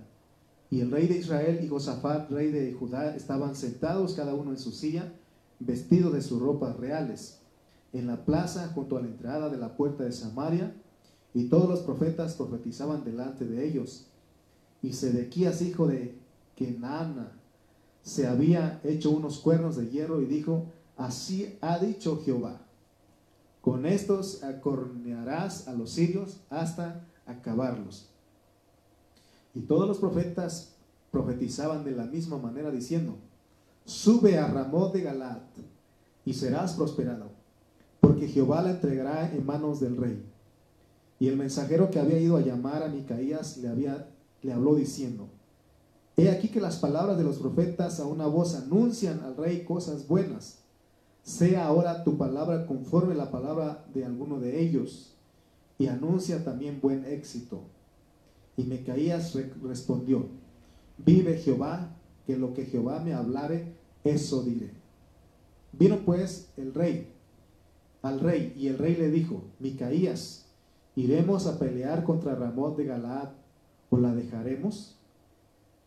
Y 0.71 0.81
el 0.81 0.93
rey 0.93 1.09
de 1.09 1.19
Israel 1.19 1.59
y 1.63 1.69
Josafat, 1.69 2.31
rey 2.31 2.53
de 2.53 2.73
Judá, 2.73 3.17
estaban 3.17 3.57
sentados 3.57 4.15
cada 4.15 4.35
uno 4.35 4.53
en 4.53 4.59
su 4.59 4.71
silla, 4.71 5.13
vestidos 5.59 6.13
de 6.13 6.23
sus 6.23 6.41
ropas 6.41 6.77
reales 6.77 7.41
en 7.93 8.07
la 8.07 8.25
plaza 8.25 8.71
junto 8.75 8.97
a 8.97 9.01
la 9.01 9.09
entrada 9.09 9.49
de 9.49 9.57
la 9.57 9.77
puerta 9.77 10.05
de 10.05 10.13
Samaria, 10.13 10.75
y 11.33 11.45
todos 11.45 11.69
los 11.69 11.81
profetas 11.81 12.35
profetizaban 12.35 13.05
delante 13.05 13.45
de 13.45 13.67
ellos. 13.67 14.07
Y 14.83 14.93
Sedequías, 14.93 15.63
hijo 15.63 15.89
de 15.89 16.17
Kenana, 16.55 17.33
se 18.03 18.27
había 18.29 18.81
hecho 18.85 19.11
unos 19.11 19.39
cuernos 19.39 19.77
de 19.77 19.89
hierro 19.89 20.21
y 20.23 20.27
dijo, 20.27 20.67
así 20.97 21.57
ha 21.61 21.79
dicho 21.79 22.23
Jehová, 22.25 22.61
con 23.65 23.87
estos 23.87 24.45
acornearás 24.45 25.69
a 25.69 25.73
los 25.73 25.89
sirios 25.89 26.41
hasta 26.51 27.07
acabarlos. 27.25 28.11
Y 29.55 29.61
todos 29.61 29.89
los 29.89 29.97
profetas 29.97 30.75
profetizaban 31.11 31.83
de 31.83 31.93
la 31.93 32.05
misma 32.05 32.37
manera 32.37 32.71
diciendo, 32.71 33.17
sube 33.87 34.39
a 34.39 34.49
Ramón 34.49 34.93
de 34.93 35.01
Galat 35.01 35.41
y 36.27 36.35
serás 36.35 36.75
prosperado 36.75 37.31
porque 38.01 38.29
Jehová 38.29 38.61
la 38.61 38.73
entregará 38.73 39.33
en 39.33 39.47
manos 39.47 39.81
del 39.81 39.97
rey. 39.97 40.23
Y 41.19 41.29
el 41.29 41.39
mensajero 41.39 41.91
que 41.91 41.99
había 41.99 42.19
ido 42.19 42.37
a 42.37 42.43
llamar 42.43 42.83
a 42.83 42.89
Micaías 42.89 43.57
le, 43.57 43.69
había, 43.69 44.11
le 44.43 44.53
habló 44.53 44.75
diciendo, 44.75 45.31
He 46.19 46.29
aquí 46.29 46.49
que 46.49 46.61
las 46.61 46.77
palabras 46.77 47.17
de 47.17 47.25
los 47.25 47.39
profetas 47.39 47.99
a 47.99 48.05
una 48.05 48.27
voz 48.27 48.57
anuncian 48.57 49.21
al 49.21 49.39
rey 49.39 49.65
cosas 49.65 50.07
buenas. 50.07 50.64
Sea 51.25 51.67
ahora 51.67 52.05
tu 52.05 52.17
palabra 52.17 52.67
conforme 52.67 53.17
la 53.17 53.33
palabra 53.33 53.85
de 53.93 54.05
alguno 54.05 54.39
de 54.39 54.61
ellos, 54.61 55.17
y 55.77 55.89
anuncia 55.89 56.45
también 56.45 56.81
buen 56.81 57.05
éxito. 57.05 57.63
Y 58.57 58.63
Micaías 58.63 59.37
respondió, 59.63 60.27
Vive 60.99 61.39
Jehová, 61.39 61.97
que 62.25 62.37
lo 62.37 62.55
que 62.55 62.67
Jehová 62.67 63.01
me 63.01 63.13
hablare, 63.13 63.75
eso 64.05 64.45
diré. 64.45 64.71
Vino 65.73 65.99
pues 66.05 66.53
el 66.57 66.73
rey 66.73 67.09
al 68.05 68.21
rey, 68.21 68.53
y 68.55 68.69
el 68.69 68.77
rey 68.77 68.97
le 68.97 69.11
dijo, 69.11 69.45
Micaías, 69.61 70.45
¿iremos 70.95 71.47
a 71.47 71.59
pelear 71.59 72.05
contra 72.05 72.35
Ramón 72.35 72.77
de 72.77 72.85
Galaad 72.85 73.31
o 73.89 73.97
la 73.97 74.15
dejaremos? 74.15 74.99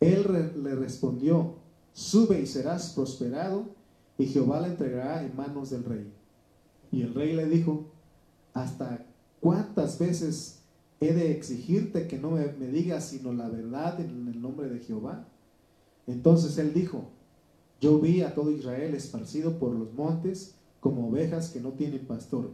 Él 0.00 0.26
le 0.64 0.74
respondió, 0.74 1.54
sube 1.92 2.40
y 2.40 2.46
serás 2.46 2.92
prosperado, 2.92 3.66
y 4.18 4.26
Jehová 4.26 4.60
la 4.60 4.66
entregará 4.66 5.24
en 5.24 5.36
manos 5.36 5.70
del 5.70 5.84
rey. 5.84 6.12
Y 6.90 7.02
el 7.02 7.14
rey 7.14 7.34
le 7.34 7.46
dijo, 7.46 7.86
hasta 8.52 9.06
¿cuántas 9.40 9.98
veces 9.98 10.58
he 11.00 11.14
de 11.14 11.30
exigirte 11.30 12.08
que 12.08 12.18
no 12.18 12.32
me, 12.32 12.48
digas 12.48 13.04
sino 13.04 13.32
la 13.32 13.48
verdad 13.48 14.00
en 14.00 14.26
el 14.26 14.42
nombre 14.42 14.68
de 14.68 14.80
Jehová? 14.80 15.24
Entonces 16.08 16.58
él 16.58 16.74
dijo, 16.74 17.10
yo 17.80 18.00
vi 18.00 18.22
a 18.22 18.34
todo 18.34 18.50
Israel 18.50 18.94
esparcido 18.94 19.58
por 19.58 19.72
los 19.72 19.92
montes 19.94 20.56
como 20.80 21.08
ovejas 21.08 21.50
que 21.50 21.60
no 21.60 21.70
tienen 21.70 22.04
pastor. 22.04 22.50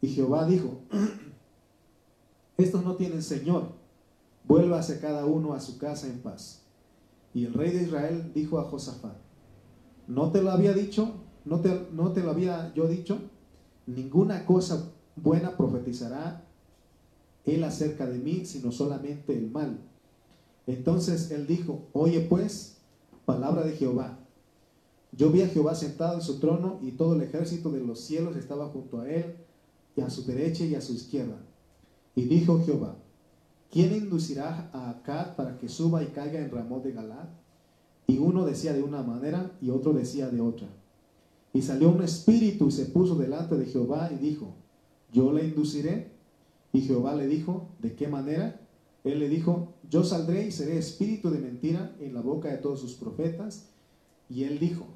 Y 0.00 0.08
Jehová 0.08 0.46
dijo, 0.46 0.78
estos 2.56 2.82
no 2.82 2.96
tienen 2.96 3.22
Señor, 3.22 3.72
vuélvase 4.44 5.00
cada 5.00 5.26
uno 5.26 5.52
a 5.52 5.60
su 5.60 5.76
casa 5.76 6.06
en 6.06 6.20
paz. 6.20 6.62
Y 7.34 7.44
el 7.44 7.52
rey 7.52 7.72
de 7.72 7.82
Israel 7.82 8.32
dijo 8.34 8.58
a 8.58 8.64
Josafat, 8.64 9.27
¿no 10.08 10.32
te 10.32 10.42
lo 10.42 10.50
había 10.50 10.72
dicho? 10.72 11.12
¿No 11.44 11.60
te, 11.60 11.86
no 11.92 12.12
te 12.12 12.22
lo 12.22 12.30
había 12.30 12.72
yo 12.74 12.88
dicho? 12.88 13.18
Ninguna 13.86 14.44
cosa 14.44 14.90
buena 15.16 15.56
profetizará 15.56 16.44
él 17.44 17.64
acerca 17.64 18.06
de 18.06 18.18
mí, 18.18 18.44
sino 18.44 18.72
solamente 18.72 19.36
el 19.36 19.50
mal. 19.50 19.78
Entonces 20.66 21.30
él 21.30 21.46
dijo, 21.46 21.88
oye 21.92 22.20
pues, 22.20 22.78
palabra 23.24 23.62
de 23.62 23.72
Jehová. 23.72 24.18
Yo 25.12 25.30
vi 25.30 25.42
a 25.42 25.48
Jehová 25.48 25.74
sentado 25.74 26.14
en 26.14 26.22
su 26.22 26.38
trono 26.38 26.78
y 26.82 26.92
todo 26.92 27.14
el 27.14 27.22
ejército 27.22 27.70
de 27.70 27.80
los 27.80 28.00
cielos 28.00 28.36
estaba 28.36 28.68
junto 28.68 29.00
a 29.00 29.08
él, 29.08 29.36
y 29.96 30.00
a 30.00 30.10
su 30.10 30.24
derecha 30.24 30.64
y 30.64 30.74
a 30.76 30.80
su 30.80 30.92
izquierda. 30.92 31.36
Y 32.14 32.24
dijo 32.24 32.62
Jehová, 32.64 32.96
¿quién 33.70 33.92
inducirá 33.92 34.70
a 34.72 34.90
Acad 34.90 35.34
para 35.34 35.58
que 35.58 35.68
suba 35.68 36.02
y 36.02 36.06
caiga 36.06 36.38
en 36.38 36.50
Ramón 36.50 36.82
de 36.82 36.92
Galad? 36.92 37.28
Y 38.08 38.18
uno 38.18 38.46
decía 38.46 38.72
de 38.72 38.82
una 38.82 39.02
manera 39.02 39.52
y 39.60 39.68
otro 39.68 39.92
decía 39.92 40.30
de 40.30 40.40
otra. 40.40 40.66
Y 41.52 41.60
salió 41.60 41.90
un 41.90 42.02
espíritu 42.02 42.68
y 42.68 42.72
se 42.72 42.86
puso 42.86 43.14
delante 43.14 43.56
de 43.56 43.66
Jehová 43.66 44.10
y 44.10 44.16
dijo, 44.16 44.54
yo 45.12 45.32
le 45.32 45.44
induciré. 45.44 46.10
Y 46.72 46.80
Jehová 46.80 47.14
le 47.14 47.26
dijo, 47.26 47.68
¿de 47.80 47.94
qué 47.94 48.08
manera? 48.08 48.60
Él 49.04 49.20
le 49.20 49.28
dijo, 49.28 49.74
yo 49.90 50.04
saldré 50.04 50.46
y 50.46 50.52
seré 50.52 50.78
espíritu 50.78 51.30
de 51.30 51.38
mentira 51.38 51.94
en 52.00 52.14
la 52.14 52.22
boca 52.22 52.50
de 52.50 52.56
todos 52.56 52.80
sus 52.80 52.94
profetas. 52.94 53.66
Y 54.30 54.44
él 54.44 54.58
dijo, 54.58 54.86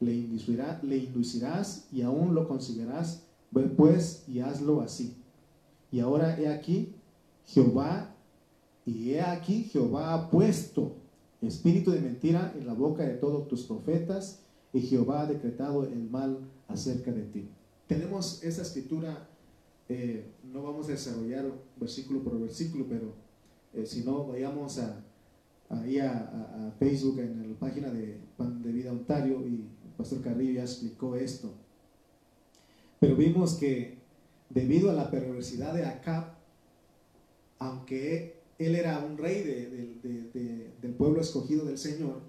le, 0.00 0.14
inducirá, 0.14 0.80
le 0.82 0.98
inducirás 0.98 1.88
y 1.90 2.02
aún 2.02 2.34
lo 2.34 2.46
conseguirás, 2.46 3.22
ve 3.50 3.62
pues 3.62 4.24
y 4.28 4.40
hazlo 4.40 4.82
así. 4.82 5.16
Y 5.90 6.00
ahora 6.00 6.38
he 6.38 6.48
aquí, 6.48 6.94
Jehová, 7.46 8.14
y 8.84 9.12
he 9.12 9.22
aquí, 9.22 9.64
Jehová 9.64 10.12
ha 10.12 10.30
puesto 10.30 10.97
espíritu 11.46 11.92
de 11.92 12.00
mentira 12.00 12.52
en 12.58 12.66
la 12.66 12.74
boca 12.74 13.04
de 13.04 13.14
todos 13.14 13.46
tus 13.48 13.64
profetas, 13.64 14.40
y 14.72 14.80
Jehová 14.80 15.22
ha 15.22 15.26
decretado 15.26 15.84
el 15.84 16.10
mal 16.10 16.40
acerca 16.66 17.12
de 17.12 17.22
ti. 17.22 17.48
Tenemos 17.86 18.42
esa 18.42 18.62
escritura 18.62 19.28
eh, 19.88 20.22
no 20.52 20.62
vamos 20.62 20.88
a 20.88 20.92
desarrollar 20.92 21.50
versículo 21.76 22.22
por 22.22 22.38
versículo, 22.38 22.84
pero 22.86 23.14
eh, 23.72 23.86
si 23.86 24.04
no, 24.04 24.26
vayamos 24.26 24.78
a, 24.78 25.02
ahí 25.70 25.98
a, 25.98 26.74
Facebook, 26.78 27.18
en 27.20 27.50
la 27.50 27.58
página 27.58 27.90
de 27.90 28.18
Pan 28.36 28.62
de 28.62 28.70
Vida 28.70 28.92
Ontario, 28.92 29.46
y 29.46 29.54
el 29.54 29.92
pastor 29.96 30.20
Carrillo 30.20 30.52
ya 30.52 30.62
explicó 30.62 31.16
esto. 31.16 31.54
Pero 33.00 33.16
vimos 33.16 33.54
que 33.54 33.98
debido 34.50 34.90
a 34.90 34.94
la 34.94 35.10
perversidad 35.10 35.72
de 35.72 35.86
Acab, 35.86 36.34
aunque 37.58 38.37
él 38.58 38.74
era 38.74 38.98
un 39.04 39.16
rey 39.16 39.42
del 39.42 40.94
pueblo 40.94 41.20
escogido 41.20 41.64
del 41.64 41.78
Señor, 41.78 42.20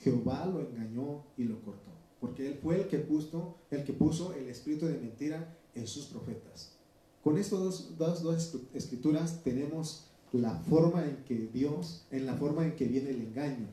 Jehová 0.00 0.46
lo 0.46 0.60
engañó 0.60 1.24
y 1.36 1.44
lo 1.44 1.60
cortó, 1.62 1.92
porque 2.20 2.46
él 2.46 2.58
fue 2.62 2.82
el 2.82 2.88
que 2.88 2.98
puso 2.98 3.56
el, 3.70 3.84
que 3.84 3.92
puso 3.92 4.34
el 4.34 4.48
espíritu 4.48 4.86
de 4.86 4.98
mentira 4.98 5.56
en 5.74 5.86
sus 5.86 6.06
profetas. 6.06 6.72
Con 7.22 7.38
estas 7.38 7.96
dos, 7.96 8.60
escrituras 8.74 9.42
tenemos 9.42 10.10
la 10.32 10.56
forma 10.56 11.04
en 11.04 11.16
que 11.24 11.48
Dios, 11.52 12.04
en 12.10 12.26
la 12.26 12.34
forma 12.34 12.64
en 12.64 12.76
que 12.76 12.86
viene 12.86 13.10
el 13.10 13.22
engaño. 13.22 13.68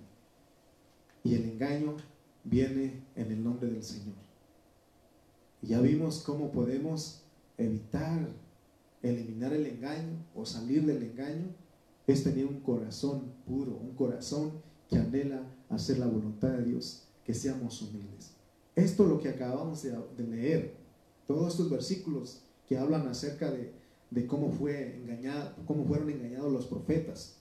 Y 1.23 1.36
el 1.36 1.43
engaño 1.43 1.97
viene 2.43 3.03
en 3.15 3.32
el 3.32 3.43
nombre 3.43 3.69
del 3.69 3.84
Señor. 3.84 4.15
Ya 5.61 5.82
vimos 5.82 6.19
cómo 6.19 6.51
podemos 6.51 7.23
evitar, 7.57 8.27
eliminar 9.03 9.53
el 9.53 9.65
engaño 9.65 10.25
o 10.34 10.45
salir 10.45 10.86
del 10.86 11.03
engaño. 11.03 11.47
Es 12.07 12.23
tener 12.23 12.45
un 12.45 12.59
corazón 12.61 13.33
puro, 13.45 13.71
un 13.71 13.95
corazón 13.95 14.53
que 14.89 14.97
anhela 14.97 15.43
hacer 15.69 15.99
la 15.99 16.07
voluntad 16.07 16.49
de 16.49 16.65
Dios, 16.65 17.07
que 17.23 17.33
seamos 17.33 17.81
humildes. 17.81 18.31
Esto 18.75 19.03
es 19.03 19.09
lo 19.09 19.19
que 19.19 19.29
acabamos 19.29 19.83
de, 19.83 20.23
leer. 20.23 20.75
Todos 21.27 21.53
estos 21.53 21.69
versículos 21.69 22.41
que 22.67 22.77
hablan 22.77 23.07
acerca 23.07 23.51
de, 23.51 24.27
cómo, 24.27 24.51
fue 24.51 24.95
engañado, 24.95 25.55
cómo 25.65 25.85
fueron 25.85 26.09
engañados 26.09 26.51
los 26.51 26.65
profetas, 26.65 27.37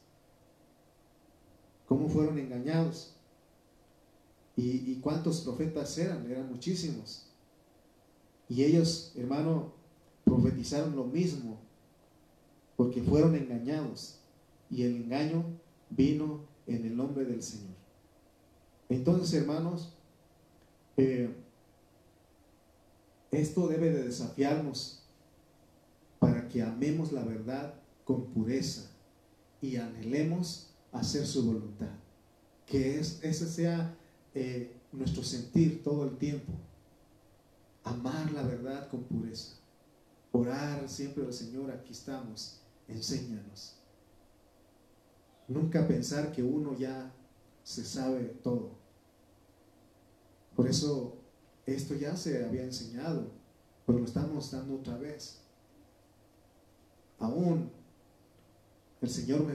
cómo 1.87 2.09
fueron 2.09 2.39
engañados. 2.39 3.17
¿Y, 4.57 4.97
cuántos 4.97 5.41
profetas 5.41 5.97
eran? 5.97 6.31
Eran 6.31 6.51
muchísimos. 6.51 7.27
Y 8.49 8.63
ellos, 8.65 9.13
hermano, 9.17 9.73
profetizaron 10.25 10.95
lo 10.95 11.05
mismo, 11.05 11.59
porque 12.77 13.03
fueron 13.03 13.35
engañados. 13.35 14.20
Y 14.71 14.83
el 14.83 14.97
engaño 14.97 15.45
vino 15.91 16.45
en 16.67 16.87
el 16.87 16.97
nombre 16.97 17.25
del 17.25 17.43
Señor. 17.43 17.75
Entonces, 18.89 19.33
hermanos, 19.35 19.93
eh, 20.97 21.35
esto 23.31 23.69
debe 23.69 23.91
de 23.91 24.05
desafiarnos 24.05 25.03
para 26.19 26.49
que 26.49 26.63
amemos 26.63 27.13
la 27.13 27.25
verdad 27.25 27.75
con 28.05 28.27
pureza 28.27 28.91
y 29.61 29.77
anhelemos 29.77 30.71
hacer 30.93 31.27
su 31.27 31.47
voluntad. 31.47 31.95
Que 32.67 32.99
es, 32.99 33.21
ese 33.23 33.49
sea 33.49 33.97
eh, 34.35 34.77
nuestro 34.93 35.23
sentir 35.23 35.83
todo 35.83 36.05
el 36.05 36.17
tiempo. 36.19 36.53
Amar 37.85 38.31
la 38.33 38.43
verdad 38.43 38.89
con 38.89 39.05
pureza. 39.05 39.57
Orar 40.33 40.89
siempre 40.89 41.25
al 41.25 41.33
Señor, 41.33 41.71
aquí 41.71 41.93
estamos, 41.93 42.61
enséñanos. 42.87 43.80
Nunca 45.51 45.87
pensar 45.87 46.33
que 46.33 46.43
uno 46.43 46.75
ya 46.79 47.13
se 47.63 47.85
sabe 47.85 48.25
todo. 48.43 48.71
Por 50.57 50.67
eso 50.67 51.19
esto 51.67 51.95
ya 51.95 52.17
se 52.17 52.43
había 52.43 52.65
enseñado, 52.65 53.31
pero 53.87 53.99
lo 53.99 54.07
estamos 54.07 54.51
dando 54.51 54.77
otra 54.77 54.97
vez 54.97 55.41
aún 57.21 57.71
el 59.01 59.09
Señor 59.09 59.47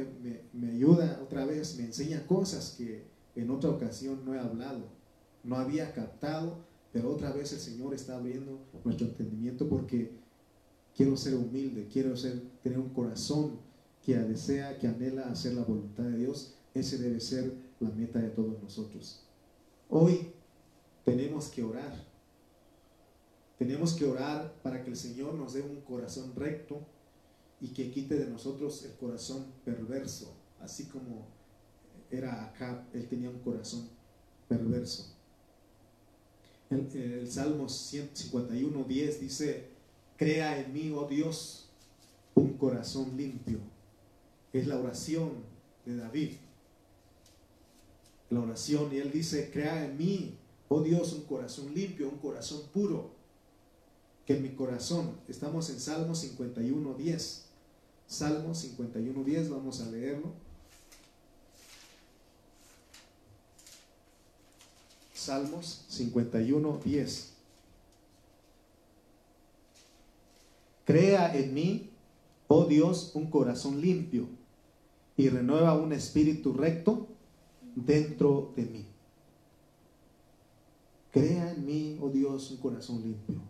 me, 0.53 0.71
ayuda 0.71 1.19
otra 1.21 1.45
vez, 1.45 1.77
me 1.77 1.85
enseña 1.85 2.25
cosas 2.25 2.75
que 2.77 3.03
en 3.35 3.51
otra 3.51 3.69
ocasión 3.69 4.23
no 4.25 4.33
he 4.33 4.39
hablado, 4.39 4.87
no 5.43 5.57
había 5.57 5.93
captado, 5.93 6.65
pero 6.91 7.11
otra 7.11 7.31
vez 7.31 7.51
el 7.53 7.59
Señor 7.59 7.93
está 7.93 8.15
abriendo 8.15 8.59
nuestro 8.83 9.05
entendimiento 9.05 9.67
porque 9.67 10.11
quiero 10.95 11.17
ser 11.17 11.35
humilde, 11.35 11.87
quiero 11.91 12.15
ser, 12.15 12.41
tener 12.63 12.79
un 12.79 12.89
corazón 12.89 13.59
que 14.05 14.15
desea, 14.15 14.77
que 14.77 14.87
anhela 14.87 15.23
hacer 15.23 15.53
la 15.53 15.63
voluntad 15.63 16.03
de 16.03 16.17
Dios. 16.17 16.53
Ese 16.73 16.97
debe 16.97 17.19
ser 17.19 17.53
la 17.79 17.89
meta 17.89 18.19
de 18.19 18.29
todos 18.29 18.61
nosotros. 18.61 19.23
Hoy 19.89 20.31
tenemos 21.03 21.47
que 21.47 21.63
orar. 21.63 21.93
Tenemos 23.57 23.93
que 23.93 24.05
orar 24.05 24.53
para 24.61 24.83
que 24.83 24.91
el 24.91 24.97
Señor 24.97 25.33
nos 25.33 25.53
dé 25.53 25.61
un 25.61 25.81
corazón 25.81 26.33
recto, 26.35 26.85
y 27.61 27.69
que 27.69 27.89
quite 27.89 28.15
de 28.15 28.27
nosotros 28.27 28.83
el 28.83 28.91
corazón 28.93 29.45
perverso, 29.63 30.33
así 30.59 30.85
como 30.85 31.25
era 32.11 32.45
acá, 32.45 32.85
él 32.93 33.07
tenía 33.07 33.29
un 33.29 33.39
corazón 33.39 33.87
perverso. 34.47 35.15
El, 36.69 36.91
el 36.95 37.31
Salmo 37.31 37.69
151, 37.69 38.83
10 38.83 39.21
dice, 39.21 39.69
crea 40.17 40.59
en 40.59 40.73
mí, 40.73 40.91
oh 40.91 41.07
Dios, 41.07 41.69
un 42.35 42.53
corazón 42.53 43.15
limpio. 43.15 43.59
Es 44.55 44.67
la 44.67 44.79
oración 44.79 45.33
de 45.85 45.97
David. 45.97 46.31
La 48.29 48.39
oración, 48.39 48.89
y 48.93 48.99
él 48.99 49.11
dice, 49.11 49.51
crea 49.51 49.83
en 49.83 49.97
mí, 49.97 50.37
oh 50.69 50.81
Dios, 50.81 51.11
un 51.11 51.23
corazón 51.23 51.75
limpio, 51.75 52.07
un 52.07 52.19
corazón 52.19 52.61
puro. 52.73 53.11
Que 54.25 54.37
en 54.37 54.43
mi 54.43 54.51
corazón, 54.51 55.17
estamos 55.27 55.69
en 55.69 55.81
Salmo 55.81 56.15
51, 56.15 56.93
10 56.93 57.45
Salmo 58.07 58.53
51.10, 58.53 59.49
vamos 59.49 59.81
a 59.81 59.87
leerlo. 59.87 60.31
Salmos 65.13 65.83
51.10. 65.91 67.25
Crea 70.85 71.35
en 71.35 71.53
mí, 71.53 71.89
oh 72.47 72.63
Dios, 72.63 73.11
un 73.15 73.29
corazón 73.29 73.81
limpio 73.81 74.29
y 75.17 75.29
renueva 75.29 75.77
un 75.77 75.93
espíritu 75.93 76.53
recto 76.53 77.07
dentro 77.75 78.53
de 78.55 78.65
mí. 78.65 78.85
Crea 81.11 81.53
en 81.53 81.65
mí, 81.65 81.97
oh 82.01 82.09
Dios, 82.09 82.51
un 82.51 82.57
corazón 82.57 83.01
limpio. 83.01 83.41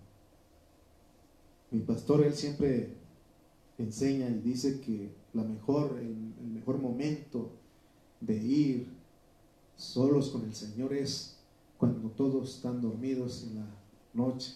Mi 1.71 1.79
pastor, 1.79 2.23
él 2.23 2.33
siempre 2.35 2.93
enseña 3.77 4.29
y 4.29 4.39
dice 4.39 4.79
que 4.79 5.11
la 5.33 5.43
mejor, 5.43 5.97
el, 5.99 6.15
mejor 6.53 6.77
momento 6.79 7.51
de 8.21 8.37
ir 8.37 8.87
solos 9.75 10.29
con 10.29 10.45
el 10.45 10.55
Señor 10.55 10.93
es 10.93 11.37
cuando 11.77 12.09
todos 12.09 12.55
están 12.55 12.81
dormidos 12.81 13.43
en 13.43 13.55
la 13.55 13.67
noche, 14.13 14.53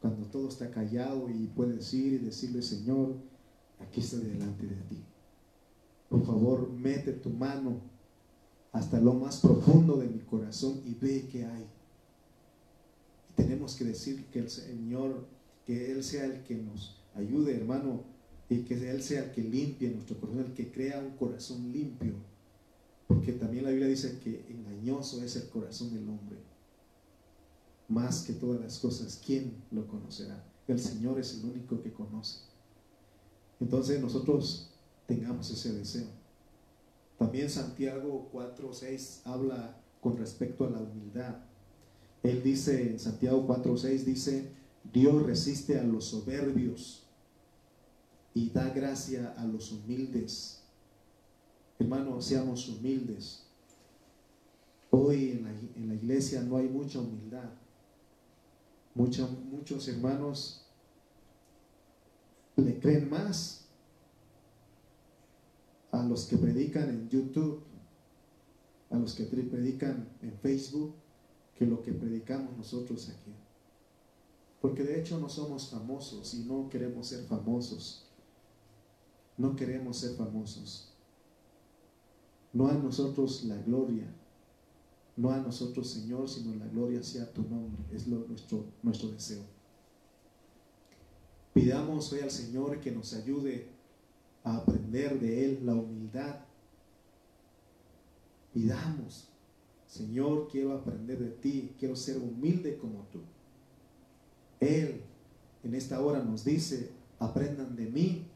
cuando 0.00 0.26
todo 0.26 0.48
está 0.48 0.70
callado 0.70 1.28
y 1.28 1.46
puedes 1.46 1.92
ir 1.94 2.12
y 2.12 2.18
decirle, 2.18 2.62
Señor, 2.62 3.14
aquí 3.80 4.00
estoy 4.00 4.20
delante 4.20 4.66
de 4.66 4.76
ti. 4.88 5.02
Por 6.14 6.24
favor, 6.24 6.70
mete 6.70 7.12
tu 7.12 7.28
mano 7.28 7.80
hasta 8.70 9.00
lo 9.00 9.14
más 9.14 9.40
profundo 9.40 9.96
de 9.96 10.06
mi 10.06 10.20
corazón 10.20 10.80
y 10.86 10.94
ve 10.94 11.26
qué 11.28 11.44
hay. 11.44 11.66
Tenemos 13.34 13.74
que 13.74 13.82
decir 13.82 14.26
que 14.26 14.38
el 14.38 14.48
Señor, 14.48 15.26
que 15.66 15.90
Él 15.90 16.04
sea 16.04 16.26
el 16.26 16.44
que 16.44 16.54
nos 16.54 17.02
ayude, 17.16 17.56
hermano, 17.56 18.04
y 18.48 18.58
que 18.58 18.74
Él 18.88 19.02
sea 19.02 19.24
el 19.24 19.32
que 19.32 19.42
limpie 19.42 19.90
nuestro 19.90 20.20
corazón, 20.20 20.44
el 20.44 20.52
que 20.52 20.70
crea 20.70 21.00
un 21.00 21.16
corazón 21.16 21.72
limpio. 21.72 22.14
Porque 23.08 23.32
también 23.32 23.64
la 23.64 23.70
Biblia 23.70 23.88
dice 23.88 24.20
que 24.22 24.46
engañoso 24.48 25.20
es 25.24 25.34
el 25.34 25.48
corazón 25.48 25.94
del 25.94 26.08
hombre. 26.08 26.38
Más 27.88 28.22
que 28.22 28.34
todas 28.34 28.60
las 28.60 28.78
cosas, 28.78 29.20
¿quién 29.26 29.56
lo 29.72 29.88
conocerá? 29.88 30.46
El 30.68 30.78
Señor 30.78 31.18
es 31.18 31.40
el 31.40 31.50
único 31.50 31.82
que 31.82 31.92
conoce. 31.92 32.38
Entonces 33.58 34.00
nosotros 34.00 34.73
tengamos 35.06 35.50
ese 35.50 35.72
deseo. 35.72 36.06
También 37.18 37.48
Santiago 37.48 38.28
4.6 38.32 39.20
habla 39.24 39.76
con 40.00 40.16
respecto 40.16 40.66
a 40.66 40.70
la 40.70 40.80
humildad. 40.80 41.36
Él 42.22 42.42
dice, 42.42 42.90
en 42.90 42.98
Santiago 42.98 43.46
4.6 43.46 44.04
dice, 44.04 44.50
Dios 44.92 45.22
resiste 45.22 45.78
a 45.78 45.84
los 45.84 46.06
soberbios 46.06 47.04
y 48.34 48.50
da 48.50 48.70
gracia 48.70 49.34
a 49.38 49.44
los 49.44 49.72
humildes. 49.72 50.62
Hermanos, 51.78 52.26
seamos 52.26 52.68
humildes. 52.68 53.44
Hoy 54.90 55.30
en 55.76 55.88
la, 55.88 55.94
iglesia 55.94 56.42
no 56.42 56.56
hay 56.56 56.68
mucha 56.68 56.98
humildad. 56.98 57.50
muchos 58.94 59.88
hermanos 59.88 60.66
le 62.56 62.78
creen 62.78 63.10
más 63.10 63.63
a 65.94 66.02
los 66.02 66.26
que 66.26 66.36
predican 66.36 66.88
en 66.88 67.08
YouTube, 67.08 67.62
a 68.90 68.98
los 68.98 69.14
que 69.14 69.24
predican 69.24 70.08
en 70.22 70.36
Facebook, 70.38 70.94
que 71.56 71.66
lo 71.66 71.82
que 71.82 71.92
predicamos 71.92 72.56
nosotros 72.56 73.08
aquí. 73.10 73.32
Porque 74.60 74.82
de 74.82 75.00
hecho 75.00 75.18
no 75.18 75.28
somos 75.28 75.70
famosos 75.70 76.34
y 76.34 76.40
no 76.44 76.68
queremos 76.68 77.06
ser 77.06 77.24
famosos. 77.26 78.06
No 79.36 79.54
queremos 79.54 79.98
ser 79.98 80.16
famosos. 80.16 80.92
No 82.52 82.68
a 82.68 82.74
nosotros 82.74 83.44
la 83.44 83.56
gloria, 83.58 84.12
no 85.16 85.30
a 85.30 85.38
nosotros 85.38 85.90
Señor, 85.90 86.28
sino 86.28 86.54
la 86.56 86.66
gloria 86.66 87.02
sea 87.02 87.32
tu 87.32 87.42
nombre. 87.42 87.84
Es 87.92 88.08
nuestro, 88.08 88.64
nuestro 88.82 89.10
deseo. 89.10 89.42
Pidamos 91.52 92.12
hoy 92.12 92.20
al 92.20 92.30
Señor 92.30 92.80
que 92.80 92.90
nos 92.90 93.14
ayude 93.14 93.73
a 94.44 94.56
aprender 94.56 95.18
de 95.18 95.44
Él 95.44 95.66
la 95.66 95.74
humildad. 95.74 96.40
Pidamos, 98.52 99.28
Señor, 99.86 100.48
quiero 100.50 100.72
aprender 100.72 101.18
de 101.18 101.30
ti, 101.30 101.74
quiero 101.78 101.96
ser 101.96 102.18
humilde 102.18 102.78
como 102.78 103.00
tú. 103.10 103.20
Él 104.60 105.02
en 105.64 105.74
esta 105.74 106.00
hora 106.00 106.22
nos 106.22 106.44
dice, 106.44 106.90
aprendan 107.18 107.74
de 107.74 107.86
mí, 107.86 108.26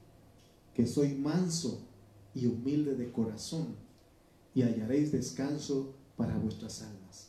que 0.75 0.87
soy 0.87 1.15
manso 1.15 1.87
y 2.35 2.47
humilde 2.47 2.95
de 2.97 3.13
corazón, 3.13 3.77
y 4.55 4.63
hallaréis 4.63 5.13
descanso 5.13 5.95
para 6.17 6.37
vuestras 6.39 6.83
almas. 6.83 7.29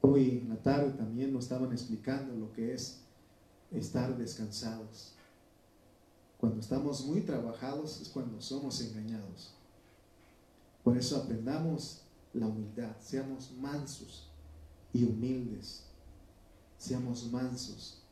Hoy 0.00 0.38
en 0.42 0.48
la 0.48 0.62
tarde 0.62 0.92
también 0.92 1.32
nos 1.32 1.44
estaban 1.44 1.70
explicando 1.70 2.34
lo 2.34 2.52
que 2.52 2.72
es 2.72 3.02
estar 3.70 4.16
descansados. 4.16 5.17
Cuando 6.38 6.60
estamos 6.60 7.04
muy 7.04 7.22
trabajados 7.22 8.00
es 8.00 8.08
cuando 8.08 8.40
somos 8.40 8.80
engañados. 8.80 9.52
Por 10.84 10.96
eso 10.96 11.16
aprendamos 11.16 12.02
la 12.32 12.46
humildad, 12.46 12.96
seamos 13.00 13.52
mansos 13.60 14.30
y 14.92 15.04
humildes, 15.04 15.82
seamos 16.78 17.30
mansos. 17.30 18.02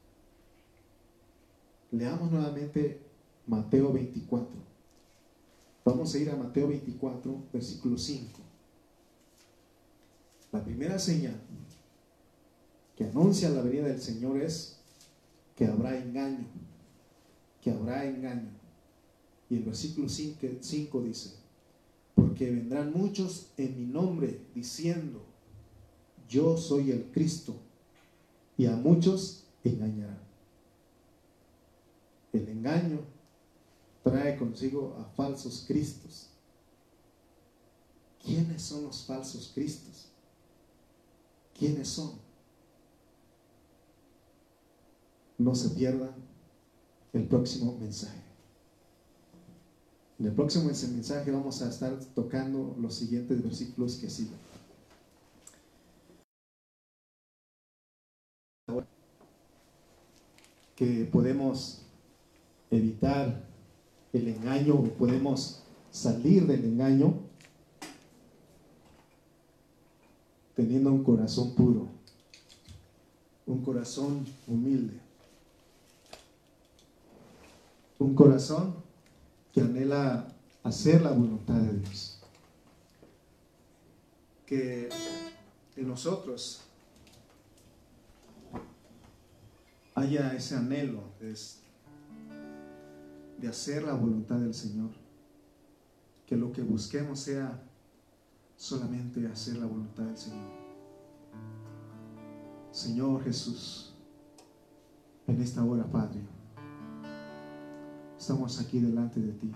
Leamos 1.92 2.30
nuevamente 2.32 3.00
Mateo 3.46 3.92
24. 3.92 4.50
Vamos 5.84 6.12
a 6.12 6.18
ir 6.18 6.28
a 6.30 6.36
Mateo 6.36 6.66
24, 6.66 7.44
versículo 7.52 7.96
5. 7.96 8.40
La 10.50 10.64
primera 10.64 10.98
señal 10.98 11.40
que 12.96 13.04
anuncia 13.04 13.50
la 13.50 13.62
venida 13.62 13.86
del 13.86 14.00
Señor 14.00 14.40
es 14.40 14.78
que 15.54 15.66
habrá 15.66 15.96
engaño 15.96 16.65
que 17.66 17.72
habrá 17.72 18.04
engaño. 18.04 18.52
Y 19.50 19.56
el 19.56 19.64
versículo 19.64 20.08
5 20.08 21.02
dice, 21.02 21.34
porque 22.14 22.48
vendrán 22.48 22.92
muchos 22.92 23.48
en 23.56 23.76
mi 23.76 23.86
nombre 23.92 24.40
diciendo, 24.54 25.20
yo 26.28 26.56
soy 26.56 26.92
el 26.92 27.10
Cristo, 27.10 27.56
y 28.56 28.66
a 28.66 28.76
muchos 28.76 29.48
engañarán. 29.64 30.20
El 32.32 32.48
engaño 32.50 33.00
trae 34.04 34.36
consigo 34.36 34.96
a 35.00 35.04
falsos 35.16 35.64
cristos. 35.66 36.28
¿Quiénes 38.24 38.62
son 38.62 38.84
los 38.84 39.04
falsos 39.04 39.50
cristos? 39.52 40.06
¿Quiénes 41.58 41.88
son? 41.88 42.12
No 45.36 45.52
se 45.56 45.70
pierdan 45.70 46.25
el 47.16 47.24
próximo 47.24 47.76
mensaje. 47.80 48.20
En 50.18 50.26
el 50.26 50.32
próximo 50.32 50.64
mensaje 50.64 51.30
vamos 51.30 51.62
a 51.62 51.68
estar 51.68 51.98
tocando 52.14 52.76
los 52.78 52.94
siguientes 52.94 53.42
versículos 53.42 53.96
que 53.96 54.10
siguen. 54.10 54.38
Que 60.74 61.08
podemos 61.10 61.82
evitar 62.70 63.46
el 64.12 64.28
engaño 64.28 64.74
o 64.74 64.84
podemos 64.84 65.62
salir 65.90 66.46
del 66.46 66.64
engaño 66.64 67.14
teniendo 70.54 70.92
un 70.92 71.02
corazón 71.02 71.54
puro, 71.54 71.88
un 73.46 73.62
corazón 73.62 74.26
humilde 74.46 75.05
un 77.98 78.14
corazón 78.14 78.76
que 79.52 79.60
anhela 79.60 80.28
hacer 80.62 81.02
la 81.02 81.10
voluntad 81.10 81.54
de 81.54 81.78
Dios. 81.78 82.20
Que 84.44 84.88
en 85.76 85.88
nosotros 85.88 86.60
haya 89.94 90.34
ese 90.34 90.56
anhelo 90.56 91.04
de, 91.20 91.32
hacer 93.48 93.82
la 93.82 93.94
voluntad 93.94 94.36
del 94.36 94.54
Señor. 94.54 94.90
Que 96.26 96.36
lo 96.36 96.52
que 96.52 96.62
busquemos 96.62 97.20
sea 97.20 97.62
solamente 98.56 99.26
hacer 99.26 99.56
la 99.56 99.66
voluntad 99.66 100.04
del 100.04 100.18
Señor. 100.18 100.66
Señor 102.72 103.24
Jesús, 103.24 103.94
en 105.26 105.40
esta 105.40 105.64
hora, 105.64 105.90
Padre, 105.90 106.35
estamos 108.18 108.60
aquí 108.60 108.80
delante 108.80 109.20
de 109.20 109.32
ti. 109.32 109.52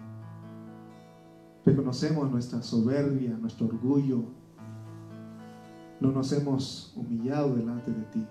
Reconocemos 1.64 2.30
nuestra 2.30 2.62
soberbia, 2.62 3.36
nuestro 3.36 3.66
orgullo. 3.66 4.24
No 6.00 6.11
nos 6.11 6.32
hemos 6.32 6.92
humillado 6.96 7.54
delante 7.54 7.90
de 7.90 8.02
ti. 8.04 8.26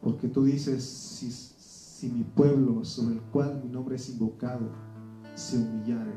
Porque 0.00 0.28
tú 0.28 0.44
dices, 0.44 0.82
si, 0.82 1.30
si 1.30 2.08
mi 2.08 2.24
pueblo 2.24 2.84
sobre 2.84 3.16
el 3.16 3.20
cual 3.22 3.60
mi 3.62 3.68
nombre 3.68 3.96
es 3.96 4.08
invocado 4.08 4.68
se 5.34 5.58
humillare. 5.58 6.12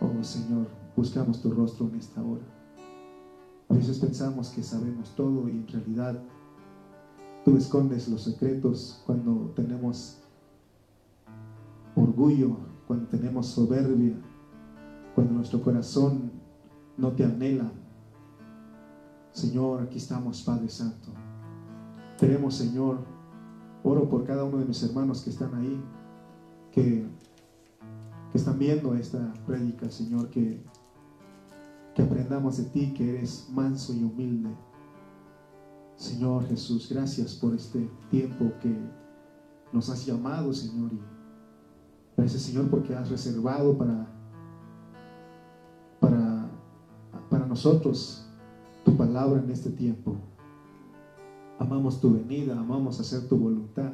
Oh 0.00 0.22
Señor, 0.22 0.68
buscamos 0.96 1.40
tu 1.42 1.50
rostro 1.50 1.88
en 1.88 1.96
esta 1.96 2.22
hora. 2.22 2.44
A 3.68 3.74
veces 3.74 3.98
pensamos 3.98 4.50
que 4.50 4.62
sabemos 4.62 5.14
todo 5.14 5.48
y 5.48 5.52
en 5.52 5.68
realidad 5.68 6.22
Tú 7.48 7.56
escondes 7.56 8.06
los 8.08 8.24
secretos 8.24 9.02
cuando 9.06 9.54
tenemos 9.56 10.18
orgullo, 11.96 12.58
cuando 12.86 13.06
tenemos 13.06 13.46
soberbia, 13.46 14.12
cuando 15.14 15.32
nuestro 15.32 15.62
corazón 15.62 16.30
no 16.98 17.12
te 17.12 17.24
anhela. 17.24 17.72
Señor, 19.32 19.80
aquí 19.80 19.96
estamos, 19.96 20.42
Padre 20.42 20.68
Santo. 20.68 21.08
Queremos, 22.18 22.54
Señor, 22.54 22.98
oro 23.82 24.10
por 24.10 24.24
cada 24.24 24.44
uno 24.44 24.58
de 24.58 24.66
mis 24.66 24.82
hermanos 24.82 25.22
que 25.22 25.30
están 25.30 25.54
ahí, 25.54 25.82
que, 26.70 27.06
están 28.34 28.58
viendo 28.58 28.94
esta 28.94 29.32
prédica, 29.46 29.90
Señor, 29.90 30.28
que 30.28 30.62
aprendamos 31.96 32.58
de 32.58 32.64
ti, 32.64 32.92
que 32.92 33.08
eres 33.08 33.48
manso 33.50 33.94
y 33.94 34.04
humilde. 34.04 34.50
Señor 35.98 36.46
Jesús, 36.46 36.88
gracias 36.88 37.34
por 37.34 37.56
este 37.56 37.90
tiempo 38.08 38.52
que 38.62 38.72
nos 39.72 39.90
has 39.90 40.06
llamado, 40.06 40.52
Señor. 40.52 40.92
Y 40.92 41.00
gracias, 42.16 42.42
Señor, 42.42 42.70
porque 42.70 42.94
has 42.94 43.10
reservado 43.10 43.76
para, 43.76 44.06
para, 45.98 46.48
para 47.28 47.46
nosotros 47.46 48.24
tu 48.84 48.96
palabra 48.96 49.42
en 49.42 49.50
este 49.50 49.70
tiempo. 49.70 50.14
Amamos 51.58 52.00
tu 52.00 52.12
venida, 52.12 52.56
amamos 52.56 53.00
hacer 53.00 53.26
tu 53.28 53.36
voluntad. 53.36 53.92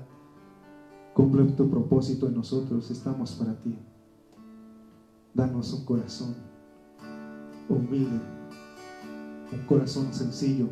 Cumple 1.14 1.44
tu 1.52 1.70
propósito 1.70 2.28
en 2.28 2.34
nosotros, 2.34 2.90
estamos 2.90 3.32
para 3.32 3.58
ti. 3.62 3.78
Danos 5.32 5.72
un 5.72 5.86
corazón 5.86 6.34
humilde, 7.70 8.20
un 9.52 9.66
corazón 9.66 10.12
sencillo. 10.12 10.68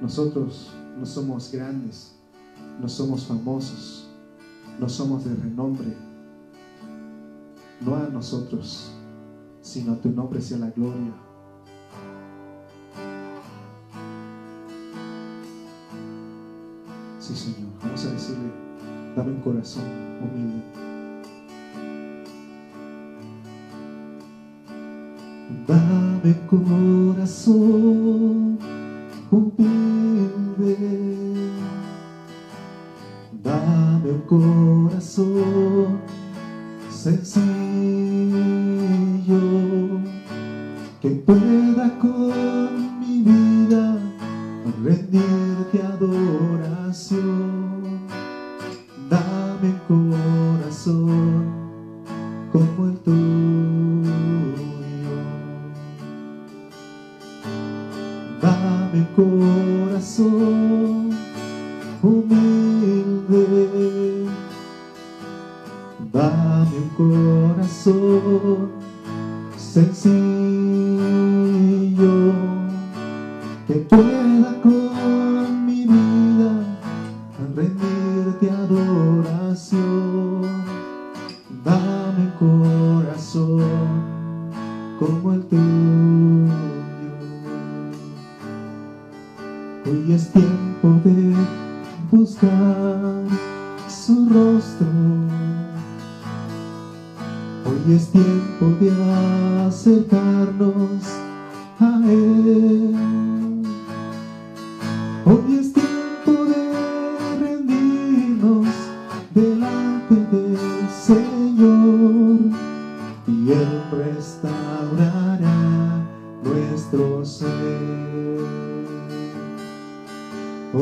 Nosotros 0.00 0.72
no 0.98 1.04
somos 1.04 1.52
grandes, 1.52 2.14
no 2.80 2.88
somos 2.88 3.26
famosos, 3.26 4.08
no 4.78 4.88
somos 4.88 5.24
de 5.24 5.34
renombre. 5.34 5.94
No 7.80 7.96
a 7.96 8.08
nosotros, 8.08 8.92
sino 9.60 9.92
a 9.92 9.96
tu 9.96 10.10
nombre 10.10 10.40
sea 10.40 10.58
la 10.58 10.70
gloria. 10.70 11.12
Sí, 17.18 17.34
Señor. 17.34 17.70
Vamos 17.82 18.04
a 18.04 18.10
decirle, 18.10 18.50
dame 19.16 19.32
un 19.32 19.40
corazón 19.40 19.84
humilde. 20.20 20.62
Dame 25.66 26.36
corazón 26.46 28.29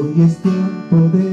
Hoy 0.00 0.22
es 0.22 0.36
tiempo 0.36 0.96
de 1.12 1.27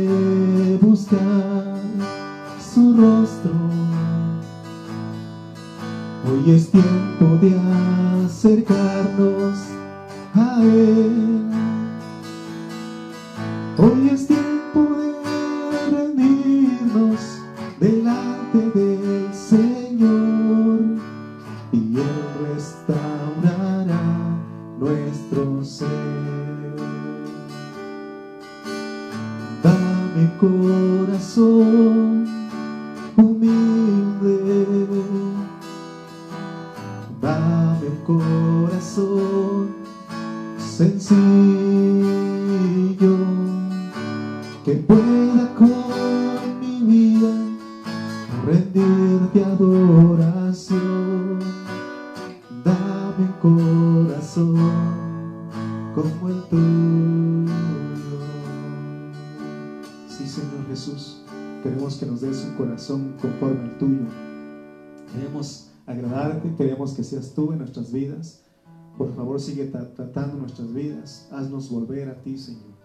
sigue 69.45 69.71
tra- 69.71 69.93
tratando 69.93 70.37
nuestras 70.37 70.73
vidas. 70.73 71.27
Haznos 71.31 71.69
volver 71.69 72.09
a 72.09 72.21
ti, 72.21 72.37
Señor. 72.37 72.75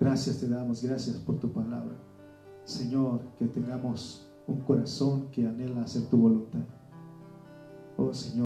Gracias 0.00 0.38
te 0.38 0.48
damos, 0.48 0.82
gracias 0.82 1.16
por 1.16 1.38
tu 1.38 1.50
palabra. 1.52 1.96
Señor, 2.64 3.20
que 3.38 3.46
tengamos 3.46 4.28
un 4.46 4.60
corazón 4.60 5.28
que 5.30 5.46
anhela 5.46 5.82
hacer 5.82 6.02
tu 6.08 6.16
voluntad. 6.18 6.64
Oh 7.96 8.12
Señor. 8.12 8.36